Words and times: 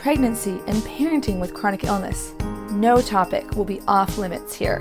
pregnancy, 0.00 0.62
and 0.66 0.82
parenting 0.82 1.38
with 1.38 1.52
chronic 1.52 1.84
illness. 1.84 2.32
No 2.70 3.02
topic 3.02 3.54
will 3.54 3.66
be 3.66 3.82
off 3.86 4.16
limits 4.16 4.54
here. 4.54 4.80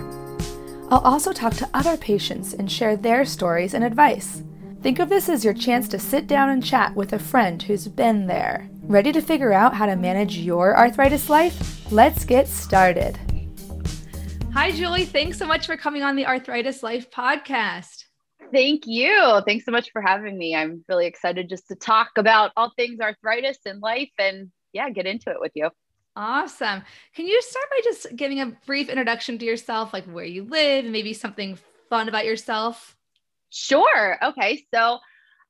I'll 0.89 1.01
also 1.01 1.33
talk 1.33 1.53
to 1.55 1.69
other 1.73 1.97
patients 1.97 2.53
and 2.53 2.71
share 2.71 2.95
their 2.95 3.25
stories 3.25 3.73
and 3.73 3.83
advice. 3.83 4.43
Think 4.81 4.99
of 4.99 5.09
this 5.09 5.27
as 5.27 5.43
your 5.43 5.53
chance 5.53 5.89
to 5.89 5.99
sit 5.99 6.25
down 6.25 6.49
and 6.49 6.63
chat 6.63 6.95
with 6.95 7.11
a 7.11 7.19
friend 7.19 7.61
who's 7.61 7.89
been 7.89 8.27
there. 8.27 8.69
Ready 8.83 9.11
to 9.11 9.21
figure 9.21 9.51
out 9.51 9.73
how 9.73 9.85
to 9.85 9.97
manage 9.97 10.37
your 10.37 10.77
arthritis 10.77 11.29
life? 11.29 11.91
Let's 11.91 12.23
get 12.23 12.47
started. 12.47 13.19
Hi, 14.53 14.71
Julie. 14.71 15.03
Thanks 15.03 15.37
so 15.37 15.45
much 15.45 15.65
for 15.65 15.75
coming 15.75 16.01
on 16.01 16.15
the 16.15 16.25
Arthritis 16.25 16.81
Life 16.81 17.11
podcast. 17.11 18.05
Thank 18.53 18.87
you. 18.87 19.41
Thanks 19.45 19.65
so 19.65 19.71
much 19.71 19.91
for 19.91 20.01
having 20.01 20.37
me. 20.37 20.55
I'm 20.55 20.85
really 20.87 21.07
excited 21.07 21.49
just 21.49 21.67
to 21.67 21.75
talk 21.75 22.11
about 22.17 22.51
all 22.55 22.71
things 22.77 23.01
arthritis 23.01 23.59
and 23.65 23.81
life 23.81 24.09
and 24.17 24.49
yeah, 24.73 24.89
get 24.89 25.05
into 25.05 25.29
it 25.29 25.39
with 25.39 25.51
you. 25.55 25.69
Awesome. 26.15 26.83
Can 27.15 27.27
you 27.27 27.41
start 27.41 27.65
by 27.69 27.81
just 27.83 28.15
giving 28.15 28.41
a 28.41 28.57
brief 28.65 28.89
introduction 28.89 29.37
to 29.37 29.45
yourself, 29.45 29.93
like 29.93 30.05
where 30.05 30.25
you 30.25 30.43
live 30.43 30.83
and 30.83 30.91
maybe 30.91 31.13
something 31.13 31.57
fun 31.89 32.09
about 32.09 32.25
yourself? 32.25 32.95
Sure. 33.49 34.17
Okay. 34.21 34.65
So 34.73 34.99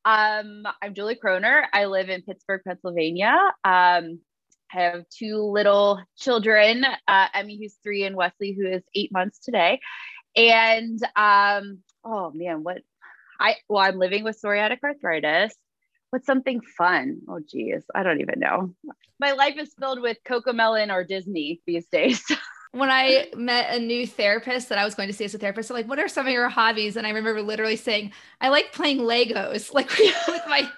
um, 0.05 0.63
I'm 0.81 0.93
Julie 0.93 1.19
Cerrone. 1.23 1.63
I 1.73 1.85
live 1.85 2.09
in 2.09 2.21
Pittsburgh, 2.21 2.61
Pennsylvania. 2.65 3.35
Um, 3.63 4.19
I 4.73 4.81
have 4.81 5.03
two 5.09 5.37
little 5.37 5.99
children, 6.17 6.85
uh, 7.07 7.27
Emmy, 7.33 7.57
who's 7.57 7.77
three, 7.81 8.03
and 8.03 8.15
Wesley, 8.15 8.53
who 8.53 8.67
is 8.67 8.83
eight 8.95 9.11
months 9.11 9.39
today. 9.39 9.79
And 10.35 11.01
um, 11.15 11.79
oh 12.05 12.31
man, 12.33 12.63
what 12.63 12.77
I 13.39 13.55
well, 13.67 13.81
I'm 13.81 13.97
living 13.97 14.23
with 14.23 14.39
psoriatic 14.41 14.79
arthritis. 14.83 15.55
What's 16.11 16.25
something 16.25 16.61
fun? 16.61 17.21
Oh 17.27 17.39
geez, 17.39 17.83
I 17.93 18.03
don't 18.03 18.21
even 18.21 18.39
know. 18.39 18.73
My 19.19 19.33
life 19.33 19.57
is 19.57 19.73
filled 19.79 20.01
with 20.01 20.17
Cocomelon 20.25 20.91
or 20.91 21.03
Disney 21.03 21.61
these 21.67 21.87
days. 21.87 22.23
when 22.71 22.89
I 22.89 23.27
met 23.35 23.75
a 23.75 23.79
new 23.79 24.05
therapist 24.05 24.69
that 24.69 24.77
I 24.77 24.85
was 24.85 24.95
going 24.95 25.07
to 25.09 25.13
see 25.13 25.25
as 25.25 25.33
a 25.33 25.37
therapist, 25.37 25.71
I'm 25.71 25.75
like, 25.75 25.87
what 25.87 25.99
are 25.99 26.07
some 26.07 26.27
of 26.27 26.33
your 26.33 26.49
hobbies? 26.49 26.97
And 26.97 27.07
I 27.07 27.09
remember 27.09 27.41
literally 27.41 27.75
saying, 27.75 28.11
I 28.41 28.49
like 28.49 28.71
playing 28.73 28.99
Legos, 28.99 29.73
like 29.73 29.89
with 30.27 30.43
my 30.47 30.69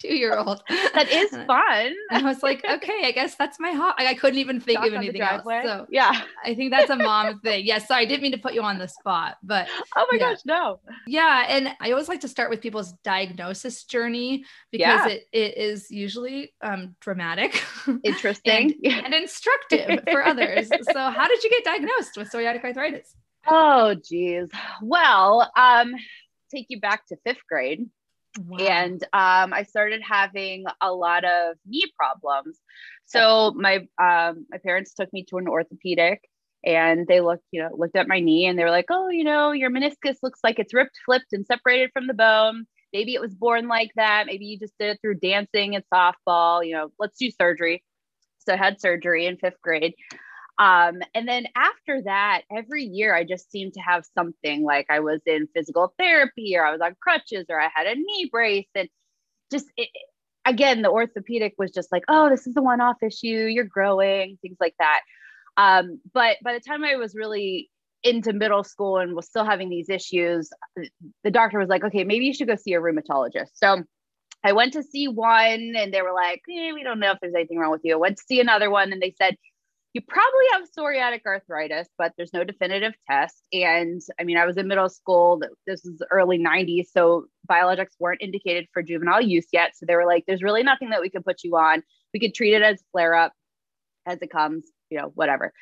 two 0.00 0.14
year 0.14 0.36
old. 0.36 0.62
That 0.68 1.08
is 1.10 1.30
fun. 1.46 1.94
I 2.10 2.22
was 2.22 2.42
like, 2.42 2.64
okay, 2.68 3.02
I 3.04 3.12
guess 3.12 3.36
that's 3.36 3.60
my 3.60 3.72
hobby. 3.72 4.06
I 4.06 4.14
couldn't 4.14 4.38
even 4.38 4.60
think 4.60 4.80
of 4.80 4.92
anything 4.92 5.20
else. 5.20 5.44
So 5.44 5.86
yeah, 5.90 6.22
I 6.44 6.54
think 6.54 6.72
that's 6.72 6.90
a 6.90 6.96
mom 7.10 7.40
thing. 7.40 7.64
Yes. 7.64 7.82
Yeah, 7.82 7.86
sorry, 7.86 8.02
I 8.02 8.04
didn't 8.06 8.22
mean 8.22 8.32
to 8.32 8.38
put 8.38 8.54
you 8.54 8.62
on 8.62 8.78
the 8.78 8.88
spot, 8.88 9.36
but 9.42 9.68
oh 9.96 10.06
my 10.10 10.18
yeah. 10.18 10.30
gosh, 10.30 10.40
no. 10.44 10.80
Yeah. 11.06 11.46
And 11.48 11.68
I 11.80 11.92
always 11.92 12.08
like 12.08 12.20
to 12.20 12.28
start 12.28 12.50
with 12.50 12.60
people's 12.60 12.92
diagnosis 13.04 13.84
journey 13.84 14.44
because 14.70 15.06
yeah. 15.06 15.08
it, 15.08 15.28
it 15.32 15.58
is 15.58 15.90
usually 15.90 16.52
um, 16.62 16.96
dramatic, 17.00 17.62
interesting, 18.02 18.74
and, 18.84 19.06
and 19.06 19.14
instructive 19.14 20.00
for 20.10 20.24
others. 20.24 20.68
So, 20.68 21.10
how 21.10 21.28
did 21.28 21.42
you 21.44 21.50
get 21.50 21.64
diagnosed 21.64 22.16
with 22.16 22.30
psoriatic 22.30 22.64
arthritis? 22.64 23.14
Oh, 23.46 23.94
geez. 23.94 24.50
Well, 24.82 25.50
um, 25.56 25.94
take 26.50 26.66
you 26.68 26.80
back 26.80 27.06
to 27.06 27.16
fifth 27.24 27.46
grade. 27.48 27.88
Wow. 28.38 28.58
And 28.58 29.02
um, 29.12 29.52
I 29.52 29.64
started 29.64 30.02
having 30.02 30.64
a 30.80 30.92
lot 30.92 31.24
of 31.24 31.56
knee 31.66 31.90
problems. 31.98 32.58
So 33.04 33.52
my 33.56 33.78
um, 34.00 34.46
my 34.50 34.58
parents 34.62 34.94
took 34.94 35.12
me 35.12 35.24
to 35.30 35.38
an 35.38 35.48
orthopedic, 35.48 36.20
and 36.64 37.06
they 37.08 37.20
looked, 37.20 37.44
you 37.50 37.60
know, 37.60 37.70
looked 37.76 37.96
at 37.96 38.06
my 38.06 38.20
knee, 38.20 38.46
and 38.46 38.58
they 38.58 38.62
were 38.64 38.70
like, 38.70 38.86
"Oh, 38.90 39.08
you 39.08 39.24
know, 39.24 39.50
your 39.52 39.70
meniscus 39.70 40.18
looks 40.22 40.40
like 40.44 40.58
it's 40.60 40.72
ripped, 40.72 40.98
flipped, 41.04 41.32
and 41.32 41.44
separated 41.44 41.90
from 41.92 42.06
the 42.06 42.14
bone. 42.14 42.66
Maybe 42.92 43.14
it 43.14 43.20
was 43.20 43.34
born 43.34 43.66
like 43.68 43.90
that. 43.96 44.26
Maybe 44.26 44.44
you 44.44 44.58
just 44.58 44.74
did 44.78 44.90
it 44.90 44.98
through 45.02 45.16
dancing 45.16 45.74
and 45.74 45.84
softball. 45.92 46.64
You 46.64 46.74
know, 46.74 46.92
let's 47.00 47.18
do 47.18 47.30
surgery." 47.30 47.82
So 48.46 48.54
I 48.54 48.56
had 48.56 48.80
surgery 48.80 49.26
in 49.26 49.36
fifth 49.38 49.60
grade. 49.62 49.94
Um, 50.60 51.00
and 51.14 51.26
then 51.26 51.46
after 51.56 52.02
that, 52.02 52.42
every 52.54 52.84
year 52.84 53.14
I 53.14 53.24
just 53.24 53.50
seemed 53.50 53.72
to 53.74 53.80
have 53.80 54.04
something 54.14 54.62
like 54.62 54.86
I 54.90 55.00
was 55.00 55.22
in 55.24 55.48
physical 55.54 55.94
therapy 55.98 56.54
or 56.54 56.66
I 56.66 56.70
was 56.70 56.82
on 56.82 56.94
crutches 57.00 57.46
or 57.48 57.58
I 57.58 57.70
had 57.74 57.86
a 57.86 57.94
knee 57.94 58.28
brace. 58.30 58.68
And 58.74 58.86
just 59.50 59.66
it, 59.78 59.88
again, 60.44 60.82
the 60.82 60.90
orthopedic 60.90 61.54
was 61.56 61.70
just 61.70 61.90
like, 61.90 62.02
oh, 62.08 62.28
this 62.28 62.46
is 62.46 62.54
a 62.58 62.62
one 62.62 62.82
off 62.82 63.02
issue. 63.02 63.46
You're 63.46 63.64
growing, 63.64 64.36
things 64.42 64.58
like 64.60 64.74
that. 64.78 65.00
Um, 65.56 65.98
but 66.12 66.36
by 66.44 66.52
the 66.52 66.60
time 66.60 66.84
I 66.84 66.96
was 66.96 67.14
really 67.14 67.70
into 68.02 68.34
middle 68.34 68.62
school 68.62 68.98
and 68.98 69.16
was 69.16 69.28
still 69.28 69.46
having 69.46 69.70
these 69.70 69.88
issues, 69.88 70.50
the 71.24 71.30
doctor 71.30 71.58
was 71.58 71.70
like, 71.70 71.84
okay, 71.84 72.04
maybe 72.04 72.26
you 72.26 72.34
should 72.34 72.48
go 72.48 72.56
see 72.56 72.74
a 72.74 72.80
rheumatologist. 72.80 73.52
So 73.54 73.82
I 74.44 74.52
went 74.52 74.74
to 74.74 74.82
see 74.82 75.08
one 75.08 75.72
and 75.74 75.92
they 75.92 76.02
were 76.02 76.12
like, 76.12 76.42
eh, 76.50 76.72
we 76.74 76.82
don't 76.82 77.00
know 77.00 77.12
if 77.12 77.18
there's 77.22 77.34
anything 77.34 77.58
wrong 77.58 77.72
with 77.72 77.82
you. 77.82 77.94
I 77.94 77.98
went 77.98 78.18
to 78.18 78.24
see 78.26 78.40
another 78.40 78.70
one 78.70 78.92
and 78.92 79.00
they 79.00 79.14
said, 79.18 79.36
you 79.92 80.00
probably 80.00 80.44
have 80.52 80.68
psoriatic 80.76 81.22
arthritis, 81.26 81.88
but 81.98 82.12
there's 82.16 82.32
no 82.32 82.44
definitive 82.44 82.92
test. 83.10 83.42
And 83.52 84.00
I 84.20 84.24
mean, 84.24 84.36
I 84.36 84.46
was 84.46 84.56
in 84.56 84.68
middle 84.68 84.88
school. 84.88 85.42
This 85.66 85.84
is 85.84 86.00
early 86.12 86.38
90s. 86.38 86.86
So 86.92 87.26
biologics 87.50 87.96
weren't 87.98 88.22
indicated 88.22 88.68
for 88.72 88.82
juvenile 88.82 89.20
use 89.20 89.46
yet. 89.52 89.72
So 89.74 89.86
they 89.86 89.96
were 89.96 90.06
like, 90.06 90.24
there's 90.26 90.42
really 90.42 90.62
nothing 90.62 90.90
that 90.90 91.00
we 91.00 91.10
could 91.10 91.24
put 91.24 91.42
you 91.42 91.56
on. 91.56 91.82
We 92.14 92.20
could 92.20 92.34
treat 92.34 92.54
it 92.54 92.62
as 92.62 92.82
flare 92.92 93.14
up 93.14 93.32
as 94.06 94.18
it 94.22 94.30
comes, 94.30 94.64
you 94.90 94.98
know, 94.98 95.10
whatever. 95.14 95.52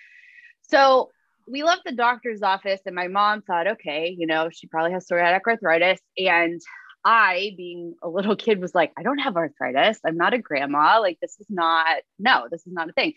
So 0.62 1.10
we 1.50 1.62
left 1.62 1.84
the 1.86 1.92
doctor's 1.92 2.42
office, 2.42 2.80
and 2.84 2.94
my 2.94 3.08
mom 3.08 3.40
thought, 3.40 3.66
okay, 3.66 4.14
you 4.16 4.26
know, 4.26 4.50
she 4.52 4.66
probably 4.66 4.92
has 4.92 5.06
psoriatic 5.06 5.40
arthritis. 5.46 6.00
And 6.18 6.60
I, 7.02 7.54
being 7.56 7.94
a 8.02 8.08
little 8.08 8.36
kid, 8.36 8.60
was 8.60 8.74
like, 8.74 8.92
I 8.98 9.02
don't 9.02 9.18
have 9.18 9.36
arthritis. 9.36 9.98
I'm 10.04 10.18
not 10.18 10.34
a 10.34 10.38
grandma. 10.38 11.00
Like, 11.00 11.16
this 11.22 11.40
is 11.40 11.46
not, 11.48 12.02
no, 12.18 12.48
this 12.50 12.66
is 12.66 12.74
not 12.74 12.90
a 12.90 12.92
thing 12.92 13.14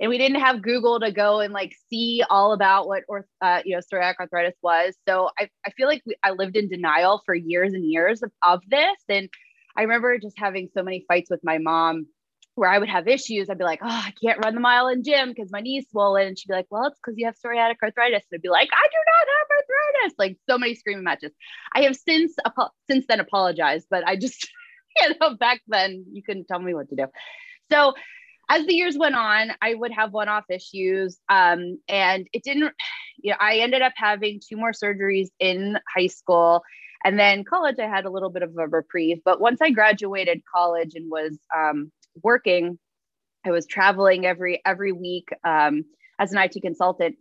and 0.00 0.10
we 0.10 0.18
didn't 0.18 0.40
have 0.40 0.62
Google 0.62 1.00
to 1.00 1.12
go 1.12 1.40
and 1.40 1.52
like 1.52 1.74
see 1.88 2.22
all 2.28 2.52
about 2.52 2.86
what 2.86 3.04
or 3.08 3.26
uh, 3.40 3.60
you 3.64 3.76
know 3.76 3.80
psoriatic 3.80 4.16
arthritis 4.20 4.54
was. 4.62 4.96
So 5.06 5.30
I, 5.38 5.48
I 5.66 5.70
feel 5.70 5.86
like 5.86 6.02
we, 6.06 6.16
I 6.22 6.30
lived 6.30 6.56
in 6.56 6.68
denial 6.68 7.22
for 7.24 7.34
years 7.34 7.72
and 7.72 7.84
years 7.84 8.22
of, 8.22 8.32
of 8.42 8.60
this. 8.68 8.96
And 9.08 9.28
I 9.76 9.82
remember 9.82 10.18
just 10.18 10.38
having 10.38 10.68
so 10.74 10.82
many 10.82 11.04
fights 11.08 11.30
with 11.30 11.40
my 11.42 11.58
mom 11.58 12.06
where 12.54 12.70
I 12.70 12.78
would 12.78 12.88
have 12.88 13.08
issues. 13.08 13.50
I'd 13.50 13.58
be 13.58 13.64
like, 13.64 13.80
oh, 13.82 13.88
I 13.88 14.12
can't 14.22 14.44
run 14.44 14.54
the 14.54 14.60
mile 14.60 14.88
in 14.88 15.02
gym 15.02 15.30
because 15.30 15.50
my 15.50 15.60
knee's 15.60 15.86
swollen. 15.90 16.28
And 16.28 16.38
she'd 16.38 16.48
be 16.48 16.54
like, 16.54 16.66
well, 16.70 16.86
it's 16.86 16.98
because 16.98 17.18
you 17.18 17.26
have 17.26 17.34
psoriatic 17.34 17.76
arthritis. 17.82 18.24
And 18.30 18.38
I'd 18.38 18.42
be 18.42 18.48
like, 18.48 18.68
I 18.72 18.86
do 18.86 18.98
not 19.06 19.26
have 19.38 19.46
arthritis. 19.50 20.18
Like 20.18 20.38
so 20.48 20.58
many 20.58 20.74
screaming 20.74 21.04
matches. 21.04 21.32
I 21.72 21.82
have 21.82 21.96
since 21.96 22.36
since 22.90 23.06
then 23.08 23.20
apologized, 23.20 23.86
but 23.90 24.06
I 24.06 24.16
just 24.16 24.48
you 25.00 25.14
know 25.20 25.34
back 25.36 25.60
then 25.66 26.04
you 26.12 26.22
couldn't 26.22 26.46
tell 26.46 26.60
me 26.60 26.74
what 26.74 26.88
to 26.90 26.96
do. 26.96 27.06
So 27.72 27.94
as 28.48 28.66
the 28.66 28.74
years 28.74 28.96
went 28.96 29.14
on, 29.14 29.52
I 29.62 29.74
would 29.74 29.92
have 29.92 30.12
one 30.12 30.28
off 30.28 30.44
issues. 30.50 31.18
Um, 31.28 31.78
and 31.88 32.26
it 32.32 32.42
didn't, 32.42 32.72
you 33.18 33.30
know, 33.30 33.36
I 33.40 33.58
ended 33.58 33.82
up 33.82 33.92
having 33.96 34.40
two 34.46 34.56
more 34.56 34.72
surgeries 34.72 35.28
in 35.38 35.78
high 35.94 36.08
school. 36.08 36.62
And 37.04 37.18
then 37.18 37.44
college, 37.44 37.76
I 37.78 37.86
had 37.86 38.06
a 38.06 38.10
little 38.10 38.30
bit 38.30 38.42
of 38.42 38.56
a 38.56 38.66
reprieve. 38.66 39.18
But 39.24 39.40
once 39.40 39.60
I 39.60 39.70
graduated 39.70 40.42
college 40.52 40.92
and 40.94 41.10
was 41.10 41.38
um, 41.54 41.92
working, 42.22 42.78
I 43.44 43.50
was 43.50 43.66
traveling 43.66 44.24
every 44.24 44.62
every 44.64 44.92
week 44.92 45.28
um, 45.44 45.84
as 46.18 46.32
an 46.32 46.38
IT 46.38 46.62
consultant 46.62 47.16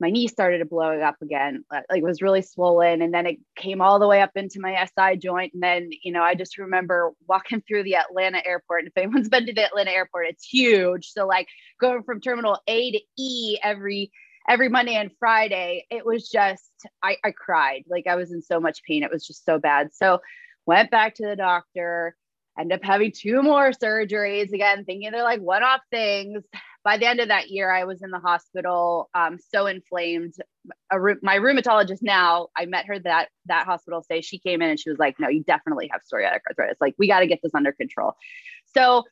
my 0.00 0.10
knee 0.10 0.26
started 0.26 0.58
to 0.58 0.64
blowing 0.64 1.02
up 1.02 1.16
again. 1.22 1.64
Uh, 1.72 1.80
like 1.88 2.02
it 2.02 2.04
was 2.04 2.20
really 2.20 2.42
swollen. 2.42 3.00
And 3.00 3.14
then 3.14 3.26
it 3.26 3.38
came 3.56 3.80
all 3.80 3.98
the 3.98 4.08
way 4.08 4.20
up 4.20 4.32
into 4.34 4.60
my 4.60 4.86
SI 4.86 5.16
joint. 5.18 5.54
And 5.54 5.62
then, 5.62 5.90
you 6.02 6.12
know, 6.12 6.22
I 6.22 6.34
just 6.34 6.58
remember 6.58 7.12
walking 7.28 7.62
through 7.66 7.84
the 7.84 7.96
Atlanta 7.96 8.44
airport. 8.44 8.80
And 8.80 8.88
if 8.88 8.96
anyone's 8.96 9.28
been 9.30 9.46
to 9.46 9.52
the 9.52 9.64
Atlanta 9.64 9.92
airport, 9.92 10.26
it's 10.26 10.44
huge. 10.44 11.10
So 11.12 11.26
like 11.26 11.46
going 11.80 12.02
from 12.02 12.20
terminal 12.20 12.58
A 12.66 12.92
to 12.92 13.00
E 13.18 13.58
every 13.62 14.10
every 14.48 14.68
Monday 14.68 14.96
and 14.96 15.10
Friday, 15.18 15.86
it 15.90 16.04
was 16.04 16.28
just 16.28 16.70
I, 17.02 17.16
I 17.24 17.30
cried. 17.30 17.84
Like 17.88 18.06
I 18.06 18.16
was 18.16 18.32
in 18.32 18.42
so 18.42 18.60
much 18.60 18.82
pain. 18.82 19.04
It 19.04 19.12
was 19.12 19.26
just 19.26 19.44
so 19.44 19.58
bad. 19.58 19.94
So 19.94 20.20
went 20.66 20.90
back 20.90 21.14
to 21.16 21.26
the 21.26 21.36
doctor, 21.36 22.16
end 22.58 22.72
up 22.72 22.82
having 22.82 23.12
two 23.12 23.42
more 23.42 23.70
surgeries 23.70 24.52
again, 24.52 24.84
thinking 24.84 25.10
they're 25.12 25.22
like 25.22 25.40
one-off 25.40 25.80
things 25.90 26.42
by 26.84 26.98
the 26.98 27.08
end 27.08 27.20
of 27.20 27.28
that 27.28 27.48
year, 27.48 27.70
I 27.70 27.84
was 27.84 28.02
in 28.02 28.10
the 28.10 28.18
hospital, 28.18 29.08
um, 29.14 29.38
so 29.38 29.66
inflamed. 29.66 30.34
my 30.92 31.38
rheumatologist 31.38 32.02
now, 32.02 32.48
I 32.56 32.66
met 32.66 32.86
her 32.86 32.98
that 33.00 33.30
that 33.46 33.66
hospital 33.66 34.02
say 34.02 34.20
she 34.20 34.38
came 34.38 34.60
in 34.60 34.70
and 34.70 34.78
she 34.78 34.90
was 34.90 34.98
like, 34.98 35.18
"No, 35.18 35.28
you 35.28 35.42
definitely 35.42 35.88
have 35.90 36.02
psoriatic 36.02 36.40
arthritis. 36.48 36.76
Like, 36.80 36.94
we 36.98 37.08
got 37.08 37.20
to 37.20 37.26
get 37.26 37.40
this 37.42 37.54
under 37.54 37.72
control." 37.72 38.14
So 38.74 39.04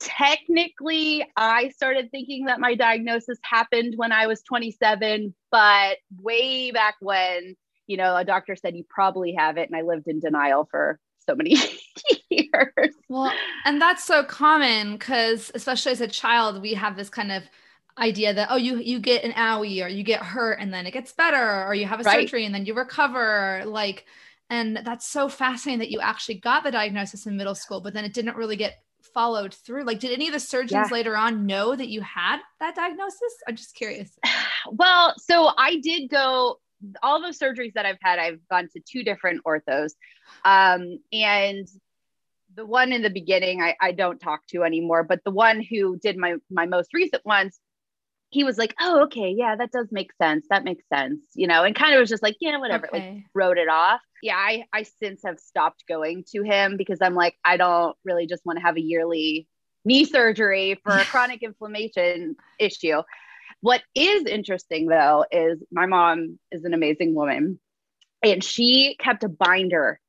technically 0.00 1.24
I 1.36 1.68
started 1.68 2.10
thinking 2.10 2.46
that 2.46 2.58
my 2.58 2.74
diagnosis 2.74 3.38
happened 3.42 3.94
when 3.96 4.12
I 4.12 4.26
was 4.26 4.42
27, 4.42 5.34
but 5.50 5.98
way 6.18 6.70
back 6.70 6.96
when, 7.00 7.54
you 7.86 7.96
know, 7.96 8.16
a 8.16 8.24
doctor 8.24 8.56
said 8.56 8.74
you 8.74 8.84
probably 8.88 9.34
have 9.34 9.58
it 9.58 9.68
and 9.68 9.76
I 9.76 9.82
lived 9.82 10.08
in 10.08 10.18
denial 10.18 10.66
for 10.70 10.98
so 11.28 11.34
many 11.34 11.54
years. 12.30 12.94
Well, 13.08 13.32
and 13.64 13.80
that's 13.80 14.04
so 14.04 14.24
common 14.24 14.98
cuz 14.98 15.50
especially 15.54 15.92
as 15.92 16.00
a 16.00 16.08
child 16.08 16.62
we 16.62 16.74
have 16.74 16.96
this 16.96 17.10
kind 17.10 17.32
of 17.32 17.42
idea 17.98 18.32
that 18.32 18.48
oh 18.50 18.56
you 18.56 18.78
you 18.78 18.98
get 18.98 19.24
an 19.24 19.32
owie 19.32 19.84
or 19.84 19.88
you 19.88 20.02
get 20.02 20.22
hurt 20.22 20.58
and 20.60 20.72
then 20.72 20.86
it 20.86 20.92
gets 20.92 21.12
better 21.12 21.64
or 21.66 21.74
you 21.74 21.86
have 21.86 22.00
a 22.00 22.04
right. 22.04 22.20
surgery 22.20 22.46
and 22.46 22.54
then 22.54 22.64
you 22.64 22.72
recover 22.72 23.62
like 23.66 24.06
and 24.48 24.80
that's 24.84 25.06
so 25.06 25.28
fascinating 25.28 25.80
that 25.80 25.90
you 25.90 26.00
actually 26.00 26.36
got 26.36 26.64
the 26.64 26.70
diagnosis 26.70 27.26
in 27.26 27.36
middle 27.36 27.54
school 27.54 27.80
but 27.80 27.92
then 27.92 28.04
it 28.04 28.14
didn't 28.14 28.36
really 28.36 28.56
get 28.56 28.78
followed 29.12 29.54
through? 29.54 29.84
Like, 29.84 30.00
did 30.00 30.12
any 30.12 30.26
of 30.26 30.32
the 30.32 30.40
surgeons 30.40 30.88
yeah. 30.90 30.94
later 30.94 31.16
on 31.16 31.46
know 31.46 31.74
that 31.74 31.88
you 31.88 32.00
had 32.00 32.38
that 32.60 32.74
diagnosis? 32.74 33.34
I'm 33.46 33.56
just 33.56 33.74
curious. 33.74 34.10
Well, 34.70 35.14
so 35.16 35.52
I 35.56 35.76
did 35.76 36.10
go, 36.10 36.60
all 37.02 37.22
the 37.22 37.28
surgeries 37.28 37.72
that 37.72 37.86
I've 37.86 37.96
had, 38.02 38.18
I've 38.18 38.46
gone 38.50 38.68
to 38.74 38.80
two 38.80 39.02
different 39.02 39.42
orthos. 39.44 39.92
Um, 40.44 40.98
and 41.14 41.66
the 42.54 42.66
one 42.66 42.92
in 42.92 43.02
the 43.02 43.10
beginning, 43.10 43.62
I, 43.62 43.76
I 43.80 43.92
don't 43.92 44.20
talk 44.20 44.46
to 44.48 44.64
anymore, 44.64 45.04
but 45.04 45.22
the 45.24 45.30
one 45.30 45.62
who 45.62 45.98
did 45.98 46.16
my, 46.16 46.36
my 46.50 46.66
most 46.66 46.92
recent 46.92 47.24
ones, 47.24 47.58
he 48.30 48.44
was 48.44 48.58
like, 48.58 48.74
oh, 48.80 49.04
okay, 49.04 49.34
yeah, 49.36 49.56
that 49.56 49.72
does 49.72 49.88
make 49.90 50.12
sense. 50.20 50.46
That 50.50 50.64
makes 50.64 50.84
sense, 50.92 51.20
you 51.34 51.46
know, 51.46 51.64
and 51.64 51.74
kind 51.74 51.94
of 51.94 52.00
was 52.00 52.08
just 52.08 52.22
like, 52.22 52.36
yeah, 52.40 52.58
whatever, 52.58 52.86
okay. 52.88 53.14
like 53.14 53.24
wrote 53.34 53.58
it 53.58 53.68
off. 53.68 54.00
Yeah, 54.22 54.36
I, 54.36 54.64
I 54.72 54.84
since 54.84 55.22
have 55.24 55.40
stopped 55.40 55.84
going 55.88 56.24
to 56.32 56.42
him 56.42 56.76
because 56.76 56.98
I'm 57.00 57.14
like, 57.14 57.34
I 57.44 57.56
don't 57.56 57.96
really 58.04 58.26
just 58.26 58.44
want 58.46 58.58
to 58.58 58.64
have 58.64 58.76
a 58.76 58.82
yearly 58.82 59.48
knee 59.84 60.04
surgery 60.04 60.80
for 60.84 60.92
a 60.92 61.04
chronic 61.06 61.42
inflammation 61.42 62.36
issue. 62.58 63.02
What 63.62 63.82
is 63.94 64.24
interesting 64.26 64.86
though 64.86 65.24
is 65.30 65.62
my 65.70 65.86
mom 65.86 66.38
is 66.50 66.64
an 66.64 66.74
amazing 66.74 67.14
woman 67.14 67.58
and 68.22 68.42
she 68.42 68.96
kept 68.98 69.24
a 69.24 69.28
binder 69.28 70.00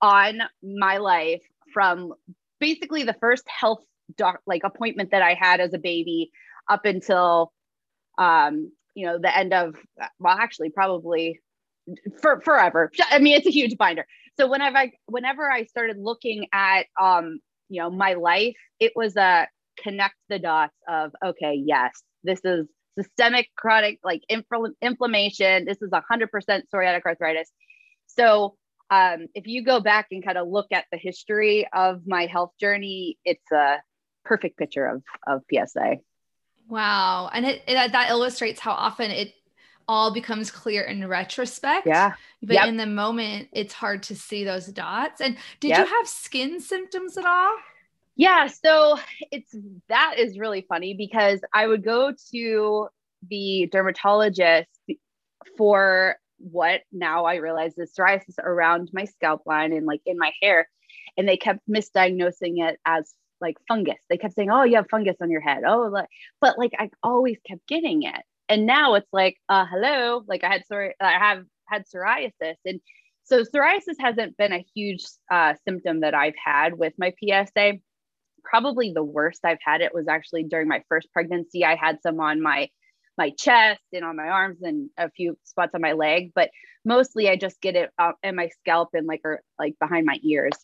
on 0.00 0.40
my 0.62 0.98
life 0.98 1.42
from 1.72 2.12
basically 2.60 3.02
the 3.02 3.14
first 3.14 3.44
health 3.48 3.84
doc 4.16 4.40
like 4.46 4.62
appointment 4.64 5.10
that 5.12 5.22
I 5.22 5.34
had 5.34 5.60
as 5.60 5.74
a 5.74 5.78
baby 5.78 6.30
up 6.68 6.84
until 6.84 7.52
um, 8.18 8.72
you 8.94 9.06
know 9.06 9.18
the 9.18 9.36
end 9.36 9.52
of 9.52 9.74
well 10.18 10.36
actually 10.38 10.70
probably 10.70 11.40
for 12.20 12.40
forever. 12.40 12.90
I 13.10 13.18
mean 13.18 13.36
it's 13.36 13.46
a 13.46 13.50
huge 13.50 13.76
binder. 13.76 14.06
So 14.38 14.48
whenever 14.48 14.78
i 14.78 14.92
whenever 15.06 15.50
i 15.50 15.64
started 15.64 15.98
looking 15.98 16.46
at 16.52 16.86
um 17.00 17.38
you 17.68 17.82
know 17.82 17.90
my 17.90 18.14
life 18.14 18.56
it 18.80 18.92
was 18.96 19.16
a 19.16 19.46
connect 19.78 20.14
the 20.28 20.38
dots 20.38 20.76
of 20.88 21.12
okay 21.24 21.62
yes 21.64 22.02
this 22.24 22.40
is 22.44 22.66
systemic 22.98 23.48
chronic 23.56 23.98
like 24.04 24.22
infl- 24.30 24.72
inflammation. 24.80 25.64
This 25.64 25.80
is 25.82 25.90
100% 25.90 26.62
psoriatic 26.72 27.02
arthritis. 27.04 27.50
So 28.06 28.56
um, 28.92 29.26
if 29.34 29.46
you 29.46 29.64
go 29.64 29.80
back 29.80 30.08
and 30.10 30.24
kind 30.24 30.36
of 30.36 30.48
look 30.48 30.66
at 30.72 30.84
the 30.92 30.98
history 30.98 31.66
of 31.72 32.02
my 32.06 32.26
health 32.26 32.52
journey 32.60 33.18
it's 33.24 33.50
a 33.52 33.76
perfect 34.24 34.58
picture 34.58 34.86
of 34.86 35.02
of 35.26 35.42
psa 35.50 35.96
Wow. 36.72 37.28
And 37.32 37.44
it, 37.44 37.62
it, 37.66 37.92
that 37.92 38.08
illustrates 38.08 38.58
how 38.58 38.72
often 38.72 39.10
it 39.10 39.34
all 39.86 40.12
becomes 40.14 40.50
clear 40.50 40.82
in 40.82 41.06
retrospect. 41.06 41.86
Yeah. 41.86 42.14
But 42.42 42.54
yep. 42.54 42.68
in 42.68 42.78
the 42.78 42.86
moment, 42.86 43.48
it's 43.52 43.74
hard 43.74 44.04
to 44.04 44.16
see 44.16 44.44
those 44.44 44.68
dots. 44.68 45.20
And 45.20 45.36
did 45.60 45.68
yep. 45.68 45.80
you 45.80 45.94
have 45.94 46.08
skin 46.08 46.60
symptoms 46.60 47.18
at 47.18 47.26
all? 47.26 47.54
Yeah. 48.16 48.46
So 48.46 48.98
it's 49.30 49.54
that 49.88 50.14
is 50.18 50.38
really 50.38 50.64
funny 50.66 50.94
because 50.94 51.40
I 51.52 51.66
would 51.66 51.84
go 51.84 52.14
to 52.32 52.88
the 53.28 53.68
dermatologist 53.70 54.70
for 55.58 56.16
what 56.42 56.82
now 56.92 57.24
I 57.24 57.36
realize 57.36 57.76
is 57.78 57.92
psoriasis 57.96 58.38
around 58.38 58.90
my 58.92 59.04
scalp 59.04 59.42
line 59.46 59.72
and 59.72 59.86
like 59.86 60.00
in 60.06 60.18
my 60.18 60.32
hair. 60.42 60.68
And 61.16 61.28
they 61.28 61.36
kept 61.36 61.60
misdiagnosing 61.68 62.66
it 62.68 62.78
as 62.86 63.14
like 63.40 63.56
fungus. 63.68 63.98
They 64.08 64.16
kept 64.16 64.34
saying, 64.34 64.50
"Oh, 64.50 64.62
you 64.62 64.76
have 64.76 64.88
fungus 64.90 65.16
on 65.20 65.30
your 65.30 65.40
head." 65.40 65.62
Oh, 65.66 65.88
like, 65.92 66.08
but 66.40 66.58
like 66.58 66.72
I 66.78 66.90
always 67.02 67.38
kept 67.46 67.66
getting 67.66 68.04
it, 68.04 68.22
and 68.48 68.66
now 68.66 68.94
it's 68.94 69.12
like, 69.12 69.36
uh, 69.48 69.66
hello, 69.68 70.22
like 70.26 70.44
I 70.44 70.48
had 70.48 70.66
sorry, 70.66 70.94
I 71.00 71.12
have 71.12 71.44
had 71.66 71.84
psoriasis, 71.86 72.56
and 72.64 72.80
so 73.24 73.42
psoriasis 73.42 73.96
hasn't 73.98 74.36
been 74.36 74.52
a 74.52 74.64
huge 74.74 75.04
uh, 75.30 75.54
symptom 75.66 76.00
that 76.00 76.14
I've 76.14 76.34
had 76.42 76.78
with 76.78 76.94
my 76.98 77.12
PSA. 77.22 77.74
Probably 78.44 78.92
the 78.92 79.04
worst 79.04 79.44
I've 79.44 79.58
had 79.64 79.80
it 79.80 79.94
was 79.94 80.08
actually 80.08 80.44
during 80.44 80.68
my 80.68 80.82
first 80.88 81.12
pregnancy. 81.12 81.64
I 81.64 81.76
had 81.76 81.98
some 82.02 82.20
on 82.20 82.42
my 82.42 82.68
my 83.18 83.30
chest 83.30 83.82
and 83.92 84.04
on 84.04 84.16
my 84.16 84.28
arms 84.28 84.62
and 84.62 84.90
a 84.96 85.10
few 85.10 85.38
spots 85.44 85.74
on 85.74 85.80
my 85.80 85.92
leg, 85.92 86.32
but 86.34 86.50
mostly 86.84 87.28
I 87.28 87.36
just 87.36 87.60
get 87.60 87.76
it 87.76 87.90
uh, 87.98 88.12
in 88.22 88.36
my 88.36 88.48
scalp 88.60 88.90
and 88.94 89.06
like 89.06 89.20
or 89.24 89.42
like 89.58 89.78
behind 89.78 90.06
my 90.06 90.18
ears 90.22 90.54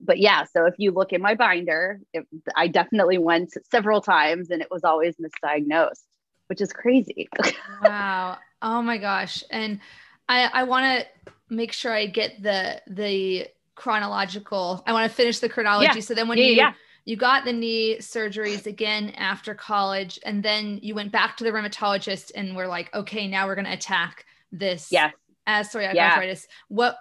but 0.00 0.18
yeah, 0.18 0.44
so 0.44 0.66
if 0.66 0.74
you 0.78 0.90
look 0.90 1.12
in 1.12 1.22
my 1.22 1.34
binder, 1.34 2.00
it, 2.12 2.26
I 2.54 2.68
definitely 2.68 3.18
went 3.18 3.54
several 3.70 4.00
times 4.00 4.50
and 4.50 4.60
it 4.60 4.68
was 4.70 4.84
always 4.84 5.16
misdiagnosed, 5.16 6.04
which 6.48 6.60
is 6.60 6.72
crazy. 6.72 7.28
wow. 7.82 8.38
Oh 8.60 8.82
my 8.82 8.98
gosh. 8.98 9.42
And 9.50 9.80
I, 10.28 10.50
I 10.52 10.62
want 10.64 10.84
to 10.84 11.32
make 11.48 11.72
sure 11.72 11.92
I 11.92 12.06
get 12.06 12.42
the, 12.42 12.82
the 12.86 13.48
chronological, 13.74 14.82
I 14.86 14.92
want 14.92 15.10
to 15.10 15.14
finish 15.14 15.38
the 15.38 15.48
chronology. 15.48 15.90
Yeah. 15.94 16.00
So 16.00 16.14
then 16.14 16.28
when 16.28 16.38
yeah, 16.38 16.44
you, 16.44 16.52
yeah. 16.52 16.72
You 17.06 17.16
got 17.16 17.44
the 17.46 17.52
knee 17.52 17.96
surgeries 18.00 18.66
again 18.66 19.10
after 19.16 19.54
college, 19.54 20.18
and 20.26 20.42
then 20.42 20.78
you 20.82 20.94
went 20.94 21.12
back 21.12 21.38
to 21.38 21.44
the 21.44 21.50
rheumatologist 21.50 22.32
and 22.34 22.54
we're 22.54 22.66
like, 22.66 22.94
okay, 22.94 23.26
now 23.26 23.46
we're 23.46 23.54
going 23.54 23.64
to 23.64 23.72
attack 23.72 24.26
this 24.52 24.88
yes 24.90 25.12
as 25.46 25.68
psoriatic 25.68 25.94
yeah. 25.94 26.10
arthritis. 26.10 26.46
What 26.68 26.98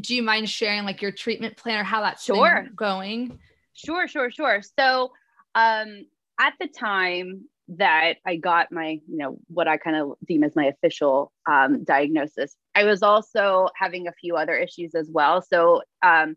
do 0.00 0.14
you 0.14 0.22
mind 0.22 0.48
sharing, 0.48 0.84
like 0.84 1.02
your 1.02 1.12
treatment 1.12 1.56
plan 1.56 1.78
or 1.78 1.84
how 1.84 2.00
that's 2.00 2.24
sure. 2.24 2.66
going? 2.74 3.38
Sure, 3.74 4.08
sure, 4.08 4.30
sure. 4.30 4.62
So, 4.78 5.12
um, 5.54 6.06
at 6.40 6.54
the 6.58 6.68
time 6.68 7.44
that 7.68 8.14
I 8.26 8.36
got 8.36 8.72
my, 8.72 9.00
you 9.06 9.18
know, 9.18 9.38
what 9.48 9.68
I 9.68 9.76
kind 9.76 9.96
of 9.96 10.14
deem 10.26 10.42
as 10.44 10.56
my 10.56 10.66
official 10.66 11.32
um, 11.46 11.84
diagnosis, 11.84 12.56
I 12.74 12.84
was 12.84 13.02
also 13.02 13.68
having 13.76 14.08
a 14.08 14.12
few 14.12 14.36
other 14.36 14.56
issues 14.56 14.94
as 14.94 15.10
well. 15.10 15.42
So, 15.42 15.82
um, 16.02 16.36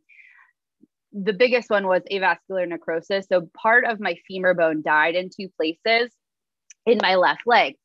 the 1.23 1.33
biggest 1.33 1.69
one 1.69 1.87
was 1.87 2.01
avascular 2.11 2.67
necrosis. 2.67 3.25
So, 3.31 3.49
part 3.57 3.85
of 3.85 3.99
my 3.99 4.17
femur 4.27 4.53
bone 4.53 4.81
died 4.81 5.15
in 5.15 5.29
two 5.29 5.49
places 5.57 6.11
in 6.85 6.99
my 7.01 7.15
left 7.15 7.41
leg. 7.45 7.75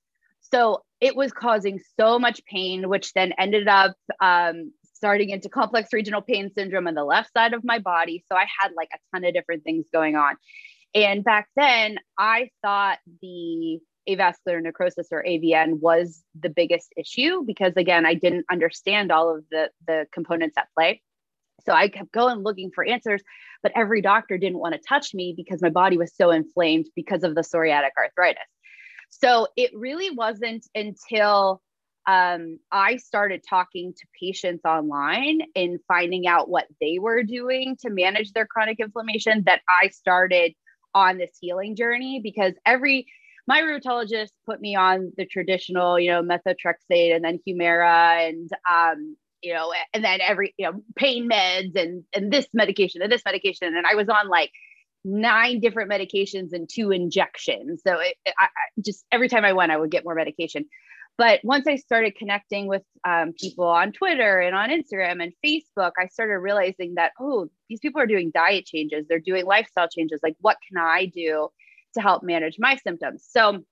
So 0.41 0.83
it 1.01 1.17
was 1.17 1.33
causing 1.33 1.81
so 1.99 2.19
much 2.19 2.45
pain, 2.45 2.89
which 2.89 3.13
then 3.13 3.33
ended 3.39 3.69
up 3.69 3.95
um, 4.21 4.73
starting 4.95 5.31
into 5.31 5.49
complex 5.49 5.93
regional 5.93 6.23
pain 6.23 6.51
syndrome 6.55 6.87
on 6.87 6.95
the 6.95 7.05
left 7.05 7.33
side 7.33 7.55
of 7.55 7.65
my 7.65 7.79
body. 7.79 8.25
So 8.29 8.37
I 8.37 8.47
had 8.61 8.73
like 8.77 8.91
a 8.93 8.99
ton 9.13 9.25
of 9.25 9.35
different 9.35 9.65
things 9.65 9.87
going 9.93 10.17
on. 10.17 10.37
And 10.95 11.23
back 11.23 11.49
then, 11.57 11.99
I 12.19 12.51
thought 12.63 12.99
the 13.23 13.79
avascular 14.09 14.61
necrosis 14.61 15.09
or 15.13 15.23
AVN 15.23 15.79
was 15.79 16.23
the 16.39 16.51
biggest 16.51 16.93
issue 16.97 17.45
because 17.47 17.75
again, 17.77 18.05
I 18.05 18.15
didn't 18.15 18.47
understand 18.51 19.13
all 19.13 19.37
of 19.37 19.45
the 19.51 19.71
the 19.87 20.07
components 20.13 20.57
at 20.59 20.69
play. 20.77 21.01
So 21.67 21.73
I 21.73 21.89
kept 21.89 22.13
going 22.13 22.39
looking 22.39 22.71
for 22.75 22.85
answers, 22.85 23.23
but 23.63 23.73
every 23.75 24.03
doctor 24.03 24.39
didn't 24.39 24.59
want 24.59 24.75
to 24.75 24.81
touch 24.87 25.15
me 25.15 25.35
because 25.37 25.63
my 25.63 25.71
body 25.71 25.97
was 25.97 26.15
so 26.15 26.31
inflamed 26.31 26.87
because 26.95 27.23
of 27.23 27.35
the 27.35 27.43
psoriatic 27.43 27.91
arthritis. 27.99 28.43
So 29.11 29.49
it 29.57 29.71
really 29.75 30.11
wasn't 30.11 30.67
until 30.75 31.61
um, 32.07 32.59
I 32.73 32.97
started 32.97 33.45
talking 33.49 33.93
to 33.93 34.07
patients 34.19 34.65
online 34.65 35.41
and 35.55 35.79
finding 35.87 36.27
out 36.27 36.49
what 36.49 36.67
they 36.81 36.99
were 36.99 37.23
doing 37.23 37.77
to 37.83 37.91
manage 37.91 38.33
their 38.33 38.47
chronic 38.47 38.81
inflammation 38.81 39.45
that 39.47 39.61
I 39.69 39.89
started 39.89 40.55
on 40.95 41.19
this 41.19 41.37
healing 41.41 41.77
journey 41.77 42.21
because 42.23 42.55
every 42.65 43.07
my 43.47 43.63
rheumatologist 43.63 44.31
put 44.47 44.61
me 44.61 44.77
on 44.77 45.13
the 45.17 45.27
traditional, 45.27 45.99
you 45.99 46.11
know, 46.11 46.23
methotrexate 46.23 47.15
and 47.15 47.25
then 47.25 47.41
Humira 47.47 48.29
and 48.29 48.49
um, 48.71 49.17
you 49.43 49.55
know, 49.55 49.73
and 49.93 50.05
then 50.05 50.21
every 50.21 50.55
you 50.59 50.67
know 50.67 50.83
pain 50.97 51.29
meds 51.29 51.77
and 51.77 52.05
and 52.15 52.33
this 52.33 52.47
medication 52.53 53.03
and 53.03 53.11
this 53.11 53.23
medication 53.25 53.75
and 53.77 53.87
I 53.87 53.95
was 53.95 54.09
on 54.09 54.29
like 54.29 54.51
nine 55.05 55.61
different 55.61 55.91
medications 55.91 56.53
and 56.53 56.69
two 56.69 56.91
injections. 56.91 57.83
So 57.87 57.99
it, 57.99 58.17
I, 58.27 58.45
I 58.45 58.81
just 58.85 59.05
every 59.11 59.29
time 59.29 59.45
I 59.45 59.53
went, 59.53 59.73
I 59.73 59.77
would 59.77 59.91
get 59.91 60.05
more 60.05 60.15
medication. 60.15 60.67
But 61.19 61.41
once 61.45 61.67
I 61.67 61.77
started 61.77 62.17
connecting 62.17 62.67
with 62.67 62.83
um, 63.07 63.35
people 63.39 63.67
on 63.67 63.93
Twitter 63.93 64.41
and 64.41 64.57
on 64.57 64.71
Instagram 64.71 65.23
and 65.23 65.33
Facebook, 65.45 65.93
I 65.99 66.07
started 66.07 66.39
realizing 66.39 66.95
that, 66.95 67.13
oh, 67.21 67.51
these 67.69 67.81
people 67.81 68.01
are 68.01 68.07
doing 68.07 68.31
diet 68.33 68.65
changes, 68.65 69.05
they're 69.07 69.19
doing 69.19 69.45
lifestyle 69.45 69.89
changes. 69.89 70.21
Like, 70.23 70.37
what 70.41 70.57
can 70.67 70.83
I 70.83 71.07
do 71.07 71.51
to 71.95 72.01
help 72.01 72.23
manage 72.23 72.57
my 72.59 72.77
symptoms? 72.77 73.27
So, 73.29 73.63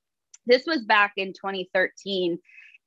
this 0.47 0.65
was 0.67 0.85
back 0.85 1.13
in 1.17 1.29
2013. 1.29 2.39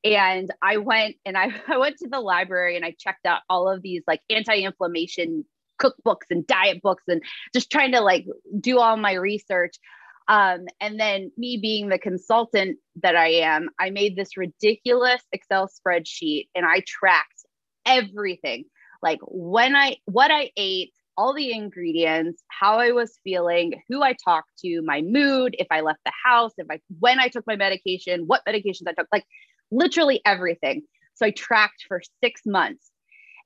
And 0.04 0.52
I 0.62 0.78
went 0.78 1.16
and 1.26 1.38
I, 1.38 1.54
I 1.68 1.78
went 1.78 1.98
to 1.98 2.10
the 2.10 2.20
library 2.20 2.76
and 2.76 2.86
I 2.86 2.96
checked 2.98 3.26
out 3.26 3.42
all 3.50 3.70
of 3.70 3.82
these 3.82 4.04
like 4.08 4.22
anti 4.30 4.62
inflammation 4.62 5.46
cookbooks 5.82 6.30
and 6.30 6.46
diet 6.46 6.82
books 6.82 7.04
and 7.08 7.24
just 7.54 7.72
trying 7.72 7.92
to 7.94 8.02
like 8.02 8.26
do 8.60 8.80
all 8.80 8.98
my 8.98 9.14
research. 9.14 9.76
Um, 10.28 10.66
and 10.80 11.00
then 11.00 11.32
me 11.38 11.58
being 11.62 11.90
the 11.90 11.98
consultant 11.98 12.78
that 13.02 13.16
I 13.16 13.28
am, 13.28 13.70
I 13.80 13.90
made 13.90 14.16
this 14.16 14.38
ridiculous 14.38 15.22
Excel 15.32 15.68
spreadsheet 15.68 16.48
and 16.56 16.66
I 16.66 16.84
tracked 16.88 17.46
everything 17.86 18.66
like 19.02 19.20
when 19.24 19.76
I, 19.76 19.98
what 20.06 20.32
I 20.32 20.52
ate, 20.56 20.94
all 21.18 21.34
the 21.34 21.52
ingredients, 21.52 22.44
how 22.48 22.78
I 22.80 22.92
was 22.92 23.20
feeling, 23.24 23.82
who 23.90 24.02
I 24.02 24.14
talked 24.14 24.52
to, 24.60 24.82
my 24.82 25.02
mood, 25.02 25.56
if 25.60 25.68
I 25.70 25.82
left 25.82 26.00
the 26.06 26.12
house, 26.24 26.54
if 26.58 26.68
I, 26.70 26.80
when 27.00 27.20
I 27.20 27.28
took 27.28 27.46
my 27.46 27.56
medication, 27.56 28.24
what 28.28 28.42
medications 28.48 28.88
I 28.88 28.94
took, 28.94 29.08
like 29.12 29.26
literally 29.72 30.22
everything. 30.26 30.84
So 31.16 31.26
I 31.26 31.32
tracked 31.32 31.86
for 31.88 32.02
six 32.24 32.42
months. 32.46 32.92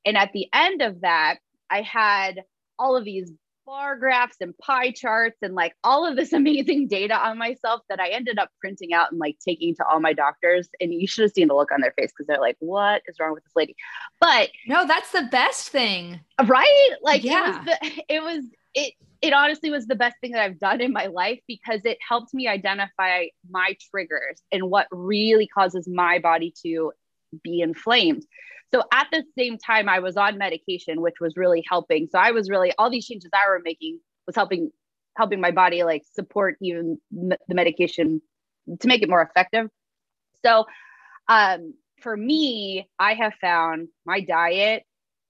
And 0.06 0.18
at 0.18 0.32
the 0.34 0.48
end 0.54 0.82
of 0.82 1.02
that, 1.02 1.38
I 1.70 1.82
had 1.82 2.44
all 2.78 2.96
of 2.96 3.06
these 3.06 3.32
bar 3.66 3.98
graphs 3.98 4.38
and 4.42 4.56
pie 4.60 4.92
charts 4.92 5.38
and 5.42 5.56
like 5.56 5.74
all 5.84 6.06
of 6.06 6.16
this 6.16 6.34
amazing 6.34 6.88
data 6.88 7.16
on 7.16 7.38
myself 7.38 7.82
that 7.90 8.00
I 8.00 8.10
ended 8.10 8.38
up 8.38 8.50
printing 8.60 8.94
out 8.94 9.12
and 9.12 9.20
like 9.20 9.38
taking 9.44 9.76
to 9.76 9.86
all 9.86 10.00
my 10.00 10.14
doctors. 10.14 10.70
And 10.80 10.94
you 10.94 11.08
should 11.08 11.24
have 11.24 11.32
seen 11.32 11.48
the 11.48 11.56
look 11.56 11.72
on 11.72 11.82
their 11.82 11.94
face 11.98 12.12
because 12.12 12.28
they're 12.28 12.40
like, 12.40 12.58
what 12.60 13.02
is 13.08 13.18
wrong 13.20 13.34
with 13.34 13.44
this 13.44 13.56
lady? 13.56 13.76
But 14.22 14.50
no, 14.68 14.86
that's 14.86 15.12
the 15.12 15.28
best 15.32 15.70
thing. 15.70 16.20
Right? 16.46 16.92
Like 17.02 17.24
yeah. 17.24 17.48
it 17.48 17.56
was 17.56 17.66
the, 17.66 18.04
it 18.10 18.24
was, 18.24 18.46
it, 18.74 18.94
it 19.26 19.34
honestly 19.34 19.72
was 19.72 19.88
the 19.88 19.96
best 19.96 20.16
thing 20.22 20.34
that 20.34 20.42
I've 20.44 20.60
done 20.60 20.82
in 20.82 20.94
my 20.94 21.08
life 21.08 21.40
because 21.48 21.82
it 21.84 21.98
helped 22.08 22.32
me 22.32 22.48
identify 22.48 23.26
my 23.50 23.76
triggers 23.90 24.40
and 24.52 24.70
what 24.70 24.86
really 24.92 25.48
causes 25.48 25.88
my 25.92 26.20
body 26.20 26.54
to 26.64 26.92
be 27.44 27.62
inflamed. 27.62 28.24
So 28.72 28.84
at 28.94 29.08
the 29.12 29.24
same 29.36 29.58
time, 29.58 29.90
I 29.90 29.98
was 29.98 30.16
on 30.16 30.38
medication, 30.38 31.02
which 31.02 31.16
was 31.20 31.36
really 31.38 31.64
helping. 31.68 32.08
So 32.12 32.20
I 32.20 32.32
was 32.32 32.52
really 32.52 32.72
all 32.78 32.92
these 32.92 33.08
changes 33.08 33.32
I 33.34 33.50
were 33.50 33.62
making 33.64 34.00
was 34.28 34.36
helping 34.36 34.70
helping 35.18 35.42
my 35.42 35.52
body 35.52 35.84
like 35.84 36.04
support 36.14 36.58
even 36.62 37.00
the 37.12 37.38
medication 37.50 38.22
to 38.80 38.88
make 38.88 39.02
it 39.02 39.10
more 39.10 39.24
effective. 39.24 39.70
So 40.46 40.66
um, 41.28 41.74
for 42.00 42.16
me, 42.16 42.88
I 43.00 43.16
have 43.16 43.34
found 43.42 43.88
my 44.06 44.22
diet 44.22 44.84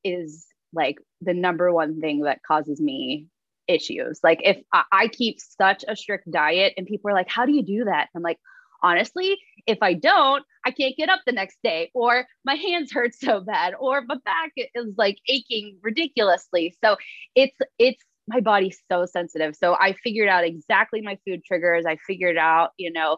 is 0.04 0.48
like 0.74 0.98
the 1.22 1.34
number 1.34 1.72
one 1.72 2.02
thing 2.02 2.22
that 2.22 2.40
causes 2.46 2.82
me 2.82 3.28
issues. 3.68 4.20
Like 4.24 4.42
if 4.44 4.58
I, 4.74 4.84
I 4.92 5.08
keep 5.08 5.40
such 5.40 5.84
a 5.88 5.96
strict 5.96 6.30
diet 6.32 6.74
and 6.78 6.88
people 6.88 7.12
are 7.12 7.14
like, 7.14 7.30
how 7.30 7.46
do 7.46 7.52
you 7.52 7.64
do 7.64 7.86
that? 7.86 8.10
I'm 8.16 8.22
like, 8.22 8.40
honestly, 8.82 9.38
if 9.66 9.80
I 9.82 9.94
don't, 9.94 10.44
I 10.66 10.72
can't 10.72 10.96
get 10.96 11.10
up 11.10 11.22
the 11.26 11.32
next 11.32 11.58
day, 11.64 11.92
or 11.94 12.26
my 12.44 12.56
hands 12.56 12.92
hurt 12.92 13.16
so 13.16 13.42
bad, 13.42 13.74
or 13.80 14.02
my 14.02 14.18
back 14.24 14.52
is 14.56 14.94
like 14.98 15.18
aching 15.28 15.78
ridiculously. 15.82 16.76
So 16.84 16.98
it's 17.36 17.58
it's 17.80 18.02
my 18.28 18.40
body's 18.40 18.80
so 18.92 19.06
sensitive. 19.06 19.56
So 19.56 19.76
I 19.76 19.94
figured 20.04 20.30
out 20.30 20.44
exactly 20.44 21.02
my 21.02 21.18
food 21.26 21.44
triggers. 21.46 21.86
I 21.88 21.98
figured 22.08 22.38
out, 22.38 22.72
you 22.78 22.92
know, 22.92 23.18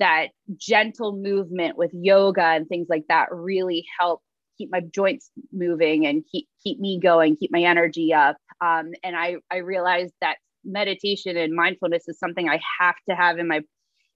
that 0.00 0.28
gentle 0.56 1.16
movement 1.16 1.76
with 1.76 1.90
yoga 1.92 2.42
and 2.42 2.68
things 2.68 2.88
like 2.88 3.04
that 3.08 3.28
really 3.30 3.84
help 3.98 4.20
keep 4.58 4.70
my 4.70 4.80
joints 4.80 5.30
moving 5.52 6.06
and 6.06 6.24
keep 6.30 6.48
keep 6.62 6.78
me 6.78 6.98
going, 7.00 7.36
keep 7.36 7.52
my 7.52 7.62
energy 7.62 8.12
up. 8.12 8.36
Um, 8.62 8.92
and 9.02 9.16
I 9.16 9.36
I 9.50 9.58
realized 9.58 10.14
that 10.20 10.36
meditation 10.64 11.36
and 11.36 11.52
mindfulness 11.52 12.08
is 12.08 12.18
something 12.18 12.48
I 12.48 12.60
have 12.80 12.94
to 13.10 13.16
have 13.16 13.38
in 13.38 13.48
my 13.48 13.60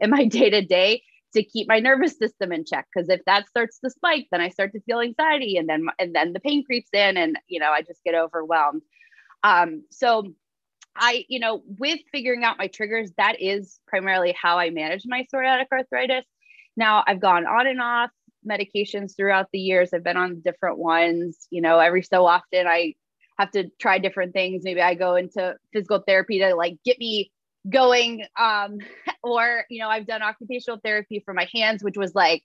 in 0.00 0.10
my 0.10 0.24
day 0.24 0.50
to 0.50 0.62
day 0.62 1.02
to 1.34 1.42
keep 1.42 1.68
my 1.68 1.80
nervous 1.80 2.16
system 2.16 2.52
in 2.52 2.64
check. 2.64 2.86
Because 2.94 3.08
if 3.08 3.20
that 3.26 3.48
starts 3.48 3.78
to 3.80 3.90
spike 3.90 4.28
then 4.30 4.40
i 4.40 4.48
start 4.48 4.72
to 4.72 4.80
feel 4.82 5.00
anxiety 5.00 5.56
and 5.56 5.68
then 5.68 5.86
and 5.98 6.14
then 6.14 6.32
the 6.32 6.40
pain 6.40 6.64
creeps 6.64 6.90
in 6.92 7.16
and 7.16 7.38
you 7.48 7.58
know 7.60 7.70
i 7.70 7.82
just 7.82 8.02
get 8.04 8.14
overwhelmed. 8.14 8.82
Um 9.42 9.82
so 9.90 10.32
i 10.94 11.24
you 11.28 11.40
know 11.40 11.62
with 11.66 11.98
figuring 12.12 12.44
out 12.44 12.58
my 12.58 12.68
triggers 12.68 13.10
that 13.18 13.36
is 13.40 13.80
primarily 13.88 14.34
how 14.40 14.58
i 14.58 14.70
manage 14.70 15.02
my 15.06 15.26
psoriatic 15.32 15.66
arthritis. 15.72 16.24
Now 16.76 17.02
i've 17.06 17.20
gone 17.20 17.46
on 17.46 17.66
and 17.66 17.80
off 17.80 18.10
medications 18.48 19.16
throughout 19.16 19.48
the 19.52 19.58
years. 19.58 19.90
I've 19.92 20.04
been 20.04 20.16
on 20.16 20.40
different 20.40 20.78
ones. 20.78 21.48
You 21.50 21.62
know 21.62 21.80
every 21.80 22.02
so 22.02 22.26
often 22.26 22.68
i 22.68 22.94
have 23.38 23.50
to 23.52 23.68
try 23.78 23.98
different 23.98 24.32
things. 24.32 24.62
Maybe 24.64 24.80
i 24.80 24.94
go 24.94 25.16
into 25.16 25.54
physical 25.72 26.02
therapy 26.06 26.38
to 26.40 26.54
like 26.54 26.78
get 26.84 26.98
me 26.98 27.30
going 27.68 28.24
um 28.38 28.78
or 29.22 29.64
you 29.68 29.80
know 29.80 29.88
i've 29.88 30.06
done 30.06 30.22
occupational 30.22 30.78
therapy 30.84 31.20
for 31.24 31.34
my 31.34 31.48
hands 31.52 31.82
which 31.82 31.96
was 31.96 32.14
like 32.14 32.42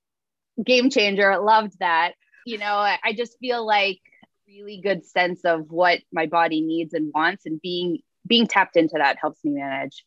game 0.63 0.89
changer. 0.89 1.37
Loved 1.39 1.79
that. 1.79 2.13
You 2.45 2.57
know 2.57 2.75
I, 2.75 2.97
I 3.03 3.13
just 3.13 3.37
feel 3.39 3.65
like 3.65 3.99
really 4.47 4.81
good 4.83 5.05
sense 5.05 5.41
of 5.45 5.71
what 5.71 5.99
my 6.11 6.25
body 6.25 6.61
needs 6.61 6.93
and 6.93 7.11
wants 7.13 7.45
and 7.45 7.61
being 7.61 7.99
being 8.27 8.47
tapped 8.47 8.75
into 8.75 8.95
that 8.97 9.17
helps 9.19 9.43
me 9.43 9.51
manage. 9.51 10.05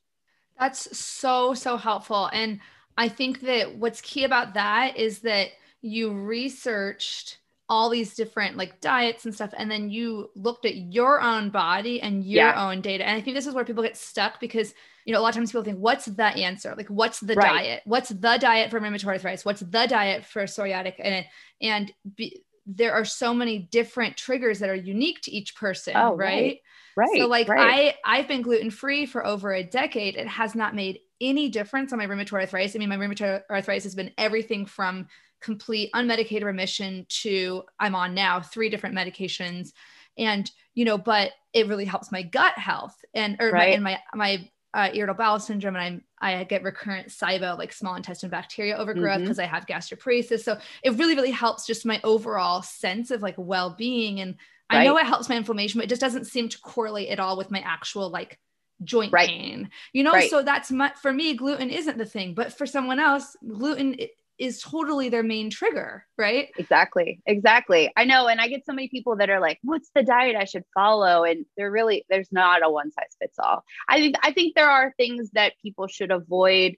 That's 0.59 0.97
so 0.97 1.55
so 1.55 1.77
helpful. 1.77 2.29
And 2.33 2.61
i 2.97 3.09
think 3.09 3.41
that 3.41 3.77
what's 3.77 4.01
key 4.01 4.23
about 4.25 4.55
that 4.55 4.97
is 4.97 5.21
that 5.21 5.49
you 5.83 6.13
researched 6.13 7.39
all 7.69 7.89
these 7.89 8.15
different 8.15 8.57
like 8.57 8.81
diets 8.81 9.25
and 9.25 9.35
stuff 9.35 9.55
and 9.57 9.71
then 9.71 9.89
you 9.89 10.31
looked 10.35 10.67
at 10.67 10.77
your 10.77 11.21
own 11.21 11.49
body 11.49 12.01
and 12.01 12.25
your 12.25 12.49
yeah. 12.49 12.69
own 12.69 12.81
data 12.81 13.07
and 13.07 13.17
i 13.17 13.21
think 13.21 13.35
this 13.35 13.47
is 13.47 13.55
where 13.55 13.65
people 13.65 13.83
get 13.83 13.97
stuck 13.97 14.39
because 14.39 14.75
you 15.05 15.13
know 15.13 15.19
a 15.19 15.23
lot 15.23 15.31
of 15.31 15.35
times 15.35 15.51
people 15.51 15.65
think 15.65 15.79
what's 15.79 16.05
the 16.05 16.25
answer 16.25 16.75
like 16.77 16.89
what's 16.89 17.21
the 17.21 17.35
right. 17.35 17.47
diet 17.47 17.83
what's 17.87 18.11
the 18.11 18.37
diet 18.39 18.71
for 18.71 18.81
rheumatoid 18.81 19.07
arthritis 19.07 19.45
what's 19.45 19.61
the 19.61 19.87
diet 19.87 20.25
for 20.25 20.43
psoriatic 20.45 20.95
and 20.99 21.25
and 21.63 21.93
be, 22.17 22.43
there 22.67 22.93
are 22.93 23.05
so 23.05 23.33
many 23.33 23.59
different 23.59 24.17
triggers 24.17 24.59
that 24.59 24.69
are 24.69 24.75
unique 24.75 25.21
to 25.23 25.31
each 25.31 25.55
person 25.55 25.95
oh, 25.97 26.15
right? 26.15 26.17
right 26.17 26.61
right 26.97 27.19
so 27.19 27.27
like 27.27 27.49
right. 27.49 27.95
i 28.07 28.19
i've 28.19 28.29
been 28.29 28.43
gluten 28.43 28.71
free 28.71 29.07
for 29.07 29.25
over 29.25 29.55
a 29.55 29.65
decade 29.65 30.17
it 30.17 30.29
has 30.29 30.55
not 30.55 30.75
made 30.75 30.99
any 31.21 31.49
difference 31.49 31.93
on 31.93 31.99
my 31.99 32.07
rheumatoid 32.07 32.41
arthritis 32.41 32.77
i 32.77 32.79
mean 32.79 32.91
my 32.91 32.97
rheumatoid 32.97 33.43
arthritis 33.51 33.85
has 33.85 33.95
been 33.95 34.13
everything 34.19 34.67
from 34.67 35.07
complete 35.45 35.91
unmedicated 35.93 36.43
remission 36.43 37.05
to 37.09 37.63
I'm 37.79 37.95
on 37.95 38.15
now 38.15 38.41
three 38.41 38.71
different 38.71 38.97
medications 38.97 39.73
and 40.17 40.51
you 40.73 40.87
know 40.87 40.97
but 40.97 41.33
it 41.53 41.69
really 41.69 41.85
helps 41.85 42.11
my 42.11 42.23
gut 42.23 42.57
health 42.57 42.97
and 43.13 43.37
or 43.39 43.51
right. 43.51 43.53
my, 43.53 43.65
and 43.67 43.85
my 43.85 43.99
my 44.15 44.51
uh, 44.73 44.91
irritable 44.93 45.19
bowel 45.19 45.39
syndrome 45.39 45.77
and 45.77 45.85
I'm 45.85 46.05
I 46.21 46.43
get 46.45 46.65
recurrent 46.65 47.09
SIBO 47.09 47.59
like 47.59 47.73
small 47.73 47.95
intestine 47.95 48.31
bacteria 48.31 48.77
overgrowth 48.77 49.21
because 49.21 49.37
mm-hmm. 49.37 49.45
I 49.45 49.57
have 49.57 49.67
gastroparesis 49.67 50.43
so 50.43 50.59
it 50.83 50.95
really 50.95 51.15
really 51.15 51.31
helps 51.31 51.67
just 51.67 51.85
my 51.85 52.01
overall 52.03 52.63
sense 52.63 53.11
of 53.11 53.23
like 53.23 53.35
well-being 53.37 54.21
and 54.21 54.37
right. 54.73 54.81
I 54.81 54.85
know 54.85 54.97
it 54.97 55.07
helps 55.07 55.29
my 55.29 55.37
inflammation 55.37 55.79
but 55.79 55.85
it 55.85 55.91
just 55.91 56.01
doesn't 56.01 56.25
seem 56.25 56.49
to 56.49 56.61
correlate 56.61 57.11
at 57.11 57.21
all 57.21 57.37
with 57.37 57.51
my 57.51 57.61
actual 57.61 58.09
like 58.09 58.41
joint 58.83 59.13
right. 59.13 59.29
pain 59.29 59.71
you 59.93 60.03
know 60.03 60.19
so 60.29 60.43
that's 60.43 60.73
my 60.73 60.91
for 61.01 61.13
me 61.13 61.35
gluten 61.35 61.71
isn't 61.71 61.99
the 61.99 62.05
thing 62.05 62.35
but 62.35 62.53
for 62.53 62.67
someone 62.67 62.99
else 62.99 63.37
gluten 63.47 63.97
is 64.39 64.61
totally 64.61 65.09
their 65.09 65.23
main 65.23 65.49
trigger, 65.49 66.07
right? 66.19 66.49
Exactly. 66.59 67.21
Exactly. 67.27 67.93
I 67.97 68.05
know. 68.05 68.27
And 68.27 68.41
I 68.41 68.49
get 68.49 68.67
so 68.67 68.73
many 68.73 68.89
people 68.89 69.17
that 69.17 69.31
are 69.31 69.41
like, 69.41 69.59
what's 69.63 69.91
the 69.95 70.03
diet 70.03 70.35
I 70.37 70.45
should 70.45 70.65
follow? 70.75 71.23
And 71.25 71.47
they're 71.57 71.71
really, 71.71 72.05
there's 72.11 72.33
not 72.33 72.65
a 72.65 72.71
one 72.71 72.91
size 72.91 73.17
fits 73.21 73.39
all. 73.39 73.65
I 73.89 73.99
think, 73.99 74.17
I 74.23 74.33
think 74.33 74.55
there 74.55 74.69
are 74.69 74.93
things 74.97 75.31
that 75.35 75.53
people 75.63 75.87
should 75.87 76.11
avoid 76.11 76.77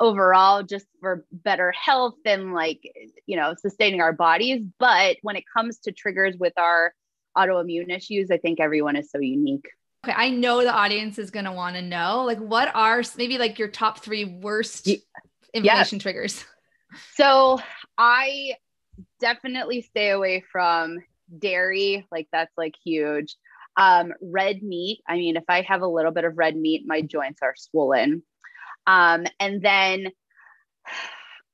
overall 0.00 0.62
just 0.62 0.86
for 1.00 1.24
better 1.32 1.72
health 1.72 2.14
and 2.24 2.52
like, 2.52 2.80
you 3.26 3.36
know, 3.36 3.54
sustaining 3.58 4.00
our 4.00 4.12
bodies. 4.12 4.62
But 4.78 5.18
when 5.22 5.36
it 5.36 5.44
comes 5.52 5.78
to 5.80 5.92
triggers 5.92 6.36
with 6.38 6.52
our 6.56 6.94
autoimmune 7.36 7.94
issues, 7.94 8.30
I 8.30 8.38
think 8.38 8.60
everyone 8.60 8.96
is 8.96 9.10
so 9.10 9.18
unique. 9.20 9.66
Okay, 10.04 10.14
I 10.16 10.30
know 10.30 10.62
the 10.62 10.72
audience 10.72 11.18
is 11.18 11.30
going 11.30 11.44
to 11.44 11.52
want 11.52 11.76
to 11.76 11.82
know 11.82 12.24
like 12.24 12.38
what 12.38 12.74
are 12.74 13.02
maybe 13.16 13.38
like 13.38 13.58
your 13.58 13.68
top 13.68 14.00
3 14.00 14.40
worst 14.40 14.88
inflammation 15.52 15.96
yes. 15.96 16.02
triggers? 16.02 16.44
So 17.14 17.58
I 17.96 18.54
definitely 19.20 19.82
stay 19.82 20.10
away 20.10 20.44
from 20.50 20.98
dairy. 21.38 22.06
Like 22.10 22.28
that's 22.32 22.56
like 22.56 22.74
huge. 22.84 23.36
Um, 23.76 24.12
red 24.20 24.62
meat. 24.62 25.02
I 25.08 25.16
mean, 25.16 25.36
if 25.36 25.44
I 25.48 25.62
have 25.62 25.82
a 25.82 25.86
little 25.86 26.10
bit 26.10 26.24
of 26.24 26.36
red 26.36 26.56
meat, 26.56 26.82
my 26.86 27.00
joints 27.00 27.40
are 27.42 27.54
swollen. 27.56 28.22
Um, 28.86 29.26
and 29.38 29.62
then 29.62 30.08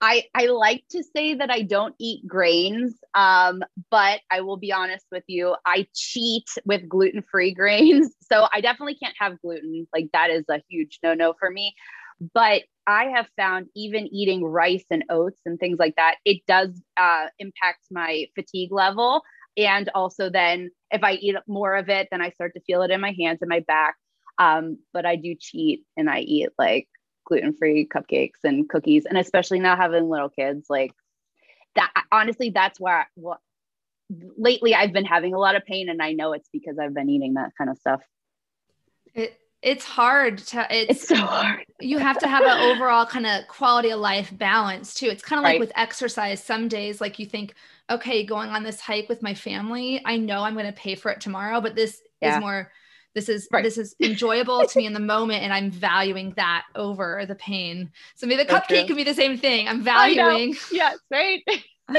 I 0.00 0.24
I 0.34 0.46
like 0.46 0.84
to 0.90 1.02
say 1.02 1.34
that 1.34 1.50
I 1.50 1.62
don't 1.62 1.94
eat 1.98 2.26
grains, 2.26 2.94
um, 3.14 3.62
but 3.90 4.20
I 4.30 4.42
will 4.42 4.56
be 4.56 4.72
honest 4.72 5.06
with 5.10 5.24
you, 5.26 5.56
I 5.64 5.86
cheat 5.94 6.44
with 6.66 6.88
gluten 6.88 7.22
free 7.22 7.54
grains. 7.54 8.14
So 8.30 8.46
I 8.52 8.60
definitely 8.60 8.96
can't 8.96 9.16
have 9.18 9.40
gluten. 9.40 9.86
Like 9.94 10.08
that 10.12 10.30
is 10.30 10.44
a 10.50 10.62
huge 10.68 10.98
no 11.02 11.14
no 11.14 11.34
for 11.38 11.50
me. 11.50 11.74
But 12.32 12.62
I 12.86 13.06
have 13.06 13.26
found 13.36 13.68
even 13.74 14.06
eating 14.12 14.44
rice 14.44 14.84
and 14.90 15.04
oats 15.08 15.40
and 15.46 15.58
things 15.58 15.78
like 15.78 15.96
that, 15.96 16.16
it 16.24 16.42
does 16.46 16.80
uh, 16.96 17.26
impact 17.38 17.86
my 17.90 18.26
fatigue 18.34 18.72
level. 18.72 19.22
And 19.56 19.88
also, 19.94 20.30
then 20.30 20.70
if 20.90 21.02
I 21.02 21.12
eat 21.12 21.36
more 21.46 21.74
of 21.74 21.88
it, 21.88 22.08
then 22.10 22.20
I 22.20 22.30
start 22.30 22.54
to 22.54 22.60
feel 22.60 22.82
it 22.82 22.90
in 22.90 23.00
my 23.00 23.14
hands 23.18 23.38
and 23.40 23.48
my 23.48 23.60
back. 23.60 23.96
Um, 24.38 24.78
but 24.92 25.06
I 25.06 25.16
do 25.16 25.34
cheat 25.38 25.84
and 25.96 26.10
I 26.10 26.20
eat 26.20 26.48
like 26.58 26.88
gluten 27.24 27.56
free 27.56 27.86
cupcakes 27.86 28.42
and 28.42 28.68
cookies. 28.68 29.06
And 29.06 29.16
especially 29.16 29.60
now 29.60 29.76
having 29.76 30.08
little 30.08 30.28
kids, 30.28 30.66
like 30.68 30.92
that, 31.76 31.92
honestly, 32.10 32.50
that's 32.50 32.80
why 32.80 33.04
what 33.14 33.38
lately 34.36 34.74
I've 34.74 34.92
been 34.92 35.04
having 35.04 35.34
a 35.34 35.38
lot 35.38 35.56
of 35.56 35.64
pain 35.64 35.88
and 35.88 36.02
I 36.02 36.12
know 36.12 36.32
it's 36.32 36.48
because 36.52 36.78
I've 36.78 36.94
been 36.94 37.08
eating 37.08 37.34
that 37.34 37.52
kind 37.56 37.70
of 37.70 37.78
stuff. 37.78 38.02
It 39.14 39.38
it's 39.64 39.84
hard 39.84 40.38
to 40.38 40.66
it's, 40.70 40.90
it's 40.90 41.08
so 41.08 41.16
hard. 41.16 41.64
you 41.80 41.96
have 41.96 42.18
to 42.18 42.28
have 42.28 42.44
an 42.44 42.70
overall 42.70 43.06
kind 43.06 43.26
of 43.26 43.48
quality 43.48 43.90
of 43.90 43.98
life 43.98 44.30
balance 44.36 44.92
too. 44.92 45.06
It's 45.06 45.22
kind 45.22 45.38
of 45.40 45.44
right. 45.44 45.52
like 45.52 45.60
with 45.60 45.72
exercise. 45.74 46.44
Some 46.44 46.68
days 46.68 47.00
like 47.00 47.18
you 47.18 47.24
think, 47.24 47.54
okay, 47.88 48.24
going 48.24 48.50
on 48.50 48.62
this 48.62 48.78
hike 48.78 49.08
with 49.08 49.22
my 49.22 49.32
family, 49.32 50.02
I 50.04 50.18
know 50.18 50.42
I'm 50.42 50.52
going 50.52 50.66
to 50.66 50.72
pay 50.72 50.94
for 50.94 51.10
it 51.10 51.20
tomorrow, 51.22 51.62
but 51.62 51.74
this 51.74 52.02
yeah. 52.20 52.36
is 52.36 52.40
more 52.40 52.70
this 53.14 53.28
is 53.28 53.48
right. 53.52 53.64
this 53.64 53.78
is 53.78 53.94
enjoyable 54.00 54.66
to 54.66 54.78
me 54.78 54.86
in 54.86 54.92
the 54.92 54.98
moment 54.98 55.44
and 55.44 55.52
i'm 55.52 55.70
valuing 55.70 56.32
that 56.36 56.64
over 56.74 57.24
the 57.28 57.36
pain 57.36 57.92
so 58.16 58.26
maybe 58.26 58.42
the 58.42 58.48
so 58.48 58.56
cupcake 58.56 58.66
true. 58.66 58.86
could 58.88 58.96
be 58.96 59.04
the 59.04 59.14
same 59.14 59.38
thing 59.38 59.68
i'm 59.68 59.82
valuing 59.82 60.56
yes 60.72 60.98
right 61.12 61.44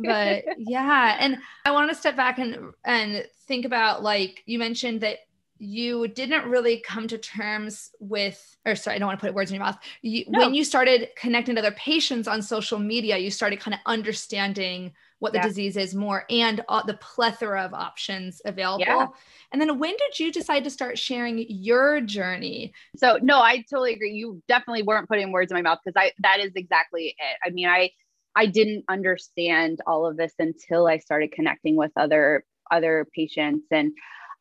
but 0.00 0.42
yeah 0.58 1.16
and 1.20 1.38
i 1.64 1.70
want 1.70 1.88
to 1.88 1.94
step 1.94 2.16
back 2.16 2.40
and 2.40 2.72
and 2.84 3.24
think 3.46 3.64
about 3.64 4.02
like 4.02 4.42
you 4.46 4.58
mentioned 4.58 5.00
that 5.00 5.18
you 5.58 6.08
didn't 6.08 6.44
really 6.48 6.80
come 6.80 7.08
to 7.08 7.18
terms 7.18 7.90
with 8.00 8.56
or 8.64 8.74
sorry 8.74 8.96
i 8.96 8.98
don't 8.98 9.08
want 9.08 9.18
to 9.18 9.26
put 9.26 9.34
words 9.34 9.50
in 9.50 9.56
your 9.56 9.64
mouth 9.64 9.78
you, 10.02 10.24
no. 10.28 10.40
when 10.40 10.54
you 10.54 10.64
started 10.64 11.08
connecting 11.16 11.54
to 11.54 11.60
other 11.60 11.72
patients 11.72 12.28
on 12.28 12.40
social 12.40 12.78
media 12.78 13.16
you 13.18 13.30
started 13.30 13.60
kind 13.60 13.74
of 13.74 13.80
understanding 13.86 14.92
what 15.18 15.32
the 15.32 15.38
yeah. 15.38 15.46
disease 15.46 15.76
is 15.76 15.94
more 15.94 16.24
and 16.30 16.62
uh, 16.68 16.82
the 16.82 16.94
plethora 16.94 17.62
of 17.62 17.74
options 17.74 18.40
available. 18.44 18.84
Yeah. 18.86 19.06
And 19.52 19.60
then 19.60 19.78
when 19.78 19.96
did 19.96 20.18
you 20.18 20.30
decide 20.30 20.64
to 20.64 20.70
start 20.70 20.98
sharing 20.98 21.44
your 21.48 22.00
journey? 22.00 22.72
So 22.96 23.18
no, 23.20 23.40
I 23.40 23.64
totally 23.68 23.94
agree. 23.94 24.12
You 24.12 24.42
definitely 24.48 24.82
weren't 24.82 25.08
putting 25.08 25.32
words 25.32 25.50
in 25.50 25.56
my 25.56 25.62
mouth 25.62 25.78
because 25.84 26.00
I 26.00 26.12
that 26.20 26.40
is 26.40 26.52
exactly 26.54 27.16
it. 27.18 27.36
I 27.44 27.50
mean, 27.50 27.68
I 27.68 27.90
I 28.36 28.46
didn't 28.46 28.84
understand 28.88 29.80
all 29.86 30.06
of 30.06 30.16
this 30.16 30.32
until 30.38 30.86
I 30.86 30.98
started 30.98 31.32
connecting 31.32 31.76
with 31.76 31.90
other 31.96 32.44
other 32.70 33.06
patients 33.14 33.66
and 33.70 33.92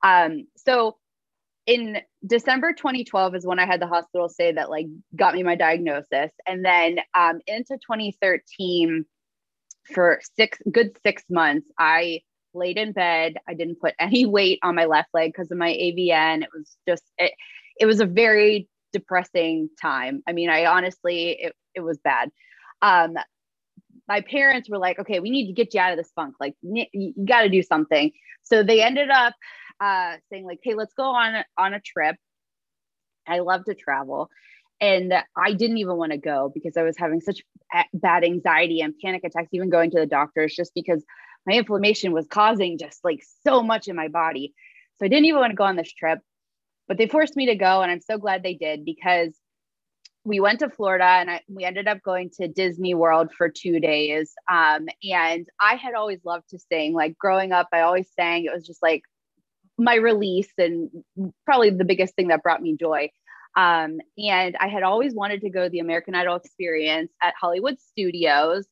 um 0.03 0.45
so 0.57 0.97
in 1.67 1.97
December 2.25 2.73
2012 2.73 3.35
is 3.35 3.45
when 3.45 3.59
I 3.59 3.65
had 3.65 3.81
the 3.81 3.87
hospital 3.87 4.29
say 4.29 4.53
that 4.53 4.69
like 4.69 4.87
got 5.15 5.35
me 5.35 5.43
my 5.43 5.55
diagnosis 5.55 6.31
and 6.47 6.65
then 6.65 6.99
um 7.13 7.41
into 7.45 7.73
2013 7.75 9.05
for 9.93 10.19
six 10.35 10.57
good 10.71 10.97
six 11.05 11.23
months, 11.29 11.67
I 11.77 12.21
laid 12.53 12.77
in 12.77 12.93
bed. 12.93 13.35
I 13.47 13.53
didn't 13.53 13.79
put 13.79 13.93
any 13.99 14.25
weight 14.25 14.59
on 14.63 14.75
my 14.75 14.85
left 14.85 15.09
leg 15.13 15.31
because 15.33 15.51
of 15.51 15.57
my 15.57 15.69
AVN. 15.69 16.43
It 16.43 16.49
was 16.53 16.75
just 16.87 17.03
it, 17.17 17.33
it 17.79 17.85
was 17.85 17.99
a 17.99 18.05
very 18.05 18.67
depressing 18.93 19.69
time. 19.81 20.23
I 20.27 20.31
mean, 20.31 20.49
I 20.49 20.65
honestly 20.65 21.31
it, 21.31 21.55
it 21.75 21.81
was 21.81 21.97
bad. 21.99 22.31
Um, 22.81 23.15
my 24.07 24.21
parents 24.21 24.69
were 24.69 24.77
like, 24.77 24.99
okay, 24.99 25.19
we 25.19 25.29
need 25.29 25.47
to 25.47 25.53
get 25.53 25.73
you 25.73 25.81
out 25.81 25.91
of 25.91 25.97
this 25.97 26.11
funk. 26.15 26.35
Like, 26.39 26.55
you, 26.61 26.85
you 26.93 27.13
got 27.25 27.41
to 27.41 27.49
do 27.49 27.61
something. 27.61 28.11
So 28.43 28.63
they 28.63 28.81
ended 28.81 29.09
up 29.09 29.33
uh, 29.79 30.17
saying 30.29 30.45
like, 30.45 30.59
hey, 30.63 30.73
let's 30.73 30.93
go 30.93 31.03
on 31.03 31.43
on 31.57 31.73
a 31.73 31.79
trip. 31.79 32.15
I 33.27 33.39
love 33.39 33.65
to 33.65 33.75
travel. 33.75 34.29
And 34.79 35.13
I 35.35 35.53
didn't 35.53 35.77
even 35.79 35.97
want 35.97 36.11
to 36.11 36.17
go 36.17 36.51
because 36.53 36.77
I 36.77 36.83
was 36.83 36.97
having 36.97 37.19
such 37.19 37.41
bad 37.93 38.23
anxiety 38.23 38.81
and 38.81 38.93
panic 39.03 39.23
attacks, 39.23 39.49
even 39.51 39.69
going 39.69 39.91
to 39.91 39.99
the 39.99 40.05
doctors, 40.05 40.55
just 40.55 40.71
because 40.75 41.03
my 41.47 41.53
inflammation 41.53 42.11
was 42.11 42.27
causing 42.27 42.77
just 42.77 43.03
like 43.03 43.21
so 43.45 43.63
much 43.63 43.87
in 43.87 43.95
my 43.95 44.07
body. 44.07 44.53
So 44.97 45.05
I 45.05 45.09
didn't 45.09 45.25
even 45.25 45.39
want 45.39 45.51
to 45.51 45.55
go 45.55 45.63
on 45.63 45.75
this 45.75 45.91
trip, 45.91 46.19
but 46.87 46.97
they 46.97 47.07
forced 47.07 47.35
me 47.35 47.47
to 47.47 47.55
go. 47.55 47.81
And 47.81 47.91
I'm 47.91 48.01
so 48.01 48.17
glad 48.17 48.43
they 48.43 48.53
did 48.53 48.85
because 48.85 49.35
we 50.23 50.39
went 50.39 50.59
to 50.59 50.69
Florida 50.69 51.05
and 51.05 51.31
I, 51.31 51.41
we 51.47 51.63
ended 51.63 51.87
up 51.87 52.03
going 52.03 52.29
to 52.39 52.47
Disney 52.47 52.93
World 52.93 53.31
for 53.35 53.49
two 53.49 53.79
days. 53.79 54.33
Um, 54.51 54.87
and 55.03 55.47
I 55.59 55.75
had 55.75 55.93
always 55.95 56.19
loved 56.25 56.49
to 56.49 56.59
sing. 56.59 56.93
Like 56.93 57.17
growing 57.17 57.53
up, 57.53 57.69
I 57.71 57.81
always 57.81 58.09
sang. 58.13 58.43
It 58.45 58.53
was 58.53 58.67
just 58.67 58.83
like 58.83 59.03
my 59.77 59.95
release 59.95 60.51
and 60.57 60.89
probably 61.45 61.69
the 61.69 61.85
biggest 61.85 62.15
thing 62.15 62.29
that 62.29 62.43
brought 62.43 62.61
me 62.61 62.75
joy. 62.75 63.09
Um, 63.55 63.99
and 64.17 64.55
I 64.59 64.67
had 64.67 64.83
always 64.83 65.13
wanted 65.13 65.41
to 65.41 65.49
go 65.49 65.63
to 65.63 65.69
the 65.69 65.79
American 65.79 66.15
Idol 66.15 66.35
experience 66.35 67.11
at 67.21 67.33
Hollywood 67.39 67.79
Studios. 67.79 68.67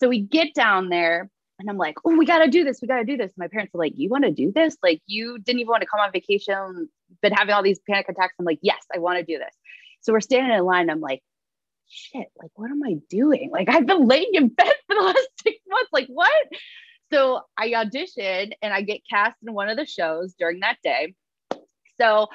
So 0.00 0.08
we 0.08 0.20
get 0.20 0.54
down 0.54 0.88
there 0.88 1.30
and 1.58 1.68
I'm 1.68 1.76
like, 1.76 1.96
oh, 2.04 2.16
we 2.16 2.24
got 2.24 2.38
to 2.38 2.50
do 2.50 2.62
this. 2.62 2.80
We 2.80 2.86
got 2.86 2.98
to 2.98 3.04
do 3.04 3.16
this. 3.16 3.32
My 3.36 3.48
parents 3.48 3.74
are 3.74 3.78
like, 3.78 3.94
you 3.96 4.08
want 4.08 4.24
to 4.24 4.30
do 4.30 4.52
this? 4.54 4.76
Like, 4.82 5.02
you 5.06 5.38
didn't 5.38 5.60
even 5.60 5.70
want 5.70 5.82
to 5.82 5.88
come 5.88 6.00
on 6.00 6.12
vacation, 6.12 6.88
been 7.20 7.32
having 7.32 7.52
all 7.52 7.64
these 7.64 7.80
panic 7.88 8.08
attacks. 8.08 8.34
I'm 8.38 8.44
like, 8.44 8.60
yes, 8.62 8.84
I 8.94 8.98
want 8.98 9.18
to 9.18 9.24
do 9.24 9.38
this. 9.38 9.54
So 10.02 10.12
we're 10.12 10.20
standing 10.20 10.56
in 10.56 10.64
line. 10.64 10.88
I'm 10.88 11.00
like, 11.00 11.20
shit, 11.88 12.28
like, 12.40 12.50
what 12.54 12.70
am 12.70 12.82
I 12.84 12.96
doing? 13.10 13.50
Like, 13.52 13.68
I've 13.68 13.86
been 13.86 14.06
laying 14.06 14.30
in 14.34 14.48
bed 14.48 14.72
for 14.86 14.94
the 14.94 15.02
last 15.02 15.28
six 15.42 15.58
months. 15.68 15.90
Like, 15.92 16.06
what? 16.06 16.46
So 17.12 17.42
I 17.56 17.70
auditioned 17.70 18.52
and 18.60 18.72
I 18.72 18.82
get 18.82 19.00
cast 19.08 19.36
in 19.46 19.54
one 19.54 19.68
of 19.68 19.76
the 19.76 19.86
shows 19.86 20.34
during 20.38 20.60
that 20.60 20.76
day. 20.82 21.14
So 22.00 22.28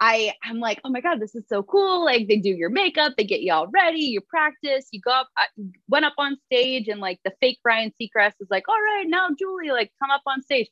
I 0.00 0.34
I'm 0.44 0.60
like, 0.60 0.80
oh 0.84 0.90
my 0.90 1.00
god, 1.00 1.20
this 1.20 1.34
is 1.34 1.44
so 1.48 1.62
cool. 1.62 2.04
Like 2.04 2.28
they 2.28 2.36
do 2.36 2.50
your 2.50 2.70
makeup, 2.70 3.14
they 3.16 3.24
get 3.24 3.40
you 3.40 3.52
all 3.52 3.66
ready, 3.68 4.00
you 4.00 4.20
practice, 4.20 4.86
you 4.92 5.00
go 5.00 5.10
up. 5.10 5.28
Uh, 5.36 5.42
I 5.58 5.64
went 5.88 6.04
up 6.04 6.14
on 6.18 6.36
stage, 6.46 6.88
and 6.88 7.00
like 7.00 7.18
the 7.24 7.32
fake 7.40 7.58
Ryan 7.64 7.92
Seacrest 8.00 8.34
is 8.40 8.48
like, 8.50 8.68
all 8.68 8.80
right, 8.80 9.06
now 9.06 9.28
Julie, 9.36 9.70
like 9.70 9.90
come 10.00 10.10
up 10.10 10.22
on 10.26 10.42
stage. 10.42 10.68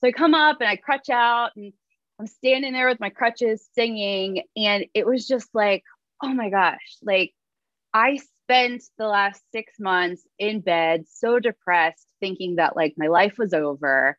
So 0.00 0.08
I 0.08 0.12
come 0.12 0.34
up 0.34 0.60
and 0.60 0.68
I 0.68 0.76
crutch 0.76 1.10
out, 1.10 1.50
and 1.56 1.72
I'm 2.18 2.26
standing 2.26 2.72
there 2.72 2.88
with 2.88 3.00
my 3.00 3.10
crutches 3.10 3.68
singing, 3.74 4.44
and 4.56 4.86
it 4.94 5.06
was 5.06 5.26
just 5.26 5.48
like, 5.52 5.82
oh 6.22 6.32
my 6.32 6.48
gosh, 6.48 6.96
like 7.02 7.34
I 7.92 8.18
spent 8.44 8.82
the 8.98 9.06
last 9.06 9.42
six 9.52 9.74
months 9.78 10.22
in 10.38 10.60
bed, 10.60 11.04
so 11.08 11.38
depressed, 11.38 12.06
thinking 12.20 12.56
that 12.56 12.76
like 12.76 12.94
my 12.96 13.08
life 13.08 13.38
was 13.38 13.52
over. 13.52 14.18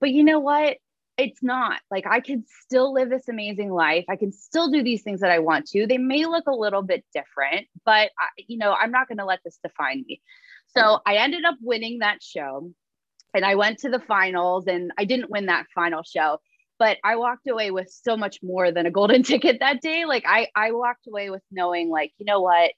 But 0.00 0.10
you 0.10 0.24
know 0.24 0.40
what? 0.40 0.76
it's 1.16 1.42
not 1.42 1.80
like 1.90 2.06
I 2.06 2.20
can 2.20 2.44
still 2.62 2.92
live 2.92 3.08
this 3.08 3.28
amazing 3.28 3.70
life. 3.70 4.04
I 4.08 4.16
can 4.16 4.32
still 4.32 4.70
do 4.70 4.82
these 4.82 5.02
things 5.02 5.20
that 5.20 5.30
I 5.30 5.38
want 5.38 5.66
to. 5.68 5.86
They 5.86 5.98
may 5.98 6.26
look 6.26 6.46
a 6.46 6.54
little 6.54 6.82
bit 6.82 7.04
different, 7.14 7.66
but 7.84 8.10
I, 8.18 8.28
you 8.36 8.58
know, 8.58 8.72
I'm 8.72 8.90
not 8.90 9.08
going 9.08 9.18
to 9.18 9.24
let 9.24 9.40
this 9.44 9.58
define 9.62 10.04
me. 10.06 10.20
So 10.76 11.00
I 11.06 11.16
ended 11.16 11.44
up 11.46 11.56
winning 11.62 12.00
that 12.00 12.22
show 12.22 12.70
and 13.32 13.46
I 13.46 13.54
went 13.54 13.78
to 13.78 13.88
the 13.88 14.00
finals 14.00 14.66
and 14.66 14.92
I 14.98 15.06
didn't 15.06 15.30
win 15.30 15.46
that 15.46 15.66
final 15.74 16.02
show, 16.02 16.38
but 16.78 16.98
I 17.02 17.16
walked 17.16 17.48
away 17.48 17.70
with 17.70 17.88
so 17.88 18.14
much 18.14 18.42
more 18.42 18.70
than 18.70 18.84
a 18.84 18.90
golden 18.90 19.22
ticket 19.22 19.60
that 19.60 19.80
day. 19.80 20.04
Like 20.04 20.24
I, 20.26 20.48
I 20.54 20.72
walked 20.72 21.06
away 21.06 21.30
with 21.30 21.42
knowing 21.50 21.88
like, 21.88 22.12
you 22.18 22.26
know 22.26 22.40
what, 22.40 22.72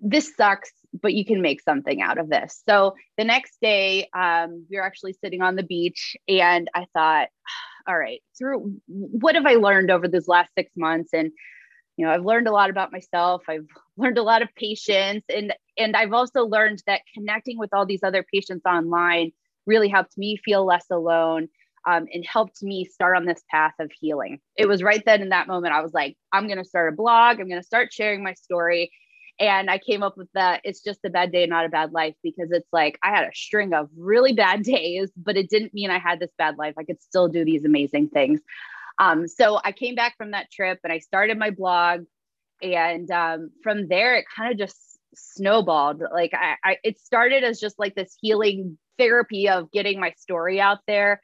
this 0.00 0.34
sucks, 0.36 0.70
but 1.00 1.14
you 1.14 1.24
can 1.24 1.42
make 1.42 1.60
something 1.62 2.02
out 2.02 2.18
of 2.18 2.28
this. 2.28 2.62
So 2.68 2.94
the 3.16 3.24
next 3.24 3.58
day, 3.60 4.08
um, 4.14 4.66
we 4.70 4.76
were 4.76 4.84
actually 4.84 5.14
sitting 5.14 5.42
on 5.42 5.56
the 5.56 5.62
beach 5.62 6.16
and 6.28 6.68
I 6.74 6.86
thought, 6.92 7.28
all 7.88 7.98
right, 7.98 8.20
through 8.38 8.76
what 8.86 9.34
have 9.34 9.46
I 9.46 9.54
learned 9.54 9.90
over 9.90 10.06
these 10.06 10.28
last 10.28 10.50
six 10.56 10.70
months? 10.76 11.10
And 11.12 11.32
you 11.96 12.06
know, 12.06 12.12
I've 12.12 12.24
learned 12.24 12.48
a 12.48 12.52
lot 12.52 12.70
about 12.70 12.92
myself. 12.92 13.42
I've 13.48 13.66
learned 13.96 14.18
a 14.18 14.22
lot 14.22 14.42
of 14.42 14.48
patience, 14.56 15.24
and 15.28 15.54
and 15.76 15.96
I've 15.96 16.12
also 16.12 16.44
learned 16.44 16.82
that 16.86 17.02
connecting 17.14 17.58
with 17.58 17.70
all 17.72 17.86
these 17.86 18.02
other 18.02 18.24
patients 18.32 18.64
online 18.66 19.32
really 19.66 19.88
helped 19.88 20.16
me 20.16 20.38
feel 20.44 20.64
less 20.64 20.86
alone. 20.90 21.48
Um, 21.84 22.06
and 22.14 22.24
helped 22.24 22.62
me 22.62 22.84
start 22.84 23.16
on 23.16 23.24
this 23.24 23.42
path 23.50 23.72
of 23.80 23.90
healing. 23.90 24.38
It 24.56 24.68
was 24.68 24.84
right 24.84 25.02
then 25.04 25.20
in 25.20 25.30
that 25.30 25.48
moment, 25.48 25.74
I 25.74 25.80
was 25.82 25.92
like, 25.92 26.16
I'm 26.32 26.46
going 26.46 26.58
to 26.58 26.64
start 26.64 26.92
a 26.92 26.96
blog. 26.96 27.40
I'm 27.40 27.48
going 27.48 27.60
to 27.60 27.66
start 27.66 27.92
sharing 27.92 28.22
my 28.22 28.34
story. 28.34 28.92
And 29.38 29.70
I 29.70 29.78
came 29.78 30.02
up 30.02 30.16
with 30.16 30.28
that 30.34 30.60
it's 30.64 30.82
just 30.82 31.00
a 31.04 31.10
bad 31.10 31.32
day, 31.32 31.46
not 31.46 31.64
a 31.64 31.70
bad 31.70 31.92
life, 31.92 32.14
because 32.22 32.50
it's 32.50 32.68
like 32.72 32.98
I 33.02 33.10
had 33.10 33.24
a 33.24 33.34
string 33.34 33.72
of 33.74 33.88
really 33.96 34.32
bad 34.32 34.62
days, 34.64 35.10
but 35.16 35.36
it 35.36 35.50
didn't 35.50 35.74
mean 35.74 35.90
I 35.90 35.98
had 35.98 36.20
this 36.20 36.30
bad 36.38 36.58
life. 36.58 36.74
I 36.78 36.84
could 36.84 37.02
still 37.02 37.28
do 37.28 37.44
these 37.44 37.64
amazing 37.64 38.08
things. 38.08 38.40
Um, 38.98 39.26
so 39.26 39.60
I 39.64 39.72
came 39.72 39.94
back 39.94 40.16
from 40.16 40.32
that 40.32 40.50
trip 40.50 40.78
and 40.84 40.92
I 40.92 40.98
started 40.98 41.38
my 41.38 41.50
blog. 41.50 42.02
And 42.62 43.10
um, 43.10 43.50
from 43.62 43.88
there, 43.88 44.16
it 44.16 44.26
kind 44.34 44.52
of 44.52 44.58
just 44.58 44.98
snowballed. 45.14 46.02
Like 46.12 46.32
I, 46.34 46.56
I, 46.62 46.76
it 46.84 47.00
started 47.00 47.42
as 47.42 47.58
just 47.58 47.78
like 47.78 47.94
this 47.94 48.16
healing 48.20 48.78
therapy 48.98 49.48
of 49.48 49.72
getting 49.72 49.98
my 49.98 50.12
story 50.16 50.60
out 50.60 50.78
there 50.86 51.20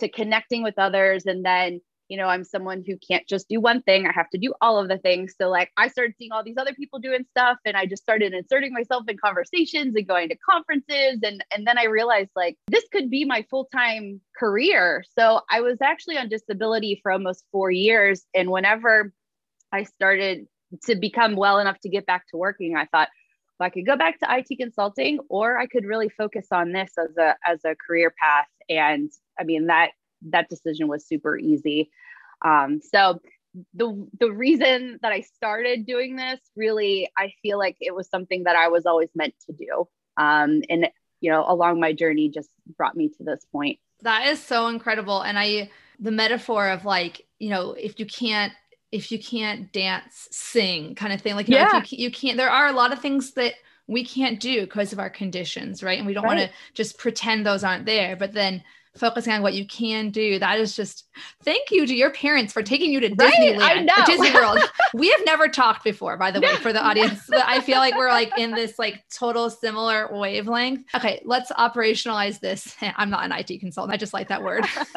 to 0.00 0.08
connecting 0.08 0.62
with 0.62 0.74
others. 0.78 1.26
And 1.26 1.44
then 1.44 1.80
you 2.10 2.16
know, 2.16 2.26
I'm 2.26 2.42
someone 2.42 2.82
who 2.84 2.96
can't 2.98 3.26
just 3.28 3.48
do 3.48 3.60
one 3.60 3.82
thing. 3.82 4.04
I 4.04 4.12
have 4.12 4.28
to 4.30 4.38
do 4.38 4.52
all 4.60 4.78
of 4.78 4.88
the 4.88 4.98
things. 4.98 5.34
So 5.40 5.48
like 5.48 5.70
I 5.76 5.86
started 5.86 6.16
seeing 6.18 6.32
all 6.32 6.42
these 6.42 6.56
other 6.58 6.74
people 6.74 6.98
doing 6.98 7.24
stuff 7.30 7.58
and 7.64 7.76
I 7.76 7.86
just 7.86 8.02
started 8.02 8.34
inserting 8.34 8.72
myself 8.72 9.04
in 9.06 9.16
conversations 9.16 9.94
and 9.94 10.08
going 10.08 10.28
to 10.28 10.36
conferences 10.38 11.20
and 11.22 11.44
and 11.54 11.66
then 11.66 11.78
I 11.78 11.84
realized 11.84 12.30
like 12.34 12.58
this 12.66 12.82
could 12.92 13.10
be 13.10 13.24
my 13.24 13.46
full-time 13.48 14.20
career. 14.36 15.04
So 15.16 15.42
I 15.48 15.60
was 15.60 15.78
actually 15.80 16.18
on 16.18 16.28
disability 16.28 16.98
for 17.00 17.12
almost 17.12 17.44
4 17.52 17.70
years 17.70 18.26
and 18.34 18.50
whenever 18.50 19.12
I 19.72 19.84
started 19.84 20.48
to 20.86 20.96
become 20.96 21.36
well 21.36 21.60
enough 21.60 21.78
to 21.82 21.88
get 21.88 22.06
back 22.06 22.26
to 22.30 22.36
working, 22.36 22.76
I 22.76 22.86
thought 22.86 23.08
well, 23.60 23.68
I 23.68 23.70
could 23.70 23.86
go 23.86 23.96
back 23.96 24.18
to 24.18 24.36
IT 24.36 24.56
consulting 24.58 25.20
or 25.28 25.58
I 25.58 25.66
could 25.68 25.84
really 25.84 26.08
focus 26.08 26.48
on 26.50 26.72
this 26.72 26.90
as 26.98 27.16
a 27.16 27.36
as 27.46 27.64
a 27.64 27.76
career 27.76 28.12
path 28.20 28.48
and 28.68 29.12
I 29.38 29.44
mean 29.44 29.68
that 29.68 29.90
that 30.28 30.48
decision 30.48 30.88
was 30.88 31.06
super 31.06 31.38
easy. 31.38 31.90
Um, 32.44 32.80
so 32.80 33.20
the 33.74 34.08
the 34.18 34.30
reason 34.30 34.98
that 35.02 35.12
I 35.12 35.22
started 35.22 35.86
doing 35.86 36.16
this 36.16 36.40
really, 36.56 37.08
I 37.18 37.32
feel 37.42 37.58
like 37.58 37.76
it 37.80 37.94
was 37.94 38.08
something 38.08 38.44
that 38.44 38.56
I 38.56 38.68
was 38.68 38.86
always 38.86 39.10
meant 39.14 39.34
to 39.46 39.52
do. 39.52 39.88
Um, 40.16 40.62
and 40.68 40.88
you 41.20 41.30
know, 41.30 41.44
along 41.46 41.80
my 41.80 41.92
journey 41.92 42.28
just 42.28 42.50
brought 42.76 42.96
me 42.96 43.08
to 43.08 43.24
this 43.24 43.44
point. 43.52 43.78
That 44.02 44.26
is 44.28 44.42
so 44.42 44.68
incredible. 44.68 45.20
And 45.20 45.38
I, 45.38 45.70
the 45.98 46.10
metaphor 46.10 46.70
of 46.70 46.84
like, 46.84 47.26
you 47.38 47.50
know, 47.50 47.72
if 47.72 48.00
you 48.00 48.06
can't, 48.06 48.52
if 48.90 49.12
you 49.12 49.18
can't 49.18 49.70
dance, 49.72 50.28
sing 50.30 50.94
kind 50.94 51.12
of 51.12 51.20
thing, 51.20 51.34
like, 51.34 51.48
you 51.48 51.56
yeah. 51.56 51.64
know, 51.64 51.78
if 51.78 51.92
you, 51.92 51.98
you 51.98 52.10
can't, 52.10 52.38
there 52.38 52.48
are 52.48 52.68
a 52.68 52.72
lot 52.72 52.92
of 52.92 53.00
things 53.00 53.32
that 53.32 53.54
we 53.86 54.04
can't 54.04 54.40
do 54.40 54.62
because 54.62 54.94
of 54.94 54.98
our 54.98 55.10
conditions, 55.10 55.82
right? 55.82 55.98
And 55.98 56.06
we 56.06 56.14
don't 56.14 56.24
right. 56.24 56.38
want 56.38 56.50
to 56.50 56.56
just 56.72 56.96
pretend 56.96 57.44
those 57.44 57.62
aren't 57.62 57.84
there. 57.84 58.16
But 58.16 58.32
then 58.32 58.62
focusing 58.96 59.32
on 59.32 59.42
what 59.42 59.54
you 59.54 59.66
can 59.66 60.10
do. 60.10 60.38
That 60.38 60.58
is 60.58 60.74
just 60.74 61.06
thank 61.44 61.70
you 61.70 61.86
to 61.86 61.94
your 61.94 62.10
parents 62.10 62.52
for 62.52 62.62
taking 62.62 62.92
you 62.92 63.00
to 63.00 63.14
right? 63.14 63.32
Disneyland, 63.32 64.06
Disney 64.06 64.32
World. 64.32 64.58
we 64.94 65.10
have 65.10 65.20
never 65.24 65.48
talked 65.48 65.84
before, 65.84 66.16
by 66.16 66.30
the 66.30 66.40
way, 66.40 66.56
for 66.56 66.72
the 66.72 66.82
audience. 66.82 67.30
I 67.32 67.60
feel 67.60 67.78
like 67.78 67.96
we're 67.96 68.10
like 68.10 68.36
in 68.36 68.50
this 68.52 68.78
like 68.78 69.04
total 69.14 69.48
similar 69.48 70.08
wavelength. 70.12 70.86
Okay, 70.94 71.22
let's 71.24 71.52
operationalize 71.52 72.40
this. 72.40 72.76
I'm 72.96 73.10
not 73.10 73.24
an 73.24 73.32
IT 73.32 73.60
consultant. 73.60 73.94
I 73.94 73.96
just 73.96 74.12
like 74.12 74.28
that 74.28 74.42
word. 74.42 74.64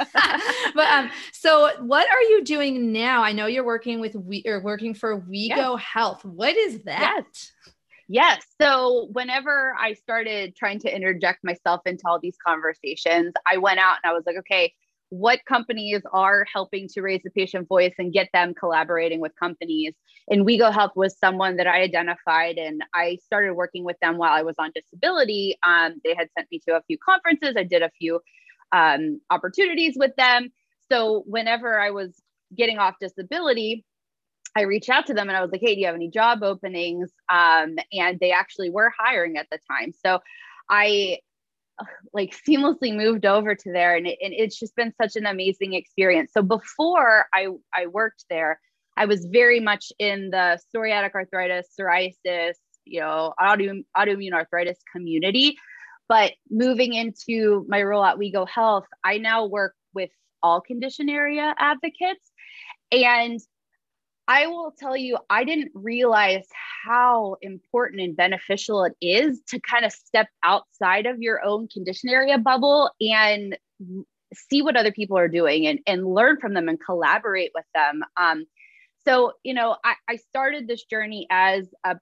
but 0.76 0.88
um, 0.88 1.10
so 1.32 1.72
what 1.82 2.08
are 2.10 2.22
you 2.22 2.44
doing 2.44 2.92
now? 2.92 3.24
I 3.24 3.32
know 3.32 3.46
you're 3.46 3.64
working 3.64 4.00
with 4.00 4.16
we 4.16 4.44
or 4.46 4.62
working 4.62 4.94
for 4.94 5.22
WeGo 5.22 5.50
yes. 5.50 5.82
Health. 5.82 6.26
What 6.26 6.56
is 6.56 6.84
that? 6.84 7.26
Yes. 7.34 7.53
Yes. 8.14 8.46
So 8.62 9.10
whenever 9.14 9.76
I 9.76 9.94
started 9.94 10.56
trying 10.56 10.78
to 10.82 10.96
interject 10.96 11.44
myself 11.44 11.82
into 11.88 12.04
all 12.06 12.20
these 12.22 12.38
conversations, 12.46 13.34
I 13.52 13.58
went 13.58 13.80
out 13.80 13.98
and 14.04 14.12
I 14.12 14.14
was 14.14 14.22
like, 14.28 14.36
okay, 14.38 14.72
what 15.10 15.40
companies 15.48 16.04
are 16.12 16.46
helping 16.54 16.88
to 16.90 17.02
raise 17.02 17.22
the 17.24 17.32
patient 17.32 17.68
voice 17.68 17.96
and 17.98 18.14
get 18.14 18.30
them 18.32 18.54
collaborating 18.54 19.20
with 19.20 19.32
companies. 19.40 19.96
And 20.30 20.46
WeGo 20.46 20.72
Health 20.72 20.92
was 20.96 21.18
someone 21.18 21.56
that 21.56 21.66
I 21.66 21.82
identified 21.82 22.60
and 22.60 22.84
I 22.94 23.18
started 23.26 23.56
working 23.56 23.84
with 23.84 23.98
them 24.00 24.18
while 24.18 24.34
I 24.34 24.44
was 24.44 24.58
on 24.60 24.70
disability. 24.76 25.58
Um, 25.66 25.96
they 26.04 26.14
had 26.14 26.28
sent 26.38 26.48
me 26.52 26.62
to 26.68 26.76
a 26.76 26.84
few 26.86 27.00
conferences. 27.04 27.56
I 27.58 27.64
did 27.64 27.82
a 27.82 27.90
few 28.00 28.20
um, 28.72 29.22
opportunities 29.32 29.96
with 29.98 30.16
them. 30.18 30.50
So 30.92 31.24
whenever 31.26 31.80
I 31.80 31.90
was 31.90 32.22
getting 32.56 32.78
off 32.78 32.94
disability, 33.02 33.86
I 34.56 34.62
reached 34.62 34.90
out 34.90 35.08
to 35.08 35.14
them 35.14 35.30
and 35.30 35.38
I 35.38 35.42
was 35.42 35.52
like, 35.52 35.62
hey, 35.62 35.76
do 35.76 35.82
you 35.82 35.88
have 35.88 35.96
any 35.96 36.10
job 36.10 36.44
openings? 36.44 37.12
Um, 37.30 37.76
and 37.92 38.20
they 38.20 38.32
actually 38.32 38.70
were 38.70 38.92
hiring 38.98 39.38
at 39.38 39.48
the 39.52 39.60
time. 39.70 39.94
So 40.06 40.20
I 40.70 41.20
like 42.14 42.36
seamlessly 42.48 42.96
moved 42.96 43.26
over 43.26 43.56
to 43.56 43.72
there 43.72 43.96
and, 43.96 44.08
it, 44.08 44.20
and 44.22 44.34
it's 44.34 44.60
just 44.60 44.76
been 44.76 44.94
such 45.02 45.16
an 45.16 45.26
amazing 45.26 45.74
experience. 45.74 46.32
So 46.34 46.42
before 46.42 47.26
I, 47.34 47.48
I 47.74 47.88
worked 47.88 48.26
there, 48.30 48.60
I 48.96 49.06
was 49.06 49.26
very 49.26 49.60
much 49.60 49.92
in 49.98 50.30
the 50.30 50.60
psoriatic 50.74 51.16
arthritis, 51.16 51.68
psoriasis, 51.80 52.54
you 52.86 53.00
know, 53.00 53.34
autoimmune, 53.40 53.86
autoimmune 53.98 54.34
arthritis 54.34 54.78
community. 54.92 55.58
But 56.08 56.34
moving 56.52 56.94
into 56.94 57.66
my 57.68 57.82
role 57.82 58.04
at 58.04 58.18
WeGo 58.18 58.48
Health, 58.48 58.86
I 59.04 59.18
now 59.18 59.46
work 59.46 59.74
with 59.96 60.12
all 60.44 60.62
condition 60.62 61.10
area 61.10 61.56
advocates. 61.58 62.32
And 62.92 63.40
I 64.28 64.48
will 64.48 64.74
tell 64.78 64.96
you, 64.96 65.18
I 65.30 65.44
didn't 65.44 65.72
realize 65.74 66.48
how 66.86 67.36
important 67.42 68.02
and 68.02 68.16
beneficial 68.16 68.86
it 68.86 68.96
is 69.02 69.42
to 69.50 69.60
kind 69.60 69.84
of 69.84 69.92
step 69.92 70.28
outside 70.44 71.06
of 71.06 71.22
your 71.22 71.44
own 71.44 71.68
condition 71.68 72.10
area 72.10 72.38
bubble 72.38 72.90
and 73.02 73.58
see 74.34 74.62
what 74.62 74.78
other 74.78 74.92
people 74.92 75.18
are 75.18 75.28
doing 75.28 75.68
and, 75.68 75.80
and 75.86 76.08
learn 76.08 76.40
from 76.40 76.54
them 76.54 76.70
and 76.70 76.80
collaborate 76.80 77.52
with 77.54 77.66
them. 77.76 78.02
Um, 78.16 78.46
so, 79.06 79.34
you 79.44 79.54
know, 79.54 79.76
I, 79.84 79.96
I 80.10 80.16
started 80.16 80.68
this 80.68 80.86
journey 80.86 81.28
as 81.30 81.68
a 81.84 81.98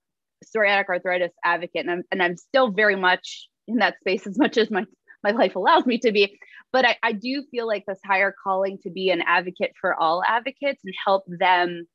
psoriatic 0.46 0.90
arthritis 0.90 1.32
advocate, 1.44 1.88
and 1.88 1.92
I'm, 1.92 2.04
and 2.12 2.22
I'm 2.22 2.38
still 2.38 2.72
very 2.72 2.96
much 2.96 3.50
in 3.68 3.78
that 3.78 4.00
space 4.00 4.28
as 4.28 4.38
much 4.38 4.58
as 4.58 4.70
my, 4.70 4.86
my 5.24 5.32
life 5.32 5.56
allows 5.56 5.88
me 5.88 5.98
to 6.00 6.12
be. 6.12 6.38
But 6.72 6.86
I, 6.86 6.98
I 7.02 7.12
do 7.14 7.44
feel 7.50 7.66
like 7.68 7.86
this 7.88 8.00
higher 8.06 8.34
calling 8.44 8.78
to 8.84 8.92
be 8.92 9.10
an 9.10 9.24
advocate 9.26 9.72
for 9.82 10.00
all 10.00 10.24
advocates 10.24 10.82
and 10.86 10.94
help 11.04 11.24
them 11.28 11.88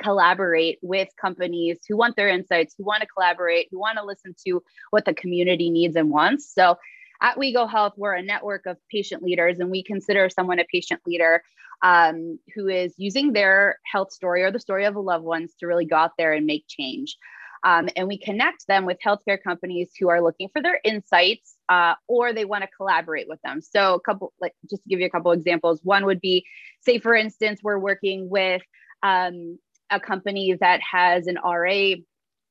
collaborate 0.00 0.78
with 0.82 1.08
companies 1.20 1.78
who 1.88 1.96
want 1.96 2.16
their 2.16 2.28
insights, 2.28 2.74
who 2.76 2.84
want 2.84 3.00
to 3.02 3.06
collaborate, 3.06 3.68
who 3.70 3.78
want 3.78 3.98
to 3.98 4.04
listen 4.04 4.34
to 4.46 4.62
what 4.90 5.04
the 5.04 5.14
community 5.14 5.70
needs 5.70 5.96
and 5.96 6.10
wants. 6.10 6.52
So 6.52 6.76
at 7.20 7.36
WeGo 7.36 7.68
Health, 7.70 7.94
we're 7.96 8.14
a 8.14 8.22
network 8.22 8.66
of 8.66 8.76
patient 8.90 9.22
leaders, 9.22 9.58
and 9.58 9.70
we 9.70 9.82
consider 9.82 10.28
someone 10.28 10.58
a 10.58 10.64
patient 10.64 11.00
leader 11.06 11.42
um, 11.82 12.38
who 12.54 12.68
is 12.68 12.94
using 12.96 13.32
their 13.32 13.78
health 13.90 14.12
story 14.12 14.42
or 14.42 14.50
the 14.50 14.60
story 14.60 14.84
of 14.84 14.96
a 14.96 15.00
loved 15.00 15.24
ones 15.24 15.54
to 15.60 15.66
really 15.66 15.86
go 15.86 15.96
out 15.96 16.12
there 16.18 16.32
and 16.32 16.46
make 16.46 16.64
change. 16.68 17.16
Um, 17.64 17.88
and 17.96 18.06
we 18.06 18.18
connect 18.18 18.66
them 18.66 18.84
with 18.84 18.98
healthcare 19.04 19.42
companies 19.42 19.90
who 19.98 20.08
are 20.08 20.22
looking 20.22 20.48
for 20.52 20.62
their 20.62 20.78
insights 20.84 21.56
uh, 21.68 21.94
or 22.06 22.32
they 22.32 22.44
want 22.44 22.62
to 22.62 22.68
collaborate 22.76 23.28
with 23.28 23.40
them. 23.42 23.60
So, 23.60 23.94
a 23.94 24.00
couple, 24.00 24.32
like 24.40 24.52
just 24.70 24.82
to 24.82 24.88
give 24.88 25.00
you 25.00 25.06
a 25.06 25.10
couple 25.10 25.32
examples, 25.32 25.80
one 25.82 26.04
would 26.04 26.20
be, 26.20 26.44
say, 26.80 26.98
for 26.98 27.14
instance, 27.14 27.60
we're 27.62 27.78
working 27.78 28.28
with 28.28 28.62
um, 29.02 29.58
a 29.90 30.00
company 30.00 30.56
that 30.60 30.80
has 30.80 31.26
an 31.26 31.38
RA 31.44 31.94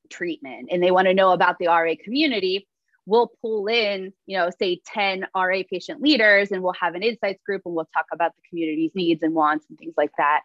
treatment 0.09 0.69
and 0.71 0.81
they 0.81 0.91
want 0.91 1.07
to 1.07 1.13
know 1.13 1.31
about 1.31 1.57
the 1.59 1.67
RA 1.67 1.93
community, 2.03 2.67
we'll 3.05 3.31
pull 3.41 3.67
in, 3.67 4.13
you 4.25 4.37
know, 4.37 4.49
say 4.57 4.81
10 4.85 5.27
RA 5.35 5.61
patient 5.69 6.01
leaders 6.01 6.51
and 6.51 6.63
we'll 6.63 6.73
have 6.73 6.95
an 6.95 7.03
insights 7.03 7.41
group 7.45 7.61
and 7.65 7.75
we'll 7.75 7.87
talk 7.93 8.05
about 8.11 8.35
the 8.35 8.41
community's 8.49 8.91
needs 8.95 9.21
and 9.23 9.33
wants 9.33 9.65
and 9.69 9.77
things 9.77 9.93
like 9.97 10.11
that. 10.17 10.41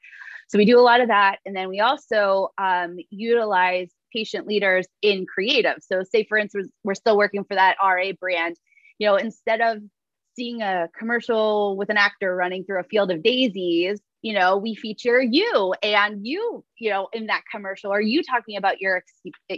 So 0.48 0.59
we 0.59 0.64
do 0.64 0.79
a 0.79 0.83
lot 0.83 1.00
of 1.00 1.09
that. 1.09 1.38
And 1.46 1.55
then 1.55 1.68
we 1.68 1.81
also 1.81 2.48
um, 2.59 2.98
utilize 3.11 3.90
patient 4.12 4.46
leaders 4.46 4.87
in 5.03 5.26
creative. 5.26 5.76
So 5.81 6.03
say 6.03 6.24
for 6.24 6.37
instance, 6.37 6.70
we're 6.85 6.94
still 6.94 7.16
working 7.16 7.44
for 7.44 7.55
that 7.55 7.76
RA 7.83 8.12
brand, 8.18 8.57
you 8.98 9.07
know, 9.07 9.16
instead 9.16 9.61
of 9.61 9.79
seeing 10.37 10.62
a 10.62 10.88
commercial 10.96 11.76
with 11.76 11.88
an 11.90 11.96
actor 11.96 12.35
running 12.35 12.64
through 12.64 12.81
a 12.81 12.85
field 12.85 13.11
of 13.11 13.22
daisies, 13.22 14.00
you 14.22 14.33
know 14.33 14.56
we 14.56 14.74
feature 14.74 15.20
you 15.20 15.74
and 15.83 16.26
you 16.26 16.64
you 16.78 16.90
know 16.90 17.09
in 17.12 17.26
that 17.26 17.42
commercial 17.50 17.90
are 17.90 18.00
you 18.00 18.22
talking 18.22 18.56
about 18.56 18.80
your 18.80 19.02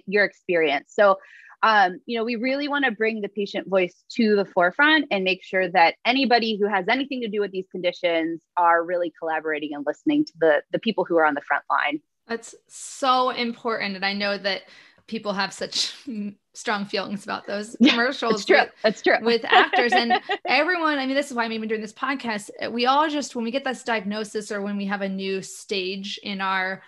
your 0.06 0.24
experience. 0.24 0.92
So 0.94 1.18
um, 1.64 2.00
you 2.06 2.18
know 2.18 2.24
we 2.24 2.36
really 2.36 2.68
want 2.68 2.84
to 2.84 2.90
bring 2.90 3.20
the 3.20 3.28
patient 3.28 3.68
voice 3.68 4.04
to 4.16 4.36
the 4.36 4.44
forefront 4.44 5.06
and 5.10 5.24
make 5.24 5.44
sure 5.44 5.68
that 5.70 5.94
anybody 6.04 6.58
who 6.60 6.66
has 6.66 6.86
anything 6.88 7.20
to 7.22 7.28
do 7.28 7.40
with 7.40 7.52
these 7.52 7.66
conditions 7.70 8.40
are 8.56 8.84
really 8.84 9.12
collaborating 9.18 9.70
and 9.72 9.84
listening 9.86 10.24
to 10.24 10.32
the 10.40 10.62
the 10.72 10.78
people 10.78 11.04
who 11.04 11.16
are 11.16 11.26
on 11.26 11.34
the 11.34 11.40
front 11.40 11.64
line. 11.70 12.00
That's 12.26 12.54
so 12.68 13.30
important 13.30 13.96
and 13.96 14.04
i 14.04 14.12
know 14.12 14.38
that 14.38 14.62
people 15.06 15.32
have 15.32 15.52
such 15.52 15.94
strong 16.54 16.84
feelings 16.84 17.24
about 17.24 17.46
those 17.46 17.76
commercials. 17.88 18.48
Yeah, 18.48 18.56
true. 18.56 18.64
With, 18.64 18.74
that's 18.82 19.02
true. 19.02 19.16
with 19.22 19.44
actors 19.44 19.92
and 19.92 20.20
everyone. 20.46 20.98
I 20.98 21.06
mean, 21.06 21.16
this 21.16 21.30
is 21.30 21.36
why 21.36 21.44
I'm 21.44 21.52
even 21.52 21.68
doing 21.68 21.80
this 21.80 21.92
podcast. 21.92 22.50
We 22.70 22.86
all 22.86 23.08
just, 23.08 23.34
when 23.34 23.44
we 23.44 23.50
get 23.50 23.64
this 23.64 23.82
diagnosis 23.82 24.52
or 24.52 24.62
when 24.62 24.76
we 24.76 24.86
have 24.86 25.02
a 25.02 25.08
new 25.08 25.42
stage 25.42 26.18
in 26.22 26.40
our 26.40 26.82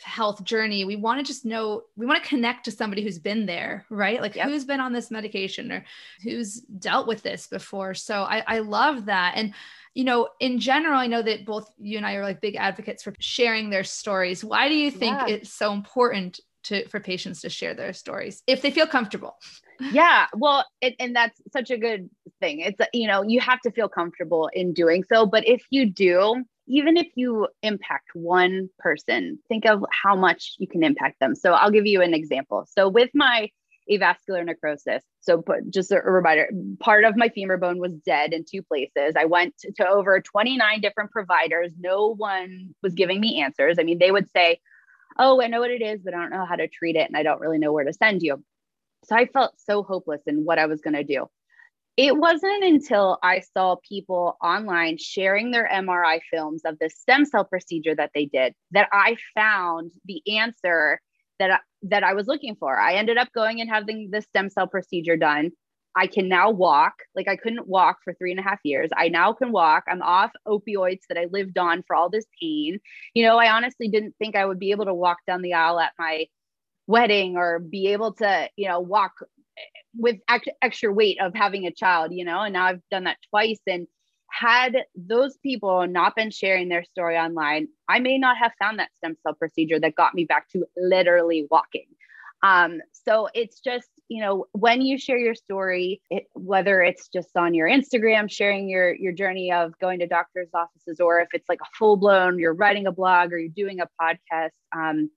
health 0.00 0.44
journey, 0.44 0.84
we 0.84 0.96
want 0.96 1.18
to 1.18 1.24
just 1.24 1.44
know, 1.44 1.82
we 1.96 2.06
want 2.06 2.22
to 2.22 2.28
connect 2.28 2.64
to 2.64 2.70
somebody 2.70 3.02
who's 3.02 3.18
been 3.18 3.46
there, 3.46 3.84
right? 3.90 4.20
Like 4.20 4.36
yep. 4.36 4.48
who's 4.48 4.64
been 4.64 4.80
on 4.80 4.92
this 4.92 5.10
medication 5.10 5.72
or 5.72 5.84
who's 6.22 6.60
dealt 6.60 7.08
with 7.08 7.22
this 7.22 7.48
before. 7.48 7.94
So 7.94 8.22
I, 8.22 8.44
I 8.46 8.58
love 8.60 9.06
that. 9.06 9.32
And 9.36 9.54
you 9.94 10.04
know, 10.04 10.28
in 10.38 10.60
general, 10.60 10.96
I 10.96 11.08
know 11.08 11.22
that 11.22 11.44
both 11.44 11.72
you 11.76 11.96
and 11.96 12.06
I 12.06 12.14
are 12.14 12.22
like 12.22 12.40
big 12.40 12.54
advocates 12.54 13.02
for 13.02 13.12
sharing 13.18 13.68
their 13.68 13.82
stories. 13.82 14.44
Why 14.44 14.68
do 14.68 14.74
you 14.76 14.92
think 14.92 15.18
yeah. 15.18 15.34
it's 15.34 15.52
so 15.52 15.72
important 15.72 16.38
to 16.64 16.86
for 16.88 17.00
patients 17.00 17.40
to 17.42 17.48
share 17.48 17.74
their 17.74 17.92
stories 17.92 18.42
if 18.46 18.62
they 18.62 18.70
feel 18.70 18.86
comfortable. 18.86 19.36
Yeah 19.92 20.26
well 20.34 20.64
it, 20.80 20.96
and 20.98 21.14
that's 21.14 21.40
such 21.52 21.70
a 21.70 21.78
good 21.78 22.10
thing. 22.40 22.58
It's 22.58 22.80
you 22.92 23.06
know 23.06 23.22
you 23.22 23.38
have 23.38 23.60
to 23.60 23.70
feel 23.70 23.88
comfortable 23.88 24.50
in 24.52 24.74
doing 24.74 25.04
so 25.04 25.24
but 25.24 25.46
if 25.46 25.62
you 25.70 25.88
do 25.88 26.42
even 26.66 26.96
if 26.96 27.06
you 27.14 27.46
impact 27.62 28.08
one 28.14 28.68
person 28.80 29.38
think 29.46 29.66
of 29.66 29.84
how 29.92 30.16
much 30.16 30.56
you 30.58 30.66
can 30.66 30.82
impact 30.82 31.20
them. 31.20 31.36
So 31.36 31.52
i'll 31.52 31.70
give 31.70 31.86
you 31.86 32.02
an 32.02 32.12
example. 32.12 32.66
So 32.68 32.88
with 32.88 33.10
my 33.14 33.50
avascular 33.88 34.44
necrosis 34.44 35.04
so 35.20 35.44
just 35.70 35.92
a 35.92 36.00
reminder 36.00 36.48
part 36.80 37.04
of 37.04 37.16
my 37.16 37.28
femur 37.28 37.56
bone 37.56 37.78
was 37.78 37.92
dead 37.94 38.32
in 38.32 38.44
two 38.44 38.62
places. 38.62 39.14
I 39.16 39.26
went 39.26 39.54
to 39.76 39.86
over 39.86 40.20
29 40.20 40.80
different 40.80 41.10
providers. 41.10 41.72
No 41.78 42.14
one 42.16 42.74
was 42.82 42.94
giving 42.94 43.20
me 43.20 43.42
answers. 43.42 43.78
I 43.78 43.82
mean 43.84 43.98
they 43.98 44.10
would 44.10 44.28
say 44.30 44.58
oh, 45.18 45.42
I 45.42 45.48
know 45.48 45.60
what 45.60 45.70
it 45.70 45.82
is, 45.82 46.00
but 46.02 46.14
I 46.14 46.18
don't 46.18 46.30
know 46.30 46.46
how 46.46 46.56
to 46.56 46.68
treat 46.68 46.96
it. 46.96 47.08
And 47.08 47.16
I 47.16 47.22
don't 47.22 47.40
really 47.40 47.58
know 47.58 47.72
where 47.72 47.84
to 47.84 47.92
send 47.92 48.22
you. 48.22 48.42
So 49.04 49.16
I 49.16 49.26
felt 49.26 49.54
so 49.58 49.82
hopeless 49.82 50.22
in 50.26 50.44
what 50.44 50.58
I 50.58 50.66
was 50.66 50.80
going 50.80 50.94
to 50.94 51.04
do. 51.04 51.26
It 51.96 52.16
wasn't 52.16 52.62
until 52.62 53.18
I 53.24 53.40
saw 53.40 53.76
people 53.88 54.36
online 54.42 54.98
sharing 54.98 55.50
their 55.50 55.68
MRI 55.68 56.20
films 56.30 56.62
of 56.64 56.78
the 56.78 56.90
stem 56.90 57.24
cell 57.24 57.44
procedure 57.44 57.94
that 57.94 58.12
they 58.14 58.26
did 58.26 58.54
that 58.70 58.88
I 58.92 59.16
found 59.34 59.90
the 60.04 60.22
answer 60.38 61.00
that 61.40 61.50
I, 61.50 61.58
that 61.82 62.04
I 62.04 62.14
was 62.14 62.28
looking 62.28 62.54
for. 62.54 62.78
I 62.78 62.94
ended 62.94 63.18
up 63.18 63.32
going 63.32 63.60
and 63.60 63.68
having 63.68 64.10
the 64.12 64.22
stem 64.22 64.48
cell 64.48 64.68
procedure 64.68 65.16
done. 65.16 65.50
I 65.98 66.06
can 66.06 66.28
now 66.28 66.50
walk. 66.50 66.94
Like 67.16 67.26
I 67.26 67.34
couldn't 67.34 67.66
walk 67.66 67.98
for 68.04 68.14
three 68.14 68.30
and 68.30 68.38
a 68.38 68.42
half 68.44 68.60
years. 68.62 68.88
I 68.96 69.08
now 69.08 69.32
can 69.32 69.50
walk. 69.50 69.82
I'm 69.88 70.00
off 70.00 70.30
opioids 70.46 71.00
that 71.08 71.18
I 71.18 71.26
lived 71.32 71.58
on 71.58 71.82
for 71.86 71.96
all 71.96 72.08
this 72.08 72.26
pain. 72.40 72.78
You 73.14 73.24
know, 73.24 73.36
I 73.36 73.50
honestly 73.50 73.88
didn't 73.88 74.14
think 74.18 74.36
I 74.36 74.46
would 74.46 74.60
be 74.60 74.70
able 74.70 74.84
to 74.84 74.94
walk 74.94 75.18
down 75.26 75.42
the 75.42 75.54
aisle 75.54 75.80
at 75.80 75.92
my 75.98 76.26
wedding 76.86 77.36
or 77.36 77.58
be 77.58 77.88
able 77.88 78.12
to, 78.14 78.48
you 78.56 78.68
know, 78.68 78.78
walk 78.78 79.12
with 79.96 80.18
extra 80.62 80.92
weight 80.92 81.20
of 81.20 81.34
having 81.34 81.66
a 81.66 81.72
child, 81.72 82.12
you 82.12 82.24
know, 82.24 82.42
and 82.42 82.52
now 82.52 82.66
I've 82.66 82.88
done 82.92 83.04
that 83.04 83.18
twice. 83.30 83.60
And 83.66 83.88
had 84.30 84.76
those 84.94 85.36
people 85.38 85.86
not 85.88 86.14
been 86.14 86.30
sharing 86.30 86.68
their 86.68 86.84
story 86.84 87.16
online, 87.16 87.66
I 87.88 87.98
may 87.98 88.18
not 88.18 88.36
have 88.36 88.52
found 88.60 88.78
that 88.78 88.94
stem 88.98 89.16
cell 89.24 89.34
procedure 89.34 89.80
that 89.80 89.96
got 89.96 90.14
me 90.14 90.26
back 90.26 90.48
to 90.50 90.64
literally 90.76 91.48
walking. 91.50 91.86
Um, 92.42 92.80
so 92.92 93.28
it's 93.34 93.58
just, 93.58 93.88
you 94.08 94.22
know, 94.22 94.46
when 94.52 94.80
you 94.80 94.96
share 94.98 95.18
your 95.18 95.34
story, 95.34 96.00
it, 96.10 96.24
whether 96.32 96.80
it's 96.80 97.08
just 97.08 97.36
on 97.36 97.52
your 97.52 97.68
Instagram, 97.68 98.30
sharing 98.30 98.68
your 98.68 98.94
your 98.94 99.12
journey 99.12 99.52
of 99.52 99.78
going 99.78 99.98
to 99.98 100.06
doctors' 100.06 100.48
offices, 100.54 100.98
or 100.98 101.20
if 101.20 101.28
it's 101.34 101.48
like 101.48 101.60
a 101.60 101.76
full 101.78 101.96
blown, 101.96 102.38
you're 102.38 102.54
writing 102.54 102.86
a 102.86 102.92
blog 102.92 103.32
or 103.32 103.38
you're 103.38 103.50
doing 103.50 103.80
a 103.80 103.88
podcast, 104.00 104.50
um, 104.74 105.10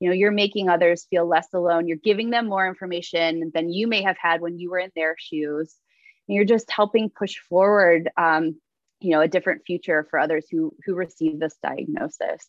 you 0.00 0.08
know, 0.08 0.14
you're 0.14 0.32
making 0.32 0.68
others 0.68 1.06
feel 1.08 1.28
less 1.28 1.46
alone. 1.54 1.86
You're 1.86 1.96
giving 1.96 2.30
them 2.30 2.48
more 2.48 2.66
information 2.66 3.52
than 3.54 3.70
you 3.70 3.86
may 3.86 4.02
have 4.02 4.16
had 4.20 4.40
when 4.40 4.58
you 4.58 4.70
were 4.70 4.80
in 4.80 4.90
their 4.96 5.14
shoes. 5.16 5.76
And 6.26 6.34
you're 6.34 6.44
just 6.44 6.70
helping 6.70 7.10
push 7.10 7.36
forward, 7.48 8.10
um, 8.16 8.60
you 9.00 9.10
know, 9.10 9.20
a 9.20 9.28
different 9.28 9.62
future 9.64 10.06
for 10.10 10.18
others 10.18 10.46
who 10.50 10.74
who 10.84 10.96
receive 10.96 11.38
this 11.38 11.56
diagnosis. 11.62 12.48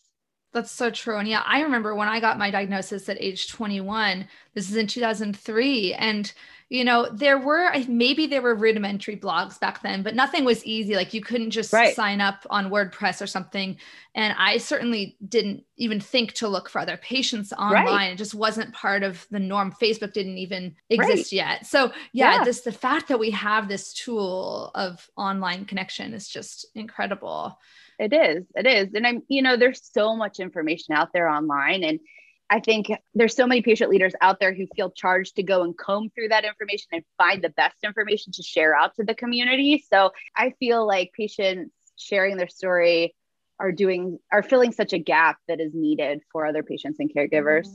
That's 0.54 0.72
so 0.72 0.92
true. 0.92 1.18
And 1.18 1.28
yeah, 1.28 1.44
I 1.46 1.62
remember 1.62 1.96
when 1.96 2.08
I 2.08 2.20
got 2.20 2.38
my 2.38 2.52
diagnosis 2.52 3.10
at 3.10 3.18
age 3.20 3.50
21, 3.50 4.28
this 4.54 4.70
is 4.70 4.76
in 4.76 4.86
2003. 4.86 5.96
And, 5.96 6.32
you 6.70 6.84
know, 6.84 7.10
there 7.12 7.40
were 7.40 7.74
maybe 7.88 8.28
there 8.28 8.42
were 8.44 8.54
rudimentary 8.54 9.18
blogs 9.18 9.60
back 9.60 9.82
then, 9.82 10.04
but 10.04 10.14
nothing 10.14 10.46
was 10.46 10.64
easy. 10.64 10.96
Like 10.96 11.12
you 11.12 11.22
couldn't 11.22 11.50
just 11.50 11.74
right. 11.74 11.96
sign 11.96 12.22
up 12.22 12.46
on 12.52 12.70
WordPress 12.70 13.20
or 13.20 13.26
something. 13.26 13.78
And 14.14 14.36
I 14.38 14.58
certainly 14.58 15.18
didn't 15.28 15.64
even 15.78 16.00
think 16.00 16.34
to 16.34 16.48
look 16.48 16.70
for 16.70 16.80
other 16.80 16.98
patients 16.98 17.52
online. 17.54 17.86
Right. 17.86 18.12
It 18.12 18.18
just 18.18 18.36
wasn't 18.36 18.76
part 18.76 19.02
of 19.02 19.26
the 19.32 19.40
norm. 19.40 19.72
Facebook 19.72 20.14
didn't 20.14 20.38
even 20.38 20.76
exist 20.92 21.32
right. 21.32 21.34
yet. 21.34 21.66
So, 21.66 21.92
yeah, 22.12 22.38
yeah, 22.38 22.44
this 22.44 22.62
the 22.62 22.72
fact 22.72 23.08
that 23.08 23.20
we 23.20 23.32
have 23.32 23.68
this 23.68 23.92
tool 23.92 24.70
of 24.76 25.10
online 25.18 25.66
connection 25.66 26.14
is 26.14 26.28
just 26.28 26.68
incredible. 26.76 27.58
It 28.04 28.12
is. 28.12 28.46
It 28.54 28.68
is. 28.68 28.94
And 28.94 29.08
I'm, 29.08 29.24
you 29.30 29.42
know, 29.42 29.56
there's 29.56 29.82
so 29.94 30.14
much 30.14 30.42
information 30.42 30.94
out 30.94 31.14
there 31.14 31.30
online. 31.30 31.86
And 31.86 32.02
I 32.50 32.60
think 32.60 32.92
there's 33.14 33.34
so 33.34 33.48
many 33.48 33.62
patient 33.62 33.90
leaders 33.90 34.14
out 34.20 34.42
there 34.42 34.54
who 34.54 34.68
feel 34.76 34.92
charged 34.92 35.38
to 35.38 35.44
go 35.44 35.64
and 35.64 35.78
comb 35.78 36.10
through 36.10 36.28
that 36.28 36.44
information 36.44 36.88
and 36.92 37.04
find 37.18 37.42
the 37.42 37.50
best 37.50 37.78
information 37.82 38.34
to 38.34 38.44
share 38.44 38.76
out 38.76 38.94
to 38.96 39.06
the 39.06 39.16
community. 39.16 39.86
So 39.90 40.12
I 40.36 40.52
feel 40.60 40.86
like 40.86 41.14
patients 41.18 41.72
sharing 41.98 42.36
their 42.36 42.50
story 42.50 43.16
are 43.58 43.72
doing 43.72 44.20
are 44.34 44.44
filling 44.44 44.74
such 44.74 44.92
a 44.92 45.00
gap 45.00 45.38
that 45.48 45.62
is 45.62 45.72
needed 45.74 46.20
for 46.30 46.46
other 46.46 46.62
patients 46.62 47.00
and 47.00 47.10
caregivers. 47.10 47.70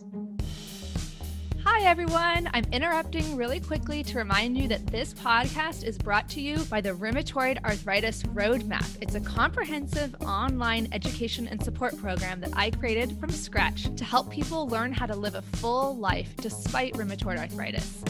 Hi, 1.70 1.84
everyone. 1.84 2.48
I'm 2.54 2.64
interrupting 2.72 3.36
really 3.36 3.60
quickly 3.60 4.02
to 4.02 4.16
remind 4.16 4.56
you 4.56 4.68
that 4.68 4.86
this 4.86 5.12
podcast 5.12 5.84
is 5.84 5.98
brought 5.98 6.26
to 6.30 6.40
you 6.40 6.56
by 6.64 6.80
the 6.80 6.94
Rheumatoid 6.94 7.62
Arthritis 7.62 8.22
Roadmap. 8.22 8.96
It's 9.02 9.14
a 9.14 9.20
comprehensive 9.20 10.16
online 10.22 10.88
education 10.92 11.46
and 11.46 11.62
support 11.62 11.96
program 11.98 12.40
that 12.40 12.50
I 12.56 12.70
created 12.70 13.20
from 13.20 13.30
scratch 13.30 13.94
to 13.94 14.02
help 14.02 14.30
people 14.30 14.66
learn 14.66 14.92
how 14.92 15.04
to 15.06 15.14
live 15.14 15.34
a 15.34 15.42
full 15.42 15.94
life 15.98 16.34
despite 16.38 16.94
rheumatoid 16.94 17.38
arthritis. 17.38 18.02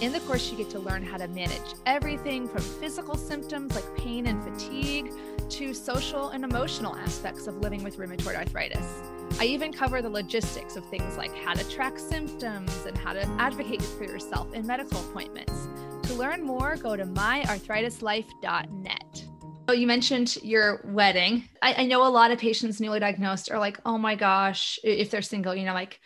In 0.00 0.10
the 0.10 0.20
course, 0.20 0.50
you 0.50 0.56
get 0.56 0.70
to 0.70 0.78
learn 0.78 1.04
how 1.04 1.18
to 1.18 1.28
manage 1.28 1.74
everything 1.84 2.48
from 2.48 2.62
physical 2.62 3.16
symptoms 3.16 3.74
like 3.74 3.96
pain 3.96 4.26
and 4.26 4.42
fatigue 4.42 5.12
to 5.50 5.74
social 5.74 6.30
and 6.30 6.44
emotional 6.44 6.96
aspects 6.96 7.46
of 7.46 7.58
living 7.58 7.84
with 7.84 7.98
rheumatoid 7.98 8.36
arthritis. 8.36 9.02
I 9.38 9.44
even 9.46 9.72
cover 9.72 10.02
the 10.02 10.10
logistics 10.10 10.76
of 10.76 10.84
things 10.86 11.16
like 11.16 11.34
how 11.44 11.54
to 11.54 11.68
track 11.68 11.98
symptoms 11.98 12.86
and 12.86 12.96
how 12.96 13.12
to 13.12 13.26
advocate 13.38 13.82
for 13.82 14.04
yourself 14.04 14.54
in 14.54 14.64
medical 14.66 15.00
appointments. 15.00 15.68
To 16.08 16.14
learn 16.14 16.42
more, 16.42 16.76
go 16.76 16.96
to 16.96 17.04
myarthritislife.net. 17.04 19.24
Oh, 19.68 19.72
you 19.72 19.86
mentioned 19.86 20.38
your 20.42 20.80
wedding. 20.84 21.44
I, 21.62 21.82
I, 21.82 21.86
know 21.86 22.04
a 22.06 22.10
lot 22.10 22.30
of 22.30 22.38
patients 22.38 22.80
newly 22.80 23.00
diagnosed 23.00 23.50
are 23.50 23.58
like, 23.58 23.80
oh 23.86 23.96
my 23.96 24.14
gosh, 24.16 24.78
if 24.82 25.10
they're 25.10 25.22
single, 25.22 25.54
you 25.54 25.64
know, 25.64 25.72
like, 25.72 25.98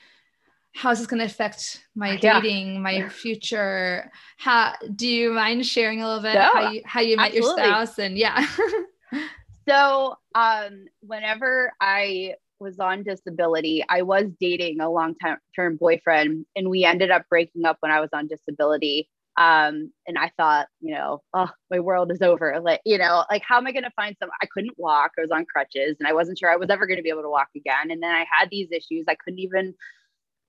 how's 0.77 0.99
this 0.99 1.07
going 1.07 1.21
to 1.21 1.27
affect 1.27 1.83
my 1.95 2.17
dating, 2.17 2.75
yeah. 2.75 2.81
my 2.81 3.09
future? 3.09 4.11
How 4.37 4.75
do 4.95 5.09
you 5.09 5.33
mind 5.33 5.67
sharing 5.67 6.03
a 6.03 6.07
little 6.07 6.23
bit 6.23 6.35
no, 6.35 6.51
how 6.53 6.71
you 6.71 6.83
how 6.85 7.01
you 7.01 7.17
met 7.17 7.35
absolutely. 7.35 7.63
your 7.63 7.73
spouse 7.73 7.99
and 7.99 8.19
yeah? 8.19 8.47
so 9.69 10.17
um 10.35 10.85
whenever 11.01 11.73
I 11.81 12.35
was 12.61 12.79
on 12.79 13.03
disability. 13.03 13.85
I 13.89 14.03
was 14.03 14.27
dating 14.41 14.81
a 14.81 14.91
long 14.91 15.15
term 15.55 15.77
boyfriend, 15.77 16.47
and 16.55 16.71
we 16.71 16.85
ended 16.85 17.11
up 17.11 17.25
breaking 17.29 17.65
up 17.65 17.77
when 17.81 17.93
I 17.93 18.01
was 18.01 18.11
on 18.13 18.29
disability. 18.29 19.09
Um, 19.39 19.93
and 20.07 20.17
I 20.19 20.31
thought, 20.39 20.67
you 20.81 20.95
know, 20.95 21.23
oh, 21.35 21.51
my 21.71 21.81
world 21.81 22.11
is 22.11 22.23
over. 22.23 22.59
Like, 22.61 22.81
you 22.87 22.97
know, 22.99 23.25
like 23.31 23.43
how 23.47 23.59
am 23.59 23.67
I 23.67 23.73
going 23.73 23.85
to 23.85 23.91
find 23.95 24.17
some? 24.19 24.31
I 24.43 24.47
couldn't 24.47 24.79
walk. 24.79 25.13
I 25.19 25.21
was 25.21 25.31
on 25.31 25.45
crutches, 25.45 25.97
and 26.01 26.09
I 26.09 26.15
wasn't 26.15 26.39
sure 26.39 26.51
I 26.51 26.57
was 26.57 26.71
ever 26.71 26.87
going 26.87 26.99
to 26.99 27.03
be 27.03 27.11
able 27.11 27.23
to 27.23 27.31
walk 27.31 27.49
again. 27.57 27.91
And 27.91 28.03
then 28.03 28.11
I 28.11 28.25
had 28.31 28.49
these 28.51 28.69
issues. 28.73 29.05
I 29.09 29.17
couldn't 29.17 29.41
even 29.41 29.75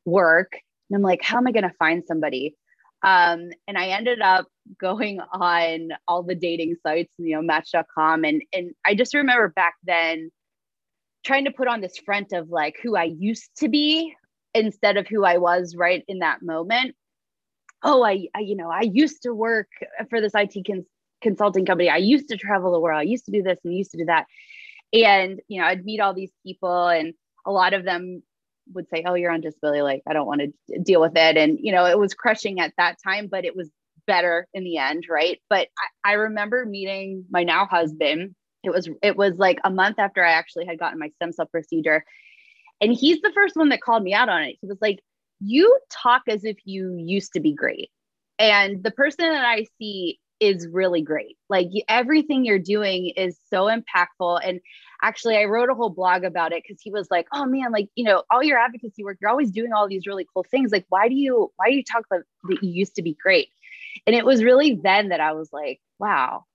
work. 0.06 0.52
And 0.90 0.96
I'm 0.96 1.04
like, 1.04 1.22
how 1.22 1.38
am 1.38 1.48
I 1.48 1.52
going 1.52 1.64
to 1.68 1.76
find 1.78 2.04
somebody? 2.08 2.56
Um, 3.04 3.50
and 3.68 3.78
I 3.78 3.90
ended 3.90 4.22
up 4.22 4.48
going 4.80 5.20
on 5.32 5.90
all 6.08 6.24
the 6.24 6.36
dating 6.36 6.76
sites, 6.82 7.14
you 7.18 7.36
know, 7.36 7.42
Match.com, 7.42 8.24
and 8.24 8.42
and 8.54 8.72
I 8.86 8.96
just 8.96 9.14
remember 9.14 9.50
back 9.50 9.76
then 9.84 10.32
trying 11.28 11.44
to 11.44 11.52
put 11.52 11.68
on 11.68 11.82
this 11.82 11.98
front 11.98 12.32
of 12.32 12.50
like 12.50 12.78
who 12.82 12.96
I 12.96 13.04
used 13.04 13.52
to 13.58 13.68
be 13.68 14.16
instead 14.54 14.96
of 14.96 15.08
who 15.08 15.26
I 15.26 15.38
was 15.38 15.76
right 15.76 16.04
in 16.08 16.20
that 16.20 16.42
moment. 16.42 16.96
Oh, 17.84 18.02
I, 18.02 18.28
I 18.34 18.40
you 18.40 18.56
know, 18.56 18.72
I 18.72 18.82
used 18.82 19.24
to 19.24 19.34
work 19.34 19.68
for 20.10 20.22
this 20.22 20.32
IT 20.34 20.66
cons- 20.66 20.88
consulting 21.22 21.66
company. 21.66 21.90
I 21.90 21.98
used 21.98 22.30
to 22.30 22.38
travel 22.38 22.72
the 22.72 22.80
world. 22.80 23.00
I 23.00 23.04
used 23.04 23.26
to 23.26 23.32
do 23.32 23.44
this 23.44 23.60
and 23.66 23.76
used 23.76 23.92
to 23.92 23.98
do 23.98 24.06
that. 24.06 24.26
And, 24.94 25.42
you 25.50 25.60
know, 25.60 25.68
I'd 25.68 25.84
meet 25.84 26.00
all 26.00 26.14
these 26.14 26.32
people 26.46 26.88
and 26.88 27.14
a 27.46 27.52
lot 27.52 27.74
of 27.74 27.84
them 27.84 28.24
would 28.74 28.88
say, 28.90 29.04
Oh, 29.06 29.14
you're 29.14 29.32
on 29.32 29.42
disability. 29.42 29.82
Like, 29.82 30.04
I 30.08 30.14
don't 30.14 30.28
want 30.28 30.42
to 30.70 30.80
deal 30.80 31.02
with 31.02 31.18
it. 31.18 31.36
And, 31.36 31.60
you 31.62 31.74
know, 31.74 31.86
it 31.86 32.00
was 32.00 32.14
crushing 32.14 32.62
at 32.62 32.74
that 32.78 32.98
time, 33.04 33.28
but 33.30 33.44
it 33.44 33.56
was 33.56 33.70
better 34.08 34.48
in 34.54 34.64
the 34.64 34.78
end. 34.78 35.08
Right. 35.10 35.42
But 35.50 35.68
I, 36.06 36.12
I 36.12 36.14
remember 36.14 36.66
meeting 36.66 37.26
my 37.30 37.44
now 37.44 37.66
husband 37.66 38.34
it 38.68 38.74
was 38.74 38.90
it 39.02 39.18
was 39.18 39.38
like 39.38 39.60
a 39.64 39.70
month 39.70 40.00
after 40.00 40.24
I 40.24 40.32
actually 40.32 40.66
had 40.66 40.80
gotten 40.80 41.00
my 41.00 41.10
stem 41.16 41.32
cell 41.32 41.48
procedure. 41.48 42.04
And 42.80 42.94
he's 42.94 43.22
the 43.22 43.32
first 43.34 43.56
one 43.56 43.70
that 43.70 43.82
called 43.82 44.04
me 44.04 44.14
out 44.14 44.30
on 44.30 44.44
it. 44.44 44.58
He 44.62 44.68
was 44.68 44.78
like, 44.82 45.00
"You 45.40 45.80
talk 45.90 46.24
as 46.28 46.46
if 46.46 46.58
you 46.66 46.96
used 46.96 47.34
to 47.34 47.40
be 47.40 47.54
great." 47.54 47.90
And 48.38 48.84
the 48.84 48.92
person 48.92 49.30
that 49.30 49.46
I 49.46 49.66
see 49.80 50.20
is 50.40 50.68
really 50.72 51.02
great. 51.02 51.38
Like 51.50 51.70
everything 51.90 52.46
you're 52.46 52.60
doing 52.60 53.08
is 53.18 53.40
so 53.50 53.66
impactful. 53.66 54.42
And 54.44 54.60
actually, 55.02 55.38
I 55.38 55.46
wrote 55.46 55.70
a 55.70 55.76
whole 55.76 55.90
blog 55.90 56.24
about 56.24 56.52
it 56.52 56.64
because 56.64 56.82
he 56.82 56.92
was 56.92 57.08
like, 57.10 57.28
"Oh 57.34 57.46
man, 57.46 57.72
like 57.72 57.90
you 57.96 58.04
know, 58.04 58.24
all 58.32 58.44
your 58.44 58.60
advocacy 58.60 59.04
work, 59.04 59.18
you're 59.22 59.32
always 59.32 59.52
doing 59.52 59.74
all 59.74 59.88
these 59.88 60.08
really 60.08 60.28
cool 60.34 60.46
things. 60.50 60.72
Like, 60.72 60.86
why 60.90 61.08
do 61.10 61.16
you 61.16 61.52
why 61.58 61.70
do 61.70 61.76
you 61.76 61.84
talk 61.84 62.06
about 62.10 62.24
that 62.50 62.64
you 62.64 62.72
used 62.72 62.96
to 62.96 63.02
be 63.02 63.16
great?" 63.22 63.50
And 64.06 64.16
it 64.16 64.26
was 64.26 64.44
really 64.44 64.76
then 64.76 65.10
that 65.10 65.20
I 65.20 65.34
was 65.34 65.52
like, 65.52 65.80
"Wow, 66.00 66.46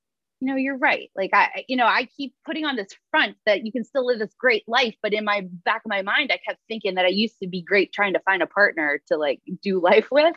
you 0.43 0.49
know, 0.49 0.57
you're 0.57 0.77
right. 0.77 1.09
Like 1.15 1.31
I, 1.33 1.65
you 1.69 1.77
know, 1.77 1.87
I 1.87 2.09
keep 2.17 2.35
putting 2.45 2.65
on 2.65 2.75
this 2.75 2.89
front 3.13 3.37
that 3.47 3.65
you 3.65 3.71
can 3.71 3.85
still 3.85 4.05
live 4.05 4.19
this 4.19 4.35
great 4.37 4.65
life, 4.67 4.97
but 5.01 5.13
in 5.13 5.25
my 5.25 5.47
back 5.65 5.83
of 5.85 5.89
my 5.89 6.03
mind, 6.03 6.33
I 6.33 6.39
kept 6.45 6.59
thinking 6.67 6.97
that 6.97 7.05
I 7.05 7.11
used 7.11 7.39
to 7.45 7.47
be 7.47 7.63
great 7.63 7.93
trying 7.93 8.15
to 8.15 8.21
find 8.27 8.43
a 8.43 8.49
partner 8.49 9.01
to 9.07 9.17
like 9.17 9.41
do 9.63 9.81
life 9.81 10.09
with. 10.11 10.35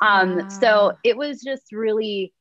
Um, 0.00 0.38
wow. 0.38 0.48
so 0.48 0.92
it 1.04 1.18
was 1.18 1.42
just 1.42 1.72
really 1.72 2.32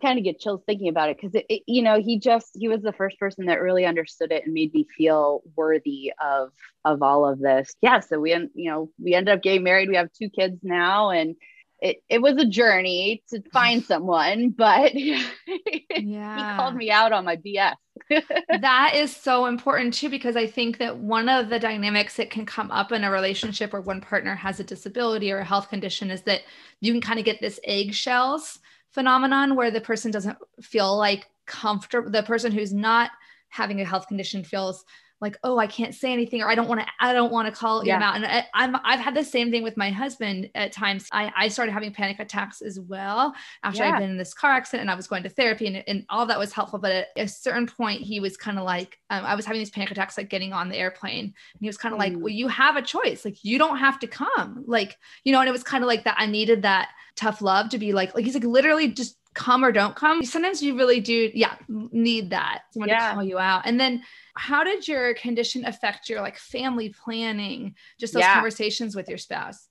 kind 0.00 0.16
of 0.16 0.24
get 0.24 0.38
chills 0.38 0.62
thinking 0.64 0.88
about 0.88 1.08
it 1.08 1.16
because 1.16 1.34
it, 1.34 1.46
it, 1.48 1.62
you 1.66 1.82
know, 1.82 2.00
he 2.00 2.20
just 2.20 2.50
he 2.54 2.68
was 2.68 2.82
the 2.82 2.92
first 2.92 3.18
person 3.18 3.46
that 3.46 3.60
really 3.60 3.84
understood 3.84 4.30
it 4.30 4.44
and 4.44 4.54
made 4.54 4.72
me 4.72 4.86
feel 4.96 5.42
worthy 5.56 6.12
of 6.22 6.50
of 6.84 7.02
all 7.02 7.28
of 7.28 7.40
this. 7.40 7.74
Yeah. 7.82 7.98
So 7.98 8.20
we, 8.20 8.32
end, 8.32 8.50
you 8.54 8.70
know, 8.70 8.92
we 9.02 9.14
ended 9.14 9.34
up 9.34 9.42
getting 9.42 9.64
married. 9.64 9.88
We 9.88 9.96
have 9.96 10.12
two 10.12 10.30
kids 10.30 10.60
now, 10.62 11.10
and 11.10 11.34
it, 11.80 12.02
it 12.08 12.20
was 12.20 12.36
a 12.36 12.46
journey 12.46 13.22
to 13.30 13.42
find 13.52 13.84
someone, 13.92 14.50
but 14.50 14.94
yeah. 14.94 15.26
he 15.46 16.56
called 16.56 16.76
me 16.76 16.90
out 16.90 17.12
on 17.12 17.24
my 17.24 17.36
BS. 17.36 17.74
that 18.60 18.92
is 18.94 19.14
so 19.14 19.46
important 19.46 19.94
too, 19.94 20.08
because 20.08 20.36
I 20.36 20.46
think 20.46 20.78
that 20.78 20.96
one 20.96 21.28
of 21.28 21.48
the 21.48 21.58
dynamics 21.58 22.16
that 22.16 22.30
can 22.30 22.46
come 22.46 22.70
up 22.70 22.92
in 22.92 23.04
a 23.04 23.10
relationship 23.10 23.72
where 23.72 23.82
one 23.82 24.00
partner 24.00 24.34
has 24.34 24.60
a 24.60 24.64
disability 24.64 25.30
or 25.32 25.38
a 25.38 25.44
health 25.44 25.68
condition 25.68 26.10
is 26.10 26.22
that 26.22 26.42
you 26.80 26.92
can 26.92 27.00
kind 27.00 27.18
of 27.18 27.24
get 27.24 27.40
this 27.40 27.60
eggshells 27.64 28.58
phenomenon 28.92 29.54
where 29.54 29.70
the 29.70 29.80
person 29.80 30.10
doesn't 30.10 30.36
feel 30.60 30.96
like 30.96 31.26
comfortable, 31.46 32.10
the 32.10 32.22
person 32.22 32.52
who's 32.52 32.72
not 32.72 33.10
having 33.48 33.80
a 33.80 33.84
health 33.84 34.06
condition 34.08 34.44
feels 34.44 34.84
like, 35.20 35.36
oh, 35.44 35.58
I 35.58 35.66
can't 35.66 35.94
say 35.94 36.12
anything 36.12 36.42
or 36.42 36.50
I 36.50 36.54
don't 36.54 36.68
want 36.68 36.80
to, 36.80 36.86
I 36.98 37.12
don't 37.12 37.30
want 37.30 37.46
to 37.46 37.52
call 37.52 37.84
yeah. 37.84 37.96
him 37.96 38.02
out. 38.02 38.16
And 38.16 38.26
I, 38.26 38.46
I'm, 38.54 38.76
I've 38.84 39.00
had 39.00 39.14
the 39.14 39.24
same 39.24 39.50
thing 39.50 39.62
with 39.62 39.76
my 39.76 39.90
husband 39.90 40.48
at 40.54 40.72
times. 40.72 41.08
I, 41.12 41.30
I 41.36 41.48
started 41.48 41.72
having 41.72 41.92
panic 41.92 42.20
attacks 42.20 42.62
as 42.62 42.80
well 42.80 43.34
after 43.62 43.82
yeah. 43.82 43.90
I'd 43.90 44.00
been 44.00 44.10
in 44.10 44.16
this 44.16 44.32
car 44.32 44.52
accident 44.52 44.82
and 44.82 44.90
I 44.90 44.94
was 44.94 45.06
going 45.06 45.22
to 45.24 45.28
therapy 45.28 45.66
and, 45.66 45.84
and 45.86 46.06
all 46.08 46.26
that 46.26 46.38
was 46.38 46.52
helpful. 46.52 46.78
But 46.78 46.92
at 46.92 47.08
a 47.16 47.28
certain 47.28 47.66
point, 47.66 48.00
he 48.00 48.20
was 48.20 48.36
kind 48.36 48.58
of 48.58 48.64
like, 48.64 48.98
um, 49.10 49.24
I 49.24 49.34
was 49.34 49.44
having 49.44 49.60
these 49.60 49.70
panic 49.70 49.90
attacks, 49.90 50.16
like 50.16 50.30
getting 50.30 50.52
on 50.52 50.68
the 50.68 50.76
airplane. 50.76 51.24
And 51.24 51.60
he 51.60 51.66
was 51.66 51.76
kind 51.76 51.92
of 51.92 52.00
mm. 52.00 52.04
like, 52.04 52.14
well, 52.16 52.28
you 52.28 52.48
have 52.48 52.76
a 52.76 52.82
choice. 52.82 53.24
Like, 53.24 53.44
you 53.44 53.58
don't 53.58 53.78
have 53.78 53.98
to 54.00 54.06
come. 54.06 54.64
Like, 54.66 54.96
you 55.24 55.32
know, 55.32 55.40
and 55.40 55.48
it 55.48 55.52
was 55.52 55.62
kind 55.62 55.84
of 55.84 55.88
like 55.88 56.04
that. 56.04 56.16
I 56.18 56.26
needed 56.26 56.62
that 56.62 56.88
tough 57.16 57.42
love 57.42 57.68
to 57.70 57.78
be 57.78 57.92
like, 57.92 58.14
like 58.14 58.24
he's 58.24 58.34
like 58.34 58.44
literally 58.44 58.88
just 58.88 59.16
come 59.34 59.64
or 59.64 59.72
don't 59.72 59.94
come. 59.94 60.24
Sometimes 60.24 60.62
you 60.62 60.76
really 60.76 61.00
do, 61.00 61.30
yeah, 61.34 61.54
need 61.68 62.30
that 62.30 62.62
someone 62.72 62.88
yeah. 62.88 63.08
to 63.08 63.14
call 63.14 63.24
you 63.24 63.38
out. 63.38 63.62
And 63.64 63.78
then 63.78 64.02
how 64.34 64.64
did 64.64 64.86
your 64.88 65.14
condition 65.14 65.64
affect 65.64 66.08
your 66.08 66.20
like 66.20 66.36
family 66.38 66.94
planning, 67.04 67.74
just 67.98 68.12
those 68.12 68.22
yeah. 68.22 68.34
conversations 68.34 68.96
with 68.96 69.08
your 69.08 69.18
spouse? 69.18 69.68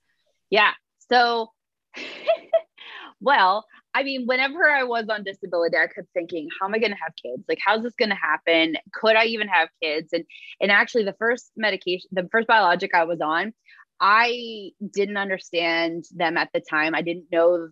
Yeah. 0.50 0.72
So, 1.12 1.52
well, 3.22 3.66
I 3.94 4.04
mean, 4.04 4.28
whenever 4.28 4.70
I 4.70 4.84
was 4.84 5.06
on 5.10 5.24
disability, 5.24 5.76
I 5.76 5.88
kept 5.88 6.08
thinking, 6.14 6.48
how 6.60 6.68
am 6.68 6.76
I 6.76 6.80
going 6.80 6.92
to 6.92 6.98
have 6.98 7.14
kids? 7.22 7.44
Like, 7.50 7.60
how's 7.66 7.82
this 7.84 7.96
going 7.96 8.10
to 8.10 8.16
happen? 8.16 8.76
Could 8.94 9.16
I 9.16 9.26
even 9.26 9.48
have 9.48 9.70
kids? 9.82 10.10
And 10.14 10.26
and 10.62 10.72
actually, 10.72 11.06
the 11.06 11.16
first 11.18 11.52
medication, 11.58 12.10
the 12.12 12.30
first 12.32 12.48
biologic 12.48 12.94
I 12.94 13.06
was 13.06 13.20
on, 13.20 13.54
I 14.00 14.72
didn't 14.94 15.18
understand 15.18 16.06
them 16.16 16.38
at 16.38 16.50
the 16.54 16.62
time. 16.62 16.94
I 16.94 17.02
didn't 17.02 17.26
know, 17.32 17.70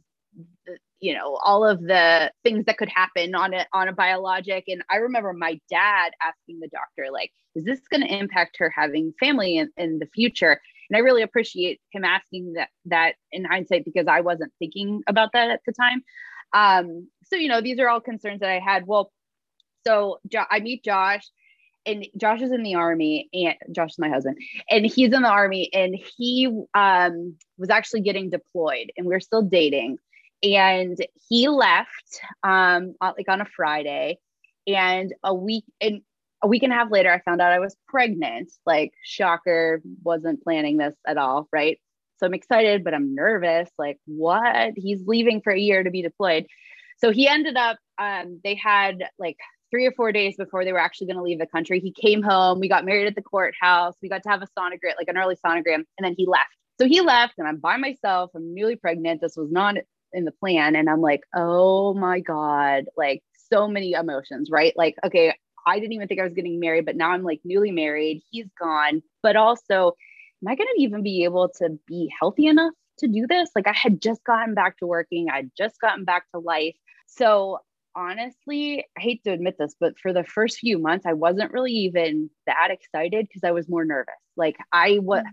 you 1.00 1.14
know, 1.14 1.38
all 1.44 1.66
of 1.66 1.82
the 1.82 2.32
things 2.44 2.66
that 2.66 2.78
could 2.78 2.90
happen 2.90 3.36
on 3.36 3.54
a 3.54 3.66
on 3.74 3.88
a 3.88 3.94
biologic. 3.94 4.66
And 4.68 4.84
I 4.90 4.98
remember 4.98 5.34
my 5.34 5.60
dad 5.70 6.12
asking 6.22 6.60
the 6.60 6.70
doctor, 6.70 7.12
like, 7.12 7.32
"Is 7.56 7.66
this 7.66 7.82
going 7.90 8.02
to 8.02 8.14
impact 8.14 8.58
her 8.60 8.72
having 8.76 9.14
family 9.20 9.58
in, 9.58 9.70
in 9.78 10.00
the 10.00 10.08
future?" 10.08 10.60
And 10.90 10.98
I 10.98 11.02
really 11.02 11.22
appreciate 11.22 11.82
him 11.92 12.04
asking 12.04 12.54
that 12.54 12.70
that 12.86 13.16
in 13.32 13.46
hindsight 13.46 13.86
because 13.86 14.08
I 14.08 14.22
wasn't 14.22 14.54
thinking 14.60 15.04
about 15.08 15.34
that 15.34 15.50
at 15.50 15.62
the 15.66 15.74
time. 15.74 16.04
Um, 16.54 17.08
so 17.26 17.36
you 17.36 17.48
know, 17.48 17.62
these 17.62 17.80
are 17.80 17.90
all 17.90 18.02
concerns 18.02 18.40
that 18.40 18.50
I 18.50 18.60
had. 18.60 18.88
Well, 18.88 19.12
so 19.86 20.20
jo- 20.28 20.46
I 20.50 20.60
meet 20.60 20.84
Josh 20.84 21.30
and 21.86 22.06
Josh 22.18 22.42
is 22.42 22.52
in 22.52 22.64
the 22.64 22.76
army 22.76 23.30
and 23.34 23.56
Josh 23.74 23.92
is 23.92 24.00
my 24.00 24.10
husband 24.10 24.38
and 24.70 24.86
he's 24.86 25.14
in 25.14 25.22
the 25.22 25.30
army 25.30 25.70
and 25.74 25.96
he 25.96 26.52
um, 26.74 27.36
was 27.58 27.70
actually 27.70 28.02
getting 28.02 28.30
deployed 28.30 28.92
and 28.98 29.08
we 29.08 29.16
are 29.16 29.20
still 29.20 29.42
dating 29.42 29.98
and 30.44 30.98
he 31.30 31.48
left 31.48 32.22
um, 32.44 32.96
like 33.02 33.28
on 33.28 33.42
a 33.42 33.46
Friday 33.46 34.20
and 34.66 35.14
a 35.24 35.34
week 35.34 35.64
and 35.82 36.02
a 36.44 36.48
week 36.48 36.64
and 36.64 36.72
a 36.72 36.76
half 36.76 36.92
later 36.92 37.12
I 37.12 37.20
found 37.22 37.42
out 37.42 37.52
I 37.52 37.60
was 37.60 37.76
pregnant 37.88 38.52
like 38.66 38.94
shocker 39.04 39.82
wasn't 40.04 40.44
planning 40.44 40.78
this 40.78 40.96
at 41.08 41.18
all 41.18 41.48
right 41.52 41.80
so 42.18 42.28
I'm 42.28 42.34
excited 42.34 42.84
but 42.84 42.94
I'm 42.94 43.16
nervous 43.16 43.70
like 43.78 43.98
what 44.06 44.74
he's 44.76 45.02
leaving 45.08 45.42
for 45.42 45.52
a 45.52 45.60
year 45.60 45.84
to 45.84 45.90
be 45.90 46.04
deployed 46.04 46.46
so 46.98 47.12
he 47.12 47.28
ended 47.28 47.58
up 47.58 47.78
um, 47.98 48.40
they 48.44 48.56
had 48.56 49.04
like 49.18 49.38
three 49.72 49.86
or 49.86 49.92
four 49.92 50.12
days 50.12 50.36
before 50.38 50.64
they 50.64 50.72
were 50.72 50.80
actually 50.80 51.08
going 51.08 51.18
to 51.18 51.24
leave 51.24 51.40
the 51.40 51.48
country. 51.48 51.80
He 51.80 51.92
came 51.92 52.24
home. 52.24 52.60
We 52.60 52.70
got 52.70 52.86
married 52.86 53.08
at 53.08 53.16
the 53.16 53.22
courthouse. 53.22 53.96
We 54.02 54.10
got 54.10 54.24
to 54.24 54.30
have 54.30 54.42
a 54.42 54.48
sonogram, 54.58 54.96
like 54.98 55.08
an 55.08 55.18
early 55.18 55.36
sonogram, 55.36 55.76
and 55.76 56.04
then 56.04 56.16
he 56.18 56.26
left. 56.26 56.50
So 56.80 56.88
he 56.88 57.02
left, 57.02 57.34
and 57.38 57.48
I'm 57.48 57.58
by 57.58 57.78
myself. 57.78 58.32
I'm 58.36 58.54
newly 58.54 58.76
pregnant. 58.76 59.22
This 59.22 59.36
was 59.36 59.52
not 59.52 59.76
in 60.14 60.26
the 60.26 60.32
plan. 60.32 60.76
And 60.76 60.90
I'm 60.90 61.02
like, 61.02 61.22
oh 61.36 61.94
my 61.94 62.20
God, 62.20 62.86
like 62.96 63.24
so 63.50 63.68
many 63.68 63.94
emotions, 63.94 64.50
right? 64.52 64.74
Like, 64.76 64.96
okay, 65.06 65.34
I 65.66 65.80
didn't 65.80 65.94
even 65.94 66.08
think 66.08 66.20
I 66.20 66.24
was 66.24 66.34
getting 66.34 66.60
married, 66.60 66.86
but 66.86 66.96
now 66.96 67.12
I'm 67.12 67.24
like 67.24 67.42
newly 67.44 67.72
married. 67.72 68.22
He's 68.32 68.48
gone. 68.60 69.04
But 69.22 69.36
also, 69.36 69.94
am 70.42 70.48
I 70.48 70.56
going 70.56 70.70
to 70.76 70.82
even 70.82 71.04
be 71.04 71.24
able 71.24 71.50
to 71.58 71.78
be 71.88 72.12
healthy 72.18 72.48
enough 72.48 72.74
to 73.00 73.08
do 73.08 73.28
this? 73.28 73.50
Like, 73.56 73.68
I 73.68 73.74
had 73.74 74.02
just 74.02 74.24
gotten 74.24 74.54
back 74.54 74.78
to 74.78 74.88
working, 74.88 75.28
I'd 75.30 75.52
just 75.58 75.80
gotten 75.82 76.06
back 76.06 76.24
to 76.34 76.40
life. 76.40 76.76
So 77.08 77.60
honestly, 77.98 78.86
I 78.96 79.02
hate 79.02 79.24
to 79.24 79.32
admit 79.32 79.56
this, 79.58 79.76
but 79.80 79.98
for 79.98 80.14
the 80.14 80.24
first 80.24 80.60
few 80.60 80.78
months, 80.78 81.06
I 81.08 81.14
wasn't 81.14 81.52
really 81.52 81.72
even 81.72 82.30
that 82.46 82.70
excited 82.70 83.28
because 83.28 83.44
I 83.44 83.52
was 83.52 83.68
more 83.68 83.84
nervous. 83.84 84.14
Like, 84.38 84.56
I 84.72 84.98
what 84.98 85.24
mm. 85.24 85.30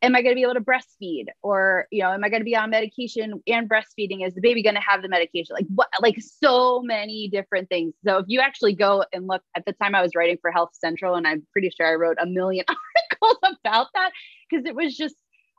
am 0.00 0.16
I 0.16 0.22
going 0.22 0.32
to 0.32 0.34
be 0.34 0.42
able 0.42 0.54
to 0.54 0.60
breastfeed, 0.60 1.26
or 1.42 1.86
you 1.92 2.02
know, 2.02 2.10
am 2.10 2.24
I 2.24 2.30
going 2.30 2.40
to 2.40 2.44
be 2.44 2.56
on 2.56 2.70
medication 2.70 3.42
and 3.46 3.68
breastfeeding? 3.68 4.26
Is 4.26 4.34
the 4.34 4.40
baby 4.40 4.62
going 4.62 4.74
to 4.74 4.80
have 4.80 5.02
the 5.02 5.08
medication? 5.08 5.54
Like, 5.54 5.66
what? 5.74 5.88
Like, 6.00 6.16
so 6.20 6.80
many 6.82 7.28
different 7.28 7.68
things. 7.68 7.92
So 8.04 8.18
if 8.18 8.24
you 8.28 8.40
actually 8.40 8.74
go 8.74 9.04
and 9.12 9.26
look 9.26 9.42
at 9.54 9.66
the 9.66 9.74
time 9.74 9.94
I 9.94 10.00
was 10.00 10.12
writing 10.16 10.38
for 10.40 10.50
Health 10.50 10.70
Central, 10.72 11.14
and 11.14 11.26
I'm 11.26 11.46
pretty 11.52 11.70
sure 11.70 11.86
I 11.86 11.94
wrote 11.94 12.16
a 12.18 12.26
million 12.26 12.64
articles 13.20 13.56
about 13.62 13.88
that 13.94 14.12
because 14.48 14.64
it 14.64 14.74
was 14.74 14.96
just 14.96 15.16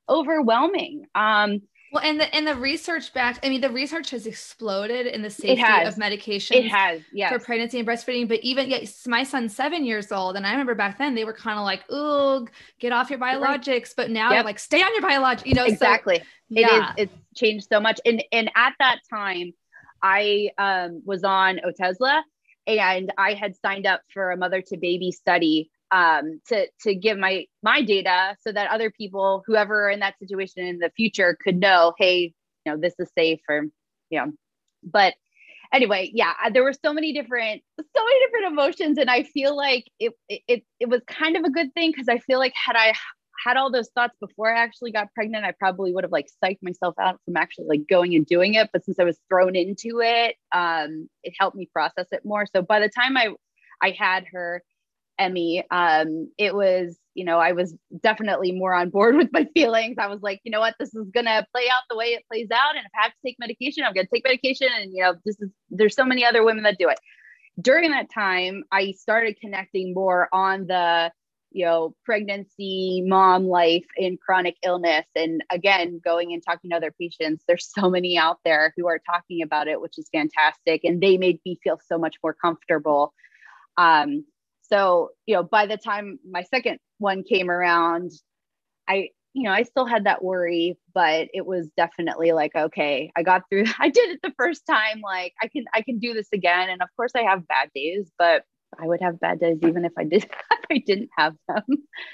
overwhelming. 0.09 1.05
Um, 1.13 1.61
well, 1.91 2.03
and 2.03 2.19
the 2.19 2.33
and 2.35 2.45
the 2.45 2.55
research 2.55 3.13
back, 3.13 3.39
I 3.43 3.49
mean, 3.49 3.61
the 3.61 3.69
research 3.69 4.11
has 4.11 4.27
exploded 4.27 5.07
in 5.07 5.21
the 5.21 5.29
safety 5.29 5.63
of 5.85 5.97
medication. 5.97 6.57
It 6.57 6.67
has, 6.67 7.01
yeah, 7.11 7.29
for 7.29 7.39
pregnancy 7.39 7.79
and 7.79 7.87
breastfeeding. 7.87 8.27
But 8.27 8.41
even 8.41 8.69
yeah, 8.69 8.85
my 9.07 9.23
son's 9.23 9.55
seven 9.55 9.85
years 9.85 10.11
old, 10.11 10.35
and 10.35 10.45
I 10.45 10.51
remember 10.51 10.75
back 10.75 10.99
then 10.99 11.15
they 11.15 11.25
were 11.25 11.33
kind 11.33 11.57
of 11.57 11.65
like, 11.65 11.89
"Ooh, 11.91 12.47
get 12.79 12.91
off 12.91 13.09
your 13.09 13.19
biologics," 13.19 13.93
but 13.95 14.11
now 14.11 14.29
yep. 14.29 14.37
they're 14.37 14.43
like, 14.43 14.59
"Stay 14.59 14.81
on 14.81 14.93
your 14.93 15.01
biologics." 15.01 15.45
You 15.45 15.55
know, 15.55 15.65
exactly. 15.65 16.19
So, 16.19 16.25
yeah. 16.49 16.91
is. 16.91 17.05
It's 17.05 17.13
changed 17.35 17.67
so 17.69 17.79
much, 17.79 17.99
and 18.05 18.23
and 18.31 18.51
at 18.55 18.73
that 18.79 18.99
time, 19.09 19.53
I 20.03 20.49
um, 20.59 21.01
was 21.05 21.23
on 21.23 21.59
Otezla, 21.65 22.21
and 22.67 23.11
I 23.17 23.33
had 23.33 23.55
signed 23.55 23.87
up 23.87 24.01
for 24.13 24.31
a 24.31 24.37
mother 24.37 24.61
to 24.61 24.77
baby 24.77 25.11
study 25.11 25.71
um, 25.91 26.41
to 26.47 26.67
to 26.81 26.95
give 26.95 27.17
my 27.17 27.45
my 27.63 27.81
data 27.81 28.35
so 28.41 28.51
that 28.51 28.69
other 28.71 28.91
people, 28.91 29.43
whoever 29.45 29.87
are 29.87 29.89
in 29.89 29.99
that 29.99 30.19
situation 30.19 30.65
in 30.65 30.79
the 30.79 30.91
future, 30.95 31.37
could 31.43 31.59
know, 31.59 31.93
hey, 31.97 32.33
you 32.65 32.71
know, 32.71 32.77
this 32.77 32.93
is 32.99 33.09
safe 33.17 33.39
or 33.49 33.63
you 34.09 34.19
know. 34.19 34.31
But 34.83 35.15
anyway, 35.73 36.11
yeah, 36.13 36.33
there 36.53 36.63
were 36.63 36.73
so 36.73 36.93
many 36.93 37.13
different 37.13 37.61
so 37.79 38.03
many 38.05 38.25
different 38.25 38.53
emotions, 38.53 38.97
and 38.97 39.09
I 39.09 39.23
feel 39.23 39.55
like 39.55 39.85
it 39.99 40.13
it 40.29 40.63
it 40.79 40.89
was 40.89 41.01
kind 41.07 41.35
of 41.35 41.43
a 41.43 41.49
good 41.49 41.73
thing 41.73 41.91
because 41.91 42.09
I 42.09 42.19
feel 42.19 42.39
like 42.39 42.53
had 42.55 42.75
I 42.75 42.93
had 43.45 43.57
all 43.57 43.71
those 43.71 43.89
thoughts 43.95 44.15
before 44.19 44.53
I 44.53 44.59
actually 44.59 44.91
got 44.91 45.13
pregnant, 45.13 45.45
I 45.45 45.53
probably 45.57 45.93
would 45.93 46.03
have 46.03 46.11
like 46.11 46.27
psyched 46.43 46.61
myself 46.61 46.95
out 46.99 47.19
from 47.25 47.37
actually 47.37 47.67
like 47.67 47.87
going 47.89 48.13
and 48.15 48.25
doing 48.25 48.55
it. 48.55 48.69
But 48.73 48.83
since 48.83 48.99
I 48.99 49.05
was 49.05 49.17
thrown 49.29 49.55
into 49.55 50.01
it, 50.01 50.35
um, 50.53 51.09
it 51.23 51.33
helped 51.39 51.55
me 51.55 51.69
process 51.71 52.07
it 52.11 52.25
more. 52.25 52.45
So 52.53 52.61
by 52.61 52.79
the 52.79 52.89
time 52.89 53.17
I 53.17 53.29
I 53.81 53.91
had 53.91 54.25
her, 54.33 54.61
Emmy, 55.19 55.63
um, 55.69 56.31
it 56.37 56.55
was, 56.55 56.97
you 57.13 57.25
know, 57.25 57.37
I 57.37 57.51
was 57.51 57.75
definitely 58.01 58.53
more 58.53 58.73
on 58.73 58.89
board 58.89 59.15
with 59.17 59.29
my 59.33 59.45
feelings. 59.53 59.97
I 59.99 60.07
was 60.07 60.21
like, 60.21 60.39
you 60.43 60.51
know 60.51 60.61
what, 60.61 60.75
this 60.79 60.95
is 60.95 61.09
gonna 61.13 61.45
play 61.53 61.65
out 61.71 61.83
the 61.89 61.97
way 61.97 62.07
it 62.07 62.23
plays 62.31 62.47
out. 62.51 62.75
And 62.75 62.85
if 62.85 62.91
I 62.97 63.03
have 63.03 63.11
to 63.11 63.17
take 63.25 63.37
medication, 63.39 63.83
I'm 63.83 63.93
gonna 63.93 64.07
take 64.11 64.23
medication. 64.23 64.69
And 64.75 64.91
you 64.93 65.03
know, 65.03 65.15
this 65.25 65.39
is 65.41 65.49
there's 65.69 65.95
so 65.95 66.05
many 66.05 66.25
other 66.25 66.43
women 66.43 66.63
that 66.63 66.77
do 66.79 66.89
it. 66.89 66.99
During 67.61 67.91
that 67.91 68.09
time, 68.09 68.63
I 68.71 68.93
started 68.93 69.37
connecting 69.41 69.93
more 69.93 70.29
on 70.31 70.67
the, 70.67 71.11
you 71.51 71.65
know, 71.65 71.93
pregnancy, 72.05 73.03
mom 73.05 73.47
life, 73.47 73.85
and 73.97 74.17
chronic 74.21 74.55
illness. 74.63 75.05
And 75.13 75.43
again, 75.51 75.99
going 76.03 76.31
and 76.31 76.41
talking 76.41 76.69
to 76.69 76.77
other 76.77 76.93
patients, 76.97 77.43
there's 77.47 77.69
so 77.69 77.89
many 77.89 78.17
out 78.17 78.37
there 78.45 78.73
who 78.77 78.87
are 78.87 79.01
talking 79.05 79.41
about 79.41 79.67
it, 79.67 79.81
which 79.81 79.97
is 79.97 80.07
fantastic. 80.13 80.85
And 80.85 81.01
they 81.01 81.17
made 81.17 81.39
me 81.45 81.59
feel 81.61 81.79
so 81.85 81.97
much 81.97 82.15
more 82.23 82.33
comfortable. 82.33 83.13
Um, 83.77 84.23
so, 84.71 85.09
you 85.25 85.35
know, 85.35 85.43
by 85.43 85.65
the 85.65 85.77
time 85.77 86.19
my 86.29 86.43
second 86.43 86.79
one 86.97 87.23
came 87.23 87.49
around, 87.49 88.11
I, 88.87 89.09
you 89.33 89.43
know, 89.43 89.51
I 89.51 89.63
still 89.63 89.85
had 89.85 90.05
that 90.05 90.23
worry, 90.23 90.77
but 90.93 91.29
it 91.33 91.45
was 91.45 91.69
definitely 91.77 92.31
like, 92.31 92.55
okay, 92.55 93.11
I 93.15 93.23
got 93.23 93.43
through, 93.49 93.65
I 93.79 93.89
did 93.89 94.11
it 94.11 94.19
the 94.21 94.33
first 94.37 94.63
time. 94.67 95.01
Like 95.03 95.33
I 95.41 95.47
can, 95.47 95.65
I 95.73 95.81
can 95.81 95.99
do 95.99 96.13
this 96.13 96.27
again. 96.33 96.69
And 96.69 96.81
of 96.81 96.89
course 96.95 97.11
I 97.15 97.23
have 97.23 97.47
bad 97.47 97.69
days, 97.73 98.11
but 98.17 98.43
I 98.79 98.85
would 98.85 99.01
have 99.01 99.19
bad 99.19 99.39
days 99.39 99.57
even 99.63 99.85
if 99.85 99.93
I 99.97 100.03
did, 100.03 100.23
if 100.51 100.65
I 100.69 100.83
didn't 100.85 101.09
have 101.17 101.35
them. 101.47 101.63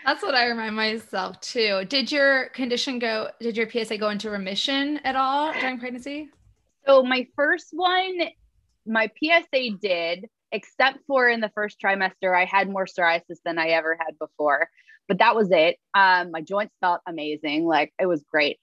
That's 0.06 0.24
what 0.24 0.36
I 0.36 0.48
remind 0.48 0.76
myself 0.76 1.42
too. 1.42 1.84
Did 1.86 2.12
your 2.12 2.50
condition 2.50 3.00
go, 3.00 3.30
did 3.42 3.58
your 3.58 3.70
PSA 3.70 3.98
go 3.98 4.10
into 4.10 4.30
remission 4.30 4.98
at 5.04 5.16
all 5.16 5.52
during 5.54 5.80
pregnancy? 5.80 6.30
So 6.88 7.04
my 7.04 7.28
first 7.36 7.70
one, 7.72 8.20
my 8.86 9.10
PSA 9.22 9.72
did 9.82 10.26
except 10.56 11.00
for 11.06 11.28
in 11.28 11.42
the 11.42 11.52
first 11.54 11.78
trimester, 11.84 12.36
I 12.36 12.46
had 12.46 12.70
more 12.70 12.86
psoriasis 12.86 13.40
than 13.44 13.60
I 13.60 13.68
ever 13.70 13.98
had 14.00 14.18
before. 14.18 14.70
But 15.08 15.20
that 15.20 15.36
was 15.36 15.52
it. 15.52 15.78
Um, 15.94 16.32
my 16.32 16.42
joints 16.42 16.74
felt 16.80 17.02
amazing. 17.06 17.66
Like 17.66 17.94
it 18.00 18.08
was 18.08 18.24
great. 18.24 18.58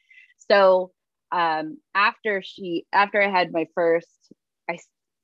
So 0.50 0.90
um, 1.31 1.78
after 1.94 2.42
she, 2.42 2.87
after 2.92 3.22
I 3.22 3.31
had 3.31 3.52
my 3.52 3.66
first, 3.74 4.09
I, 4.68 4.78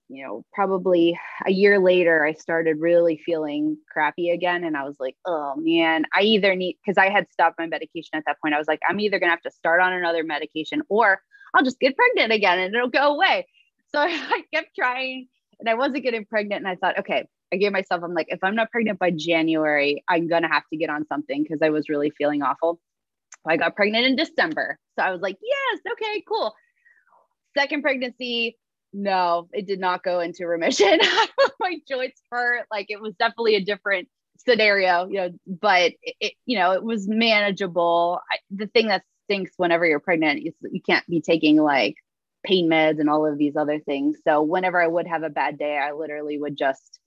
you 0.08 0.24
know, 0.24 0.44
probably 0.52 1.18
a 1.46 1.50
year 1.50 1.78
later, 1.78 2.24
I 2.24 2.34
started 2.34 2.76
really 2.78 3.20
feeling 3.24 3.78
crappy 3.90 4.30
again. 4.30 4.62
And 4.62 4.76
I 4.76 4.84
was 4.84 4.96
like, 5.00 5.16
oh 5.24 5.54
man, 5.56 6.04
I 6.14 6.22
either 6.22 6.54
need, 6.54 6.76
because 6.84 6.98
I 6.98 7.08
had 7.08 7.30
stopped 7.32 7.58
my 7.58 7.66
medication 7.66 8.10
at 8.14 8.24
that 8.26 8.40
point. 8.40 8.54
I 8.54 8.58
was 8.58 8.68
like, 8.68 8.80
I'm 8.88 9.00
either 9.00 9.18
going 9.18 9.28
to 9.28 9.34
have 9.34 9.42
to 9.42 9.50
start 9.50 9.80
on 9.80 9.92
another 9.92 10.22
medication 10.22 10.82
or 10.88 11.20
I'll 11.54 11.64
just 11.64 11.80
get 11.80 11.96
pregnant 11.96 12.32
again 12.32 12.58
and 12.58 12.74
it'll 12.74 12.90
go 12.90 13.14
away. 13.14 13.46
So 13.90 14.00
I 14.02 14.44
kept 14.52 14.68
trying 14.78 15.28
and 15.60 15.68
I 15.68 15.74
wasn't 15.74 16.04
getting 16.04 16.24
pregnant. 16.24 16.64
And 16.64 16.68
I 16.68 16.76
thought, 16.76 16.98
okay, 17.00 17.26
I 17.52 17.56
gave 17.56 17.72
myself, 17.72 18.02
I'm 18.02 18.14
like, 18.14 18.28
if 18.28 18.42
I'm 18.42 18.54
not 18.54 18.70
pregnant 18.70 18.98
by 18.98 19.10
January, 19.10 20.04
I'm 20.08 20.28
going 20.28 20.42
to 20.42 20.48
have 20.48 20.64
to 20.70 20.76
get 20.76 20.90
on 20.90 21.06
something 21.06 21.42
because 21.42 21.60
I 21.62 21.70
was 21.70 21.88
really 21.88 22.10
feeling 22.10 22.42
awful. 22.42 22.80
I 23.46 23.56
got 23.56 23.76
pregnant 23.76 24.06
in 24.06 24.16
December. 24.16 24.78
So 24.98 25.04
I 25.04 25.10
was 25.10 25.20
like, 25.20 25.38
yes, 25.42 25.80
okay, 25.92 26.22
cool. 26.28 26.54
Second 27.56 27.82
pregnancy, 27.82 28.56
no, 28.92 29.48
it 29.52 29.66
did 29.66 29.80
not 29.80 30.02
go 30.02 30.20
into 30.20 30.46
remission. 30.46 30.98
My 31.60 31.76
joints 31.88 32.20
hurt. 32.30 32.66
Like 32.70 32.86
it 32.88 33.00
was 33.00 33.14
definitely 33.18 33.56
a 33.56 33.64
different 33.64 34.08
scenario, 34.38 35.06
you 35.06 35.16
know, 35.16 35.30
but 35.46 35.92
it, 36.02 36.34
you 36.46 36.58
know, 36.58 36.72
it 36.72 36.82
was 36.82 37.08
manageable. 37.08 38.20
I, 38.30 38.38
the 38.50 38.66
thing 38.66 38.88
that 38.88 39.02
stinks 39.24 39.52
whenever 39.56 39.86
you're 39.86 40.00
pregnant 40.00 40.46
is 40.46 40.54
you 40.70 40.80
can't 40.80 41.06
be 41.06 41.20
taking 41.20 41.56
like 41.56 41.96
pain 42.44 42.68
meds 42.68 43.00
and 43.00 43.10
all 43.10 43.26
of 43.26 43.38
these 43.38 43.56
other 43.56 43.78
things. 43.78 44.18
So 44.24 44.42
whenever 44.42 44.80
I 44.80 44.86
would 44.86 45.06
have 45.06 45.22
a 45.22 45.30
bad 45.30 45.58
day, 45.58 45.76
I 45.76 45.92
literally 45.92 46.38
would 46.38 46.56
just 46.56 46.98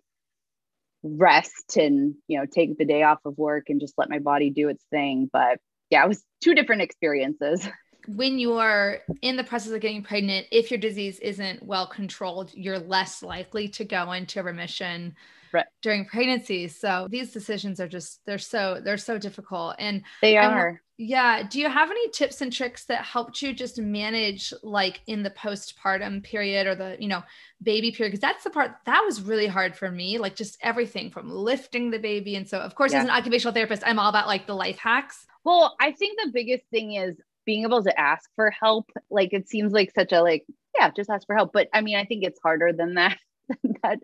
rest 1.04 1.78
and, 1.78 2.16
you 2.28 2.40
know, 2.40 2.46
take 2.46 2.78
the 2.78 2.86
day 2.86 3.04
off 3.04 3.20
of 3.26 3.38
work 3.38 3.70
and 3.70 3.80
just 3.80 3.96
let 3.98 4.10
my 4.10 4.20
body 4.20 4.50
do 4.50 4.70
its 4.70 4.84
thing. 4.92 5.30
But 5.32 5.60
yeah, 5.90 6.04
it 6.04 6.08
was 6.08 6.24
two 6.42 6.56
different 6.56 6.82
experiences. 6.82 7.68
When 8.08 8.40
you 8.40 8.54
are 8.54 9.02
in 9.22 9.36
the 9.36 9.44
process 9.44 9.74
of 9.74 9.80
getting 9.80 10.02
pregnant, 10.02 10.48
if 10.52 10.72
your 10.72 10.80
disease 10.80 11.20
isn't 11.20 11.62
well 11.62 11.86
controlled, 11.86 12.50
you're 12.56 12.80
less 12.80 13.22
likely 13.22 13.68
to 13.70 13.86
go 13.86 14.12
into 14.14 14.42
remission 14.42 15.16
right. 15.54 15.68
during 15.84 16.06
pregnancy. 16.06 16.68
So 16.68 17.08
these 17.12 17.32
decisions 17.32 17.80
are 17.80 17.88
just 17.88 18.20
they're 18.26 18.40
so 18.40 18.82
they're 18.84 18.98
so 18.98 19.20
difficult 19.20 19.76
and 19.78 20.02
they 20.22 20.36
are. 20.36 20.82
Yeah. 21.04 21.42
Do 21.42 21.60
you 21.60 21.68
have 21.68 21.90
any 21.90 22.10
tips 22.10 22.42
and 22.42 22.54
tricks 22.54 22.86
that 22.86 23.04
helped 23.04 23.42
you 23.42 23.56
just 23.56 23.80
manage 23.80 24.54
like 24.62 25.02
in 25.08 25.24
the 25.24 25.32
postpartum 25.32 26.22
period 26.22 26.68
or 26.68 26.76
the, 26.76 26.96
you 27.00 27.08
know, 27.08 27.24
baby 27.64 27.90
period? 27.90 28.12
Because 28.12 28.22
that's 28.22 28.44
the 28.44 28.52
part 28.52 28.76
that 28.86 29.02
was 29.04 29.20
really 29.20 29.48
hard 29.48 29.76
for 29.76 29.90
me, 29.90 30.20
like 30.20 30.36
just 30.36 30.60
everything 30.62 31.10
from 31.10 31.28
lifting 31.32 31.90
the 31.90 31.98
baby. 31.98 32.36
And 32.36 32.48
so, 32.48 32.60
of 32.60 32.76
course, 32.76 32.92
yeah. 32.92 33.00
as 33.00 33.06
an 33.06 33.10
occupational 33.10 33.52
therapist, 33.52 33.82
I'm 33.84 33.98
all 33.98 34.10
about 34.10 34.28
like 34.28 34.46
the 34.46 34.54
life 34.54 34.78
hacks. 34.78 35.26
Well, 35.44 35.76
I 35.80 35.92
think 35.92 36.20
the 36.20 36.30
biggest 36.32 36.66
thing 36.70 36.94
is 36.94 37.20
being 37.48 37.64
able 37.64 37.84
to 37.84 38.00
ask 38.00 38.30
for 38.36 38.52
help. 38.52 38.92
Like 39.10 39.34
it 39.34 39.50
seems 39.50 39.74
like 39.74 39.92
such 39.96 40.12
a 40.12 40.22
like, 40.22 40.46
yeah, 40.78 40.92
just 40.92 41.10
ask 41.10 41.26
for 41.26 41.36
help. 41.36 41.52
But 41.52 41.68
I 41.74 41.82
mean, 41.82 41.96
I 41.96 42.06
think 42.06 42.24
it's 42.24 42.40
harder 42.44 42.74
than 42.74 42.94
that. 42.94 43.18
that 43.82 43.98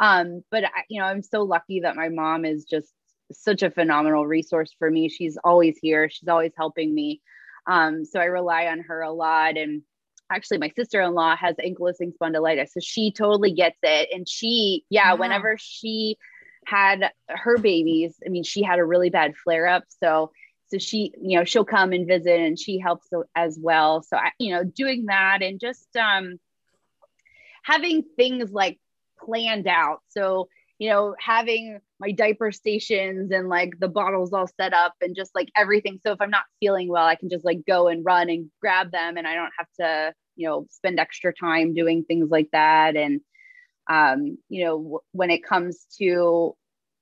um, 0.00 0.42
but 0.50 0.64
I, 0.64 0.82
you 0.88 1.00
know, 1.00 1.06
I'm 1.06 1.22
so 1.22 1.42
lucky 1.42 1.82
that 1.82 1.94
my 1.94 2.08
mom 2.08 2.44
is 2.44 2.64
just 2.64 2.92
such 3.32 3.62
a 3.62 3.70
phenomenal 3.70 4.26
resource 4.26 4.74
for 4.78 4.90
me. 4.90 5.08
She's 5.08 5.38
always 5.44 5.78
here. 5.80 6.08
She's 6.10 6.28
always 6.28 6.52
helping 6.56 6.94
me. 6.94 7.20
Um, 7.66 8.04
so 8.04 8.20
I 8.20 8.24
rely 8.24 8.66
on 8.66 8.80
her 8.80 9.02
a 9.02 9.12
lot. 9.12 9.56
And 9.56 9.82
actually, 10.30 10.58
my 10.58 10.70
sister-in-law 10.70 11.36
has 11.36 11.56
ankylosing 11.56 12.12
spondylitis, 12.16 12.70
so 12.70 12.80
she 12.80 13.12
totally 13.12 13.52
gets 13.52 13.78
it. 13.82 14.08
And 14.12 14.28
she, 14.28 14.84
yeah, 14.90 15.12
wow. 15.12 15.18
whenever 15.18 15.56
she 15.58 16.16
had 16.66 17.10
her 17.28 17.58
babies, 17.58 18.14
I 18.24 18.28
mean, 18.28 18.44
she 18.44 18.62
had 18.62 18.78
a 18.78 18.84
really 18.84 19.10
bad 19.10 19.36
flare-up. 19.36 19.84
So 20.02 20.32
so 20.68 20.78
she 20.78 21.12
you 21.20 21.36
know 21.36 21.44
she'll 21.44 21.64
come 21.64 21.92
and 21.92 22.06
visit 22.06 22.38
and 22.40 22.56
she 22.56 22.78
helps 22.78 23.08
as 23.34 23.58
well 23.60 24.04
so 24.04 24.16
i 24.16 24.30
you 24.38 24.52
know 24.52 24.62
doing 24.62 25.06
that 25.06 25.42
and 25.42 25.58
just 25.58 25.88
um 25.96 26.38
having 27.64 28.04
things 28.14 28.52
like 28.52 28.78
planned 29.18 29.66
out 29.66 30.00
so 30.10 30.48
you 30.80 30.88
know, 30.88 31.14
having 31.20 31.78
my 32.00 32.12
diaper 32.12 32.50
stations 32.50 33.30
and 33.30 33.48
like 33.48 33.78
the 33.78 33.88
bottles 33.88 34.32
all 34.32 34.46
set 34.46 34.72
up 34.72 34.94
and 35.02 35.14
just 35.14 35.34
like 35.34 35.48
everything. 35.56 36.00
So 36.02 36.12
if 36.12 36.20
I'm 36.20 36.30
not 36.30 36.44
feeling 36.58 36.88
well, 36.88 37.04
I 37.04 37.14
can 37.14 37.28
just 37.28 37.44
like 37.44 37.60
go 37.68 37.88
and 37.88 38.04
run 38.04 38.30
and 38.30 38.50
grab 38.60 38.90
them 38.90 39.18
and 39.18 39.26
I 39.28 39.34
don't 39.34 39.52
have 39.58 39.68
to, 39.80 40.14
you 40.36 40.48
know, 40.48 40.66
spend 40.70 40.98
extra 40.98 41.32
time 41.32 41.74
doing 41.74 42.04
things 42.04 42.30
like 42.30 42.48
that. 42.52 42.96
And, 42.96 43.20
um, 43.88 44.38
you 44.48 44.64
know, 44.64 44.78
w- 44.78 44.98
when 45.12 45.30
it 45.30 45.44
comes 45.44 45.86
to 45.98 46.56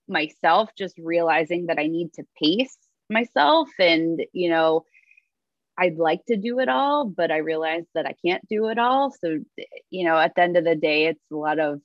myself, 0.09 0.70
just 0.76 0.99
realizing 0.99 1.66
that 1.66 1.78
I 1.78 1.86
need 1.86 2.12
to 2.14 2.24
pace 2.42 2.76
myself 3.09 3.68
and, 3.78 4.20
you 4.32 4.51
know, 4.51 4.84
I'd 5.78 5.96
like 5.96 6.24
to 6.26 6.36
do 6.36 6.59
it 6.59 6.68
all, 6.68 7.07
but 7.07 7.30
I 7.30 7.36
realize 7.36 7.84
that 7.94 8.05
I 8.05 8.14
can't 8.26 8.42
do 8.49 8.66
it 8.68 8.78
all. 8.78 9.12
So, 9.12 9.38
you 9.90 10.05
know, 10.05 10.18
at 10.18 10.34
the 10.34 10.42
end 10.42 10.57
of 10.57 10.64
the 10.64 10.74
day, 10.74 11.07
it's 11.07 11.22
a 11.30 11.36
lot 11.36 11.61
of 11.61 11.80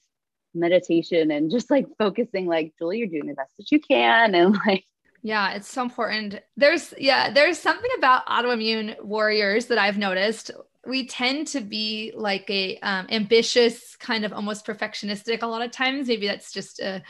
meditation 0.54 1.32
and 1.32 1.52
just 1.52 1.70
like 1.72 1.86
focusing 1.98 2.46
like 2.46 2.74
Julie 2.78 3.00
you're 3.00 3.08
doing 3.08 3.28
the 3.28 3.34
best 3.34 3.52
that 3.58 3.72
you 3.72 3.80
can 3.80 4.36
and 4.36 4.58
like 4.66 4.86
yeah, 5.26 5.54
it's 5.54 5.72
so 5.72 5.82
important. 5.82 6.42
There's 6.58 6.94
yeah, 6.98 7.32
there's 7.32 7.58
something 7.58 7.90
about 7.98 8.28
autoimmune 8.28 9.02
warriors 9.02 9.68
that 9.68 9.78
I've 9.78 9.98
noticed. 9.98 10.52
We 10.86 11.08
tend 11.08 11.48
to 11.48 11.62
be 11.62 12.12
like 12.14 12.50
a 12.50 12.78
um, 12.80 13.08
ambitious, 13.10 13.96
kind 13.96 14.26
of 14.26 14.34
almost 14.34 14.68
perfectionistic 14.68 15.42
a 15.42 15.48
lot 15.48 15.62
of 15.62 15.72
times. 15.72 16.10
Maybe 16.10 16.28
that's 16.28 16.52
just 16.52 16.82
a 16.82 17.02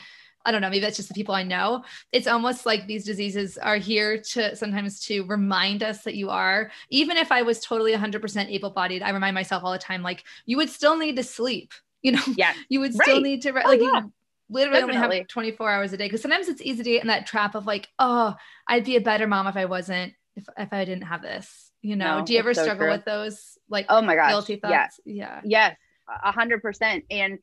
I 0.46 0.52
don't 0.52 0.60
know, 0.60 0.68
maybe 0.68 0.80
that's 0.80 0.96
just 0.96 1.08
the 1.08 1.14
people 1.14 1.34
I 1.34 1.42
know. 1.42 1.84
It's 2.12 2.26
almost 2.26 2.66
like 2.66 2.86
these 2.86 3.04
diseases 3.04 3.56
are 3.56 3.78
here 3.78 4.20
to 4.32 4.54
sometimes 4.54 5.00
to 5.06 5.24
remind 5.24 5.82
us 5.82 6.02
that 6.02 6.14
you 6.14 6.28
are, 6.28 6.70
even 6.90 7.16
if 7.16 7.32
I 7.32 7.42
was 7.42 7.60
totally 7.60 7.94
100% 7.94 8.50
able 8.50 8.70
bodied, 8.70 9.02
I 9.02 9.10
remind 9.10 9.34
myself 9.34 9.64
all 9.64 9.72
the 9.72 9.78
time, 9.78 10.02
like, 10.02 10.22
you 10.44 10.58
would 10.58 10.68
still 10.68 10.98
need 10.98 11.16
to 11.16 11.22
sleep 11.22 11.72
you 12.04 12.12
know, 12.12 12.22
yeah, 12.36 12.52
you 12.68 12.78
would 12.78 12.94
still 12.94 13.14
right. 13.14 13.22
need 13.22 13.42
to, 13.42 13.50
oh, 13.50 13.68
like, 13.68 13.80
yeah. 13.80 14.02
you 14.02 14.12
literally 14.48 14.80
Definitely. 14.80 15.04
only 15.04 15.18
have 15.18 15.28
24 15.28 15.70
hours 15.70 15.92
a 15.92 15.96
day. 15.96 16.08
Cause 16.08 16.22
sometimes 16.22 16.48
it's 16.48 16.62
easy 16.62 16.84
to 16.84 16.90
get 16.90 17.02
in 17.02 17.08
that 17.08 17.26
trap 17.26 17.56
of 17.56 17.66
like, 17.66 17.88
oh, 17.98 18.34
I'd 18.68 18.84
be 18.84 18.96
a 18.96 19.00
better 19.00 19.26
mom 19.26 19.48
if 19.48 19.56
I 19.56 19.64
wasn't, 19.64 20.12
if, 20.36 20.44
if 20.56 20.72
I 20.72 20.84
didn't 20.84 21.04
have 21.04 21.22
this, 21.22 21.72
you 21.82 21.96
know, 21.96 22.20
no, 22.20 22.24
do 22.24 22.34
you 22.34 22.38
ever 22.38 22.54
so 22.54 22.62
struggle 22.62 22.86
true. 22.86 22.92
with 22.92 23.04
those 23.04 23.58
like, 23.68 23.86
oh 23.88 24.02
my 24.02 24.14
gosh, 24.14 24.30
guilty 24.30 24.56
thoughts? 24.56 25.00
Yeah. 25.04 25.14
Yeah. 25.14 25.40
Yes. 25.44 25.76
A 26.22 26.30
hundred 26.30 26.60
percent. 26.60 27.04
And 27.10 27.38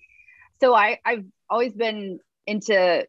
so 0.59 0.75
I, 0.75 0.99
I've 1.03 1.25
always 1.49 1.73
been 1.73 2.19
into 2.45 3.05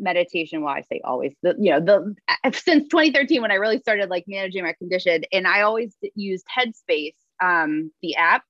meditation 0.00 0.62
well 0.62 0.72
i 0.72 0.82
say 0.82 1.00
always 1.02 1.34
the 1.42 1.56
you 1.58 1.72
know 1.72 1.80
the 1.80 2.14
since 2.52 2.84
2013 2.88 3.42
when 3.42 3.50
i 3.50 3.56
really 3.56 3.80
started 3.80 4.08
like 4.08 4.24
managing 4.28 4.62
my 4.62 4.72
condition 4.74 5.22
and 5.32 5.44
i 5.44 5.62
always 5.62 5.92
used 6.14 6.44
headspace 6.56 7.16
um 7.42 7.90
the 8.00 8.14
app 8.14 8.44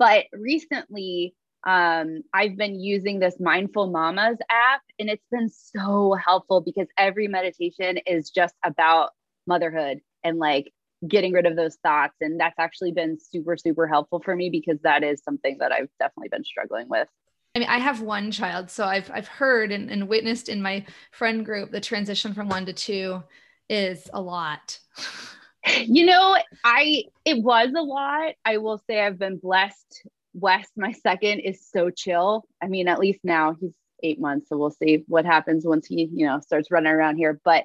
but 0.00 0.24
recently, 0.32 1.34
um, 1.64 2.22
I've 2.32 2.56
been 2.56 2.80
using 2.80 3.18
this 3.18 3.38
Mindful 3.38 3.88
Mamas 3.90 4.38
app, 4.50 4.80
and 4.98 5.10
it's 5.10 5.26
been 5.30 5.50
so 5.50 6.14
helpful 6.14 6.62
because 6.62 6.88
every 6.96 7.28
meditation 7.28 7.98
is 8.06 8.30
just 8.30 8.54
about 8.64 9.10
motherhood 9.46 10.00
and 10.24 10.38
like 10.38 10.72
getting 11.06 11.34
rid 11.34 11.44
of 11.44 11.54
those 11.54 11.76
thoughts. 11.76 12.14
And 12.22 12.40
that's 12.40 12.58
actually 12.58 12.92
been 12.92 13.18
super, 13.20 13.58
super 13.58 13.86
helpful 13.86 14.20
for 14.20 14.34
me 14.34 14.48
because 14.48 14.80
that 14.84 15.04
is 15.04 15.22
something 15.22 15.58
that 15.60 15.70
I've 15.70 15.90
definitely 15.98 16.30
been 16.30 16.44
struggling 16.44 16.88
with. 16.88 17.08
I 17.54 17.58
mean, 17.58 17.68
I 17.68 17.78
have 17.78 18.00
one 18.00 18.30
child, 18.30 18.70
so 18.70 18.86
I've 18.86 19.10
I've 19.12 19.28
heard 19.28 19.70
and, 19.70 19.90
and 19.90 20.08
witnessed 20.08 20.48
in 20.48 20.62
my 20.62 20.86
friend 21.10 21.44
group 21.44 21.72
the 21.72 21.80
transition 21.80 22.32
from 22.32 22.48
one 22.48 22.64
to 22.66 22.72
two 22.72 23.22
is 23.68 24.08
a 24.14 24.20
lot. 24.22 24.78
you 25.78 26.06
know, 26.06 26.36
I 26.64 27.04
it 27.24 27.42
was 27.42 27.70
a 27.76 27.82
lot. 27.82 28.34
I 28.44 28.58
will 28.58 28.80
say 28.88 29.00
I've 29.00 29.18
been 29.18 29.38
blessed. 29.38 30.06
Wes, 30.32 30.68
my 30.76 30.92
second, 30.92 31.40
is 31.40 31.68
so 31.68 31.90
chill. 31.90 32.44
I 32.62 32.68
mean, 32.68 32.88
at 32.88 33.00
least 33.00 33.20
now 33.24 33.56
he's 33.60 33.72
eight 34.02 34.20
months, 34.20 34.48
so 34.48 34.56
we'll 34.56 34.70
see 34.70 35.04
what 35.08 35.26
happens 35.26 35.66
once 35.66 35.86
he, 35.86 36.08
you 36.12 36.26
know, 36.26 36.40
starts 36.40 36.70
running 36.70 36.92
around 36.92 37.16
here. 37.16 37.40
But 37.44 37.64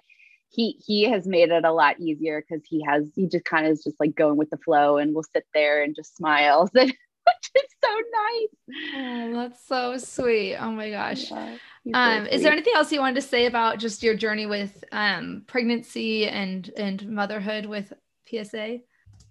he 0.50 0.80
he 0.86 1.04
has 1.04 1.28
made 1.28 1.50
it 1.50 1.66
a 1.66 1.72
lot 1.72 2.00
easier 2.00 2.42
because 2.42 2.66
he 2.68 2.84
has 2.84 3.06
he 3.16 3.28
just 3.28 3.46
kind 3.46 3.66
of 3.66 3.74
is 3.74 3.84
just 3.84 4.00
like 4.00 4.16
going 4.16 4.38
with 4.38 4.50
the 4.50 4.58
flow 4.58 4.98
and 4.98 5.14
will 5.14 5.24
sit 5.24 5.46
there 5.54 5.84
and 5.84 5.96
just 5.96 6.16
smiles 6.16 6.70
and 6.76 6.90
which 6.90 7.52
is 7.56 7.72
so 7.84 7.94
nice. 7.94 8.94
Oh, 8.96 9.34
that's 9.34 9.68
so 9.68 9.98
sweet. 9.98 10.56
Oh 10.58 10.72
my 10.72 10.90
gosh. 10.90 11.32
Yeah. 11.32 11.58
Um, 11.94 12.26
is 12.28 12.42
there 12.42 12.52
anything 12.52 12.74
else 12.76 12.92
you 12.92 13.00
wanted 13.00 13.22
to 13.22 13.28
say 13.28 13.46
about 13.46 13.78
just 13.78 14.02
your 14.02 14.16
journey 14.16 14.46
with 14.46 14.84
um, 14.92 15.44
pregnancy 15.48 16.28
and 16.28 16.70
and 16.78 17.08
motherhood 17.10 17.66
with 17.66 17.94
PSA? 18.28 18.80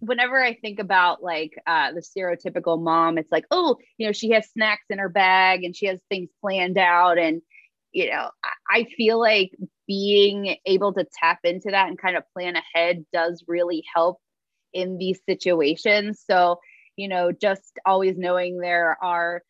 Whenever 0.01 0.43
I 0.43 0.55
think 0.55 0.79
about 0.79 1.23
like 1.23 1.53
uh, 1.67 1.93
the 1.93 2.01
stereotypical 2.01 2.81
mom, 2.81 3.19
it's 3.19 3.33
like, 3.33 3.47
oh, 3.51 3.77
you 3.99 4.07
know, 4.07 4.13
she 4.13 4.31
has 4.31 4.49
snacks 4.51 4.85
in 4.91 4.99
her 4.99 5.09
bag 5.09 5.65
and 5.65 5.75
she 5.75 5.87
has 5.87 5.99
things 6.09 6.29
planned 6.41 6.79
out, 6.79 7.19
and 7.19 7.43
you 7.93 8.11
know, 8.11 8.31
I 8.71 8.87
feel 8.97 9.19
like 9.19 9.53
being 9.87 10.57
able 10.67 10.93
to 10.95 11.07
tap 11.21 11.41
into 11.45 11.71
that 11.71 11.89
and 11.89 11.99
kind 11.99 12.17
of 12.17 12.25
plan 12.33 12.57
ahead 12.57 13.05
does 13.13 13.45
really 13.47 13.85
help 13.95 14.19
in 14.73 14.99
these 14.99 15.21
situations. 15.29 16.23
So, 16.29 16.59
you 16.97 17.09
know, 17.09 17.33
just 17.33 17.79
always 17.87 18.17
knowing 18.17 18.59
there 18.59 18.97
are 19.03 19.43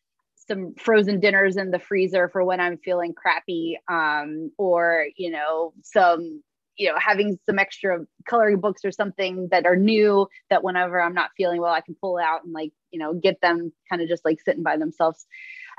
some 0.46 0.74
frozen 0.74 1.20
dinners 1.20 1.56
in 1.56 1.70
the 1.70 1.78
freezer 1.78 2.28
for 2.28 2.44
when 2.44 2.60
I'm 2.60 2.78
feeling 2.78 3.14
crappy, 3.14 3.78
um, 3.88 4.50
or 4.58 5.06
you 5.16 5.30
know, 5.30 5.72
some 5.82 6.42
you 6.76 6.88
know, 6.88 6.98
having 6.98 7.38
some 7.46 7.58
extra 7.58 8.00
coloring 8.26 8.58
books 8.58 8.84
or 8.84 8.90
something 8.90 9.48
that 9.52 9.64
are 9.64 9.76
new 9.76 10.26
that 10.50 10.64
whenever 10.64 11.00
I'm 11.00 11.14
not 11.14 11.30
feeling 11.36 11.60
well, 11.60 11.72
I 11.72 11.80
can 11.80 11.94
pull 12.00 12.18
out 12.18 12.44
and 12.44 12.52
like 12.52 12.72
you 12.90 12.98
know 12.98 13.14
get 13.14 13.40
them 13.40 13.72
kind 13.88 14.02
of 14.02 14.08
just 14.08 14.24
like 14.24 14.40
sitting 14.40 14.62
by 14.62 14.76
themselves. 14.76 15.26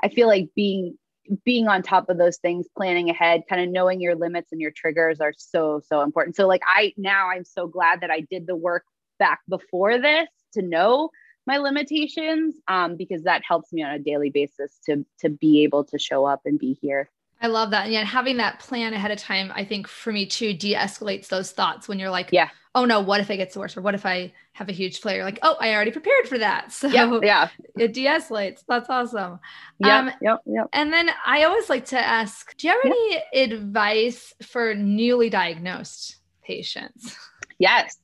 I 0.02 0.08
feel 0.08 0.26
like 0.26 0.48
being 0.54 0.96
being 1.44 1.66
on 1.68 1.82
top 1.82 2.08
of 2.08 2.18
those 2.18 2.38
things, 2.38 2.66
planning 2.76 3.10
ahead, 3.10 3.42
kind 3.48 3.60
of 3.60 3.68
knowing 3.68 4.00
your 4.00 4.14
limits 4.14 4.52
and 4.52 4.60
your 4.60 4.70
triggers 4.70 5.20
are 5.20 5.34
so 5.36 5.80
so 5.86 6.02
important. 6.02 6.36
So 6.36 6.46
like 6.46 6.62
I 6.66 6.92
now 6.96 7.30
I'm 7.30 7.44
so 7.44 7.66
glad 7.66 8.00
that 8.00 8.10
I 8.10 8.20
did 8.20 8.46
the 8.46 8.56
work 8.56 8.84
back 9.18 9.40
before 9.48 9.98
this 9.98 10.28
to 10.54 10.62
know 10.62 11.10
my 11.46 11.58
limitations 11.58 12.56
um, 12.68 12.96
because 12.96 13.22
that 13.22 13.42
helps 13.46 13.72
me 13.72 13.82
on 13.82 13.92
a 13.92 13.98
daily 13.98 14.30
basis 14.30 14.78
to 14.86 15.04
to 15.20 15.28
be 15.28 15.64
able 15.64 15.84
to 15.84 15.98
show 15.98 16.24
up 16.24 16.42
and 16.44 16.58
be 16.58 16.78
here 16.80 17.08
I 17.40 17.48
love 17.48 17.70
that. 17.70 17.84
And 17.84 17.92
yeah, 17.92 18.04
having 18.04 18.38
that 18.38 18.60
plan 18.60 18.94
ahead 18.94 19.10
of 19.10 19.18
time, 19.18 19.52
I 19.54 19.64
think 19.64 19.88
for 19.88 20.12
me 20.12 20.26
too, 20.26 20.54
de-escalates 20.54 21.28
those 21.28 21.52
thoughts 21.52 21.86
when 21.86 21.98
you're 21.98 22.10
like, 22.10 22.30
yeah, 22.32 22.48
oh 22.74 22.86
no, 22.86 23.00
what 23.00 23.20
if 23.20 23.30
it 23.30 23.36
gets 23.36 23.56
worse? 23.56 23.76
Or 23.76 23.82
what 23.82 23.94
if 23.94 24.06
I 24.06 24.32
have 24.52 24.68
a 24.68 24.72
huge 24.72 25.00
flare? 25.00 25.22
Like, 25.22 25.38
oh, 25.42 25.56
I 25.60 25.74
already 25.74 25.90
prepared 25.90 26.28
for 26.28 26.38
that. 26.38 26.72
So 26.76 26.88
yep, 26.88 27.22
yeah, 27.22 27.48
it 27.78 27.92
de-escalates. 27.92 28.62
That's 28.66 28.88
awesome. 28.88 29.38
Yeah, 29.78 29.98
um, 29.98 30.10
yep, 30.22 30.40
yep. 30.46 30.68
And 30.72 30.92
then 30.92 31.10
I 31.24 31.44
always 31.44 31.68
like 31.68 31.86
to 31.86 31.98
ask, 31.98 32.56
do 32.56 32.68
you 32.68 32.72
have 32.72 32.84
any 32.84 33.12
yep. 33.32 33.50
advice 33.50 34.32
for 34.42 34.74
newly 34.74 35.30
diagnosed 35.30 36.16
patients? 36.42 37.16
Yes. 37.58 37.96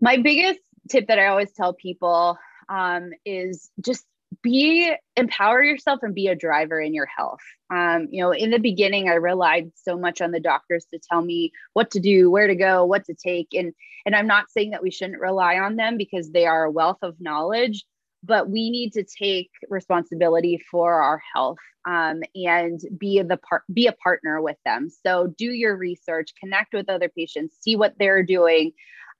My 0.00 0.16
biggest 0.16 0.60
tip 0.88 1.06
that 1.08 1.18
I 1.18 1.26
always 1.26 1.52
tell 1.52 1.72
people 1.72 2.38
um, 2.70 3.10
is 3.24 3.70
just 3.84 4.04
be 4.42 4.92
empower 5.16 5.62
yourself 5.62 6.00
and 6.02 6.14
be 6.14 6.28
a 6.28 6.36
driver 6.36 6.80
in 6.80 6.94
your 6.94 7.06
health. 7.06 7.40
Um, 7.68 8.06
you 8.10 8.22
know, 8.22 8.30
in 8.30 8.50
the 8.50 8.58
beginning, 8.58 9.08
I 9.08 9.14
relied 9.14 9.72
so 9.74 9.98
much 9.98 10.20
on 10.20 10.30
the 10.30 10.40
doctors 10.40 10.86
to 10.92 11.00
tell 11.10 11.20
me 11.20 11.52
what 11.72 11.90
to 11.92 12.00
do, 12.00 12.30
where 12.30 12.46
to 12.46 12.54
go, 12.54 12.84
what 12.84 13.04
to 13.06 13.14
take, 13.14 13.48
and 13.52 13.74
and 14.06 14.14
I'm 14.14 14.28
not 14.28 14.50
saying 14.50 14.70
that 14.70 14.82
we 14.82 14.90
shouldn't 14.90 15.20
rely 15.20 15.58
on 15.58 15.76
them 15.76 15.96
because 15.98 16.30
they 16.30 16.46
are 16.46 16.64
a 16.64 16.70
wealth 16.70 16.98
of 17.02 17.20
knowledge, 17.20 17.84
but 18.22 18.48
we 18.48 18.70
need 18.70 18.92
to 18.92 19.04
take 19.04 19.50
responsibility 19.68 20.62
for 20.70 21.02
our 21.02 21.20
health 21.34 21.58
um, 21.86 22.22
and 22.34 22.80
be 22.96 23.20
the 23.22 23.36
part 23.36 23.62
be 23.72 23.88
a 23.88 23.92
partner 23.92 24.40
with 24.40 24.56
them. 24.64 24.88
So 25.04 25.26
do 25.26 25.46
your 25.46 25.76
research, 25.76 26.34
connect 26.38 26.72
with 26.72 26.88
other 26.88 27.08
patients, 27.08 27.56
see 27.60 27.76
what 27.76 27.94
they're 27.98 28.22
doing. 28.22 28.72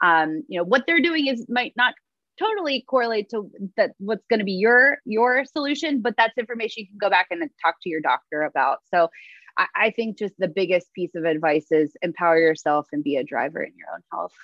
Um, 0.03 0.45
you 0.49 0.59
know 0.59 0.65
what 0.65 0.85
they're 0.87 1.03
doing 1.03 1.27
is 1.27 1.47
might 1.49 1.75
not 1.77 1.95
totally 2.41 2.85
correlate 2.89 3.29
to 3.29 3.51
that 3.77 3.93
what's 3.99 4.27
going 4.27 4.39
to 4.39 4.45
be 4.45 4.53
your 4.53 4.99
your 5.05 5.45
solution 5.45 6.01
but 6.01 6.15
that's 6.17 6.37
information 6.39 6.83
you 6.83 6.87
can 6.87 6.99
go 6.99 7.11
back 7.11 7.27
and 7.31 7.43
talk 7.63 7.77
to 7.83 7.89
your 7.89 8.01
doctor 8.01 8.43
about 8.43 8.79
so 8.93 9.09
I, 9.57 9.67
I, 9.75 9.91
think 9.91 10.17
just 10.17 10.35
the 10.39 10.49
biggest 10.49 10.93
piece 10.95 11.15
of 11.17 11.25
advice 11.25 11.67
is 11.71 11.97
empower 12.03 12.39
yourself 12.39 12.87
and 12.93 13.05
be 13.05 13.17
a 13.17 13.25
driver 13.25 13.63
in 13.63 13.73
your 13.77 13.89
own 13.93 14.01
health 14.13 14.35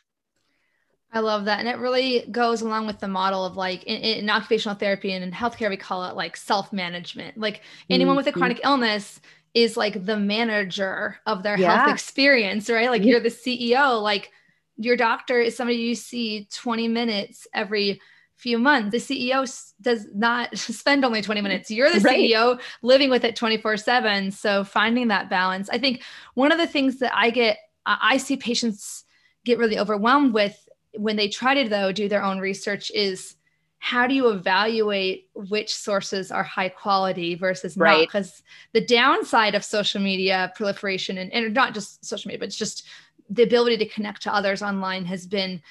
I 1.12 1.20
love 1.20 1.46
that. 1.46 1.60
And 1.60 1.68
it 1.68 1.78
really 1.78 2.26
goes 2.30 2.60
along 2.60 2.86
with 2.86 2.98
the 2.98 3.08
model 3.08 3.46
of 3.46 3.56
like 3.56 3.84
in, 3.84 3.96
in 3.96 4.28
occupational 4.28 4.76
therapy 4.76 5.12
and 5.12 5.24
in 5.24 5.30
healthcare, 5.30 5.70
we 5.70 5.76
call 5.76 6.04
it 6.04 6.16
like 6.16 6.36
self 6.36 6.72
management. 6.72 7.38
Like 7.38 7.62
anyone 7.88 8.12
mm-hmm. 8.12 8.16
with 8.18 8.26
a 8.26 8.30
mm-hmm. 8.30 8.40
chronic 8.40 8.60
illness 8.64 9.20
is 9.54 9.76
like 9.76 10.04
the 10.04 10.18
manager 10.18 11.16
of 11.24 11.42
their 11.42 11.58
yeah. 11.58 11.84
health 11.84 11.94
experience, 11.94 12.68
right? 12.68 12.90
Like 12.90 13.04
you're 13.04 13.20
the 13.20 13.30
CEO. 13.30 14.02
Like 14.02 14.30
your 14.76 14.96
doctor 14.96 15.40
is 15.40 15.56
somebody 15.56 15.78
you 15.78 15.94
see 15.94 16.48
20 16.52 16.88
minutes 16.88 17.46
every 17.54 18.00
few 18.36 18.58
months. 18.58 18.90
The 18.90 19.32
CEO 19.32 19.72
does 19.80 20.06
not 20.14 20.56
spend 20.58 21.04
only 21.04 21.22
20 21.22 21.40
minutes. 21.40 21.70
You're 21.70 21.90
the 21.90 22.00
right. 22.00 22.18
CEO 22.18 22.60
living 22.82 23.10
with 23.10 23.24
it 23.24 23.36
24 23.36 23.76
7. 23.78 24.30
So 24.30 24.64
finding 24.64 25.08
that 25.08 25.30
balance. 25.30 25.68
I 25.70 25.78
think 25.78 26.02
one 26.34 26.52
of 26.52 26.58
the 26.58 26.66
things 26.66 26.98
that 26.98 27.16
I 27.16 27.30
get, 27.30 27.58
I 27.86 28.16
see 28.16 28.36
patients 28.36 29.04
get 29.44 29.58
really 29.58 29.78
overwhelmed 29.78 30.34
with 30.34 30.68
when 30.94 31.16
they 31.16 31.28
try 31.28 31.54
to, 31.62 31.68
though, 31.68 31.92
do 31.92 32.08
their 32.08 32.22
own 32.22 32.38
research 32.38 32.90
is 32.94 33.36
how 33.78 34.06
do 34.06 34.14
you 34.14 34.28
evaluate 34.30 35.28
which 35.34 35.74
sources 35.74 36.32
are 36.32 36.42
high 36.42 36.68
quality 36.68 37.34
versus 37.34 37.76
right. 37.76 37.98
not? 37.98 38.00
Because 38.00 38.42
the 38.72 38.84
downside 38.84 39.54
of 39.54 39.64
social 39.64 40.00
media 40.00 40.52
proliferation 40.56 41.18
and, 41.18 41.32
and 41.32 41.54
not 41.54 41.74
just 41.74 42.04
social 42.04 42.28
media, 42.28 42.40
but 42.40 42.48
it's 42.48 42.56
just 42.56 42.86
the 43.28 43.42
ability 43.42 43.76
to 43.78 43.86
connect 43.86 44.22
to 44.22 44.34
others 44.34 44.62
online 44.62 45.04
has 45.06 45.26
been 45.26 45.62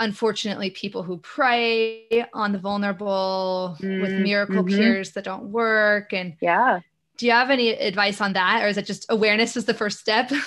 unfortunately 0.00 0.70
people 0.70 1.02
who 1.02 1.18
prey 1.18 2.26
on 2.32 2.52
the 2.52 2.58
vulnerable 2.58 3.76
mm, 3.80 4.00
with 4.00 4.12
miracle 4.12 4.64
mm-hmm. 4.64 4.74
cures 4.74 5.12
that 5.12 5.24
don't 5.24 5.44
work. 5.44 6.12
And 6.12 6.34
yeah. 6.40 6.80
do 7.16 7.26
you 7.26 7.32
have 7.32 7.50
any 7.50 7.70
advice 7.70 8.20
on 8.20 8.32
that 8.32 8.64
or 8.64 8.68
is 8.68 8.76
it 8.76 8.86
just 8.86 9.06
awareness 9.08 9.56
is 9.56 9.64
the 9.64 9.74
first 9.74 9.98
step? 9.98 10.30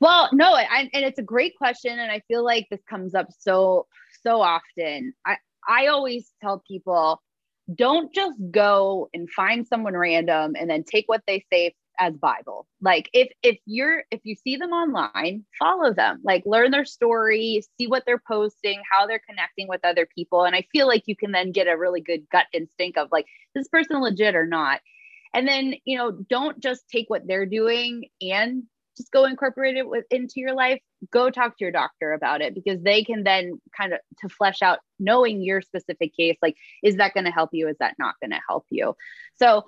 Well 0.00 0.28
no 0.32 0.54
I, 0.54 0.88
and 0.92 1.04
it's 1.04 1.18
a 1.18 1.24
great 1.24 1.56
question 1.56 1.98
and 1.98 2.10
i 2.10 2.20
feel 2.28 2.44
like 2.44 2.68
this 2.70 2.80
comes 2.88 3.16
up 3.16 3.28
so 3.36 3.86
so 4.22 4.40
often. 4.40 5.12
I 5.24 5.38
i 5.68 5.88
always 5.88 6.30
tell 6.40 6.62
people 6.66 7.20
don't 7.74 8.14
just 8.14 8.36
go 8.50 9.08
and 9.12 9.28
find 9.30 9.66
someone 9.66 9.96
random 9.96 10.54
and 10.58 10.70
then 10.70 10.84
take 10.84 11.08
what 11.08 11.22
they 11.26 11.44
say 11.52 11.74
as 11.98 12.14
bible. 12.14 12.66
Like 12.80 13.08
if 13.12 13.28
if 13.42 13.58
you're 13.66 14.04
if 14.10 14.20
you 14.24 14.34
see 14.34 14.56
them 14.56 14.70
online 14.70 15.44
follow 15.58 15.92
them. 15.92 16.20
Like 16.24 16.42
learn 16.46 16.70
their 16.70 16.84
story 16.84 17.62
see 17.78 17.86
what 17.86 18.04
they're 18.06 18.22
posting 18.26 18.80
how 18.90 19.06
they're 19.06 19.22
connecting 19.28 19.68
with 19.68 19.84
other 19.84 20.06
people. 20.14 20.44
And 20.44 20.54
i 20.54 20.66
feel 20.72 20.86
like 20.86 21.04
you 21.06 21.16
can 21.16 21.32
then 21.32 21.52
get 21.52 21.68
a 21.68 21.76
really 21.76 22.00
good 22.00 22.28
gut 22.30 22.46
instinct 22.52 22.98
of 22.98 23.08
like 23.10 23.26
this 23.54 23.68
person 23.68 24.00
legit 24.00 24.34
or 24.34 24.46
not. 24.46 24.80
And 25.34 25.46
then 25.46 25.74
you 25.84 25.98
know 25.98 26.12
don't 26.12 26.58
just 26.60 26.88
take 26.88 27.08
what 27.08 27.26
they're 27.26 27.46
doing 27.46 28.08
and 28.20 28.64
just 28.98 29.12
go 29.12 29.24
incorporate 29.24 29.76
it 29.76 29.88
with, 29.88 30.04
into 30.10 30.34
your 30.36 30.54
life. 30.54 30.80
Go 31.12 31.30
talk 31.30 31.56
to 31.56 31.64
your 31.64 31.70
doctor 31.70 32.12
about 32.12 32.42
it 32.42 32.54
because 32.54 32.82
they 32.82 33.04
can 33.04 33.22
then 33.22 33.60
kind 33.74 33.92
of 33.92 34.00
to 34.20 34.28
flesh 34.28 34.60
out 34.60 34.80
knowing 34.98 35.40
your 35.40 35.62
specific 35.62 36.14
case 36.16 36.36
like 36.42 36.56
is 36.82 36.96
that 36.96 37.14
going 37.14 37.24
to 37.24 37.30
help 37.30 37.50
you? 37.52 37.68
Is 37.68 37.76
that 37.78 37.94
not 37.98 38.16
going 38.20 38.32
to 38.32 38.40
help 38.48 38.66
you? 38.70 38.94
So 39.36 39.64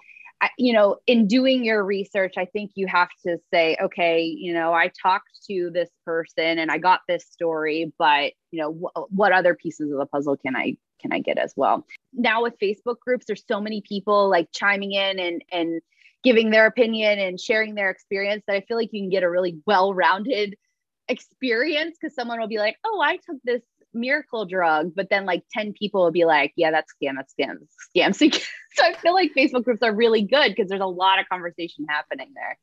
you 0.57 0.72
know, 0.72 0.97
in 1.07 1.26
doing 1.26 1.64
your 1.64 1.84
research, 1.84 2.34
I 2.38 2.47
think 2.47 2.72
you 2.74 2.86
have 2.86 3.11
to 3.26 3.38
say, 3.53 3.76
okay, 3.80 4.22
you 4.22 4.55
know, 4.55 4.72
I 4.72 4.91
talked 5.03 5.28
to 5.49 5.70
this 5.72 5.91
person 6.05 6.59
and 6.59 6.70
I 6.70 6.78
got 6.78 7.01
this 7.09 7.26
story, 7.26 7.93
but 7.99 8.32
you 8.51 8.61
know, 8.61 8.72
wh- 8.72 9.12
what 9.12 9.32
other 9.32 9.55
pieces 9.55 9.91
of 9.93 9.99
the 9.99 10.07
puzzle 10.07 10.36
can 10.36 10.57
I 10.57 10.76
can 11.01 11.12
I 11.12 11.20
get 11.20 11.38
as 11.38 11.53
well? 11.57 11.86
Now 12.12 12.43
with 12.43 12.59
Facebook 12.59 13.01
groups, 13.01 13.26
there's 13.26 13.45
so 13.47 13.61
many 13.61 13.82
people 13.86 14.28
like 14.28 14.49
chiming 14.53 14.93
in 14.93 15.18
and 15.18 15.45
and 15.53 15.80
giving 16.22 16.51
their 16.51 16.66
opinion 16.66 17.18
and 17.18 17.41
sharing 17.41 17.74
their 17.74 17.91
experience 17.91 18.43
that 18.47 18.57
I 18.57 18.61
feel 18.61 18.76
like 18.76 18.91
you 18.93 19.01
can 19.03 19.11
get 19.11 19.22
a 19.22 19.30
really 19.30 19.59
well-rounded 19.66 20.55
experience 21.09 21.97
because 22.01 22.14
someone 22.14 22.41
will 22.41 22.49
be 22.49 22.59
like, 22.59 22.76
oh, 22.84 23.01
I 23.01 23.16
took 23.16 23.38
this 23.43 23.62
miracle 23.93 24.47
drug, 24.47 24.93
but 24.95 25.09
then 25.11 25.26
like 25.26 25.43
10 25.53 25.72
people 25.72 26.03
will 26.03 26.11
be 26.11 26.24
like, 26.24 26.53
yeah, 26.57 26.70
that's 26.70 26.93
scam, 26.93 27.14
that's 27.16 27.34
scam, 27.34 27.57
scam. 27.97 28.14
So, 28.14 28.28
so 28.74 28.84
I 28.84 28.95
feel 28.95 29.14
like 29.14 29.32
Facebook 29.36 29.64
groups 29.64 29.82
are 29.82 29.95
really 29.95 30.22
good 30.22 30.51
because 30.51 30.68
there's 30.68 30.80
a 30.80 30.86
lot 30.86 31.18
of 31.18 31.28
conversation 31.28 31.86
happening 31.88 32.32
there. 32.34 32.59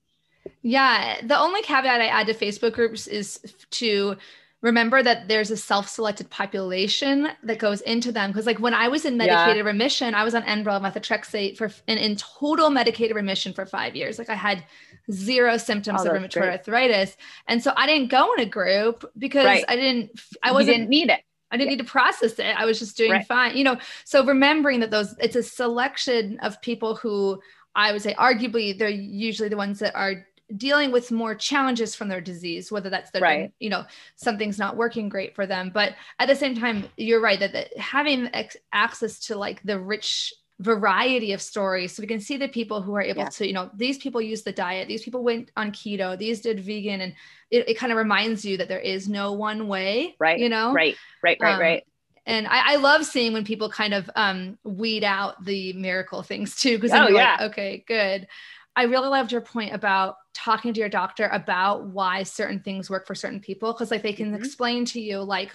Yeah. 0.62 1.20
The 1.22 1.38
only 1.38 1.62
caveat 1.62 2.02
I 2.02 2.08
add 2.08 2.28
to 2.28 2.34
Facebook 2.34 2.74
groups 2.74 3.08
is 3.08 3.40
to 3.72 4.18
remember 4.62 5.04
that 5.04 5.28
there's 5.28 5.52
a 5.52 5.58
self-selected 5.58 6.30
population 6.30 7.30
that 7.44 7.60
goes 7.60 7.82
into 7.82 8.12
them 8.12 8.32
because 8.32 8.46
like 8.46 8.60
when 8.60 8.74
i 8.74 8.88
was 8.88 9.06
in 9.06 9.16
medicated 9.16 9.58
yeah. 9.58 9.64
remission 9.64 10.16
i 10.16 10.24
was 10.24 10.34
on 10.34 10.42
enbrel 10.44 10.82
methotrexate 10.82 11.56
for 11.56 11.72
and 11.88 12.00
in 12.00 12.16
total 12.16 12.70
medicated 12.70 13.16
remission 13.16 13.54
for 13.54 13.66
five 13.66 13.96
years 13.96 14.18
like 14.18 14.30
i 14.30 14.36
had 14.36 14.64
zero 15.12 15.58
symptoms 15.58 16.02
oh, 16.02 16.10
of 16.10 16.12
rheumatoid 16.12 16.34
great. 16.34 16.50
arthritis 16.50 17.18
and 17.48 17.64
so 17.64 17.72
i 17.78 17.86
didn't 17.86 18.10
go 18.10 18.34
in 18.34 18.42
a 18.42 18.46
group 18.46 19.10
because 19.18 19.46
right. 19.46 19.66
i 19.68 19.76
didn't 19.76 20.12
i 20.44 20.52
wasn't 20.52 20.68
you 20.68 20.74
didn't 20.74 20.90
need 20.90 21.10
it 21.10 21.22
I 21.50 21.56
didn't 21.56 21.70
need 21.70 21.80
to 21.80 21.86
process 21.86 22.40
it. 22.40 22.56
I 22.58 22.66
was 22.66 22.78
just 22.78 22.98
doing 22.98 23.12
right. 23.12 23.26
fine. 23.26 23.56
You 23.56 23.64
know, 23.64 23.78
so 24.04 24.26
remembering 24.26 24.82
that 24.82 24.92
those 24.92 25.16
it's 25.20 25.38
a 25.38 25.44
selection 25.44 26.38
of 26.40 26.62
people 26.62 26.96
who 26.96 27.42
I 27.74 27.94
would 27.94 28.02
say 28.02 28.14
arguably 28.16 28.78
they're 28.78 28.90
usually 28.90 29.48
the 29.48 29.56
ones 29.56 29.80
that 29.80 29.96
are 29.96 30.26
dealing 30.56 30.92
with 30.92 31.12
more 31.12 31.36
challenges 31.36 31.94
from 31.94 32.08
their 32.08 32.22
disease 32.22 32.72
whether 32.72 32.90
that's 32.90 33.12
their 33.12 33.22
right. 33.22 33.52
you 33.60 33.70
know 33.70 33.84
something's 34.16 34.58
not 34.58 34.78
working 34.78 35.10
great 35.10 35.36
for 35.36 35.46
them 35.46 35.70
but 35.74 35.94
at 36.20 36.28
the 36.30 36.36
same 36.36 36.56
time 36.56 36.86
you're 36.96 37.20
right 37.20 37.40
that, 37.40 37.52
that 37.52 37.78
having 37.78 38.30
ex- 38.34 38.56
access 38.72 39.20
to 39.20 39.36
like 39.38 39.62
the 39.64 39.78
rich 39.78 40.34
variety 40.60 41.34
of 41.34 41.42
stories 41.42 41.96
so 41.96 42.02
we 42.02 42.08
can 42.08 42.20
see 42.20 42.36
the 42.36 42.48
people 42.48 42.82
who 42.82 42.96
are 42.96 43.02
able 43.02 43.22
yeah. 43.22 43.30
to 43.30 43.46
you 43.46 43.54
know 43.54 43.70
these 43.76 44.00
people 44.00 44.20
use 44.20 44.42
the 44.42 44.52
diet 44.52 44.88
these 44.88 45.04
people 45.04 45.24
went 45.24 45.52
on 45.56 45.72
keto 45.72 46.18
these 46.18 46.42
did 46.42 46.60
vegan 46.60 47.02
and 47.02 47.14
it, 47.52 47.70
it 47.70 47.74
kind 47.76 47.92
of 47.92 47.98
reminds 47.98 48.44
you 48.44 48.58
that 48.58 48.68
there 48.68 48.80
is 48.80 49.08
no 49.08 49.34
one 49.34 49.68
way 49.68 50.16
right 50.20 50.40
you 50.40 50.50
know 50.50 50.74
right 50.74 50.96
right 51.22 51.38
right 51.40 51.54
um, 51.54 51.60
right 51.60 51.84
and 52.26 52.46
I, 52.46 52.74
I, 52.74 52.76
love 52.76 53.06
seeing 53.06 53.32
when 53.32 53.46
people 53.46 53.70
kind 53.70 53.94
of 53.94 54.10
um, 54.18 54.58
weed 54.66 55.06
out 55.06 55.46
the 55.46 55.72
miracle 55.74 56.24
things 56.24 56.56
too 56.58 56.78
because 56.78 56.92
oh, 56.92 57.08
yeah. 57.08 57.38
like 57.40 57.52
okay 57.52 57.84
good 57.88 58.28
I 58.76 58.84
really 58.84 59.10
loved 59.10 59.32
your 59.32 59.42
point 59.42 59.74
about 59.74 60.18
talking 60.34 60.74
to 60.74 60.80
your 60.80 60.90
doctor 60.90 61.28
about 61.28 61.86
why 61.86 62.24
certain 62.24 62.60
things 62.60 62.90
work 62.90 63.08
for 63.08 63.16
certain 63.16 63.40
people 63.40 63.74
because 63.74 63.92
like 63.92 64.04
they 64.04 64.14
can 64.14 64.28
mm-hmm. 64.28 64.44
explain 64.44 64.86
to 64.86 65.00
you 65.00 65.20
like 65.20 65.52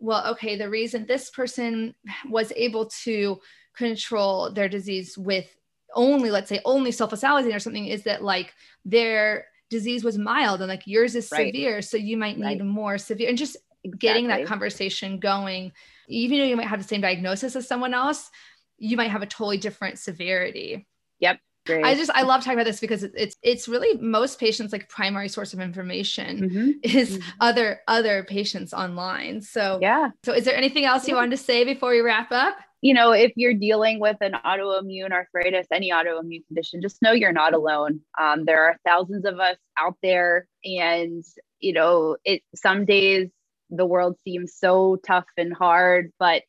well 0.00 0.26
okay 0.32 0.56
the 0.56 0.68
reason 0.68 1.06
this 1.06 1.30
person 1.30 1.94
was 2.28 2.52
able 2.56 2.86
to 2.86 3.40
control 3.76 4.52
their 4.52 4.68
disease 4.68 5.16
with 5.16 5.46
only 5.94 6.30
let's 6.30 6.48
say 6.48 6.60
only 6.64 6.90
sulfasalazine 6.90 7.54
or 7.54 7.58
something 7.58 7.86
is 7.86 8.04
that 8.04 8.22
like 8.22 8.52
their 8.84 9.46
disease 9.70 10.04
was 10.04 10.18
mild 10.18 10.60
and 10.60 10.68
like 10.68 10.86
yours 10.86 11.14
is 11.14 11.30
right. 11.32 11.54
severe 11.54 11.82
so 11.82 11.96
you 11.96 12.16
might 12.16 12.38
need 12.38 12.60
right. 12.60 12.64
more 12.64 12.98
severe 12.98 13.28
and 13.28 13.38
just 13.38 13.56
exactly. 13.84 13.98
getting 13.98 14.28
that 14.28 14.46
conversation 14.46 15.18
going 15.18 15.72
even 16.08 16.38
though 16.38 16.44
you 16.44 16.56
might 16.56 16.66
have 16.66 16.80
the 16.80 16.88
same 16.88 17.00
diagnosis 17.00 17.56
as 17.56 17.66
someone 17.66 17.94
else 17.94 18.30
you 18.78 18.96
might 18.96 19.10
have 19.10 19.22
a 19.22 19.26
totally 19.26 19.58
different 19.58 19.98
severity 19.98 20.86
yep 21.18 21.38
Great. 21.66 21.84
I 21.84 21.94
just 21.94 22.10
I 22.12 22.22
love 22.22 22.40
talking 22.40 22.54
about 22.54 22.64
this 22.64 22.80
because 22.80 23.04
it's 23.04 23.36
it's 23.42 23.68
really 23.68 24.00
most 24.00 24.40
patients 24.40 24.72
like 24.72 24.88
primary 24.88 25.28
source 25.28 25.52
of 25.52 25.60
information 25.60 26.48
mm-hmm. 26.48 26.70
is 26.82 27.18
mm-hmm. 27.18 27.30
other 27.40 27.80
other 27.86 28.24
patients 28.24 28.72
online. 28.72 29.42
So 29.42 29.78
yeah. 29.80 30.10
So 30.24 30.32
is 30.32 30.44
there 30.44 30.56
anything 30.56 30.86
else 30.86 31.06
you 31.06 31.16
wanted 31.16 31.32
to 31.32 31.36
say 31.36 31.64
before 31.64 31.90
we 31.90 32.00
wrap 32.00 32.32
up? 32.32 32.56
You 32.82 32.94
know, 32.94 33.12
if 33.12 33.32
you're 33.36 33.54
dealing 33.54 34.00
with 34.00 34.16
an 34.20 34.32
autoimmune 34.32 35.12
arthritis, 35.12 35.66
any 35.72 35.90
autoimmune 35.90 36.46
condition, 36.46 36.80
just 36.80 37.02
know 37.02 37.12
you're 37.12 37.32
not 37.32 37.54
alone. 37.54 38.00
Um, 38.18 38.44
there 38.44 38.64
are 38.64 38.76
thousands 38.86 39.24
of 39.24 39.38
us 39.38 39.56
out 39.78 39.96
there, 40.02 40.46
and 40.64 41.24
you 41.60 41.72
know, 41.72 42.16
it 42.24 42.42
some 42.54 42.84
days 42.84 43.28
the 43.70 43.86
world 43.86 44.16
seems 44.24 44.54
so 44.54 44.98
tough 45.06 45.26
and 45.36 45.52
hard, 45.54 46.12
but 46.18 46.42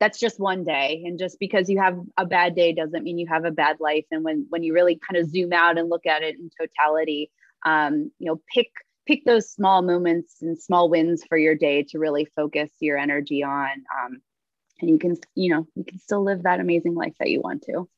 that's 0.00 0.18
just 0.18 0.38
one 0.38 0.64
day. 0.64 1.02
And 1.06 1.18
just 1.18 1.38
because 1.38 1.68
you 1.68 1.78
have 1.80 1.98
a 2.16 2.26
bad 2.26 2.54
day 2.54 2.72
doesn't 2.72 3.02
mean 3.02 3.18
you 3.18 3.26
have 3.28 3.44
a 3.44 3.50
bad 3.50 3.78
life. 3.80 4.04
And 4.10 4.24
when 4.24 4.46
when 4.50 4.62
you 4.62 4.72
really 4.74 4.98
kind 5.08 5.22
of 5.22 5.30
zoom 5.30 5.52
out 5.52 5.78
and 5.78 5.90
look 5.90 6.06
at 6.06 6.22
it 6.22 6.36
in 6.38 6.50
totality 6.58 7.30
um, 7.66 8.10
you 8.18 8.26
know 8.26 8.40
pick 8.52 8.68
pick 9.06 9.24
those 9.24 9.50
small 9.50 9.82
moments 9.82 10.36
and 10.42 10.58
small 10.58 10.88
wins 10.88 11.22
for 11.28 11.38
your 11.38 11.54
day 11.54 11.84
to 11.84 11.98
really 11.98 12.26
focus 12.34 12.70
your 12.80 12.98
energy 12.98 13.44
on. 13.44 13.68
Um, 13.70 14.20
and 14.80 14.90
you 14.90 14.98
can 14.98 15.16
you 15.34 15.54
know 15.54 15.66
you 15.74 15.84
can 15.84 15.98
still 15.98 16.22
live 16.22 16.42
that 16.42 16.60
amazing 16.60 16.94
life 16.94 17.14
that 17.18 17.30
you 17.30 17.40
want 17.40 17.62
to 17.62 17.88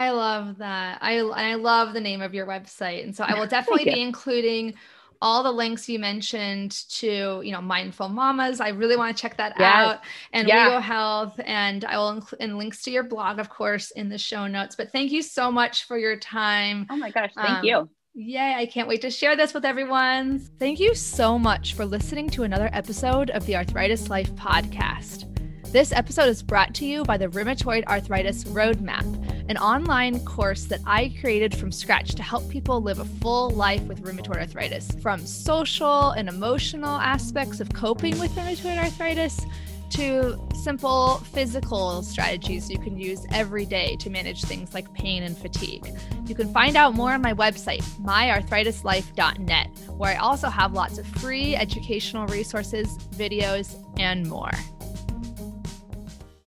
I 0.00 0.10
love 0.10 0.58
that. 0.58 0.98
I 1.00 1.18
I 1.18 1.54
love 1.56 1.92
the 1.92 2.00
name 2.00 2.22
of 2.22 2.32
your 2.32 2.46
website, 2.46 3.02
and 3.02 3.16
so 3.16 3.24
I 3.24 3.36
will 3.36 3.46
definitely 3.48 3.86
be 3.86 4.00
including 4.00 4.74
all 5.20 5.42
the 5.42 5.50
links 5.50 5.88
you 5.88 5.98
mentioned 5.98 6.70
to 6.88 7.42
you 7.44 7.52
know 7.52 7.60
mindful 7.60 8.08
mamas 8.08 8.60
i 8.60 8.68
really 8.68 8.96
want 8.96 9.16
to 9.16 9.20
check 9.20 9.36
that 9.36 9.54
yes. 9.58 9.72
out 9.74 10.00
and 10.32 10.46
yeah. 10.46 10.68
WEGO 10.68 10.80
health 10.80 11.40
and 11.44 11.84
i 11.84 11.96
will 11.96 12.10
include 12.10 12.52
links 12.52 12.82
to 12.82 12.90
your 12.90 13.02
blog 13.02 13.38
of 13.38 13.48
course 13.48 13.90
in 13.92 14.08
the 14.08 14.18
show 14.18 14.46
notes 14.46 14.76
but 14.76 14.92
thank 14.92 15.10
you 15.10 15.22
so 15.22 15.50
much 15.50 15.84
for 15.84 15.98
your 15.98 16.16
time 16.16 16.86
oh 16.90 16.96
my 16.96 17.10
gosh 17.10 17.32
thank 17.34 17.58
um, 17.58 17.64
you 17.64 17.88
Yay, 18.14 18.54
I 18.56 18.66
can't 18.66 18.88
wait 18.88 19.02
to 19.02 19.10
share 19.10 19.36
this 19.36 19.54
with 19.54 19.64
everyone. 19.64 20.40
Thank 20.58 20.80
you 20.80 20.92
so 20.96 21.38
much 21.38 21.74
for 21.74 21.86
listening 21.86 22.28
to 22.30 22.42
another 22.42 22.68
episode 22.72 23.30
of 23.30 23.46
the 23.46 23.54
Arthritis 23.54 24.10
Life 24.10 24.32
podcast. 24.32 25.37
This 25.70 25.92
episode 25.92 26.30
is 26.30 26.42
brought 26.42 26.72
to 26.76 26.86
you 26.86 27.04
by 27.04 27.18
the 27.18 27.28
Rheumatoid 27.28 27.84
Arthritis 27.84 28.44
Roadmap, 28.44 29.04
an 29.50 29.58
online 29.58 30.24
course 30.24 30.64
that 30.64 30.80
I 30.86 31.14
created 31.20 31.54
from 31.54 31.72
scratch 31.72 32.14
to 32.14 32.22
help 32.22 32.48
people 32.48 32.80
live 32.80 33.00
a 33.00 33.04
full 33.04 33.50
life 33.50 33.82
with 33.82 34.02
rheumatoid 34.02 34.38
arthritis. 34.38 34.90
From 35.02 35.26
social 35.26 36.12
and 36.12 36.26
emotional 36.26 36.96
aspects 36.96 37.60
of 37.60 37.68
coping 37.74 38.18
with 38.18 38.34
rheumatoid 38.34 38.78
arthritis 38.78 39.44
to 39.90 40.40
simple 40.54 41.18
physical 41.32 42.02
strategies 42.02 42.70
you 42.70 42.78
can 42.78 42.98
use 42.98 43.26
every 43.30 43.66
day 43.66 43.94
to 43.96 44.08
manage 44.08 44.44
things 44.44 44.72
like 44.72 44.90
pain 44.94 45.22
and 45.22 45.36
fatigue. 45.36 45.86
You 46.24 46.34
can 46.34 46.50
find 46.50 46.78
out 46.78 46.94
more 46.94 47.12
on 47.12 47.20
my 47.20 47.34
website, 47.34 47.82
myarthritislife.net, 48.00 49.68
where 49.98 50.12
I 50.12 50.16
also 50.16 50.48
have 50.48 50.72
lots 50.72 50.96
of 50.96 51.06
free 51.06 51.54
educational 51.56 52.26
resources, 52.28 52.96
videos, 53.18 53.76
and 53.98 54.26
more. 54.26 54.52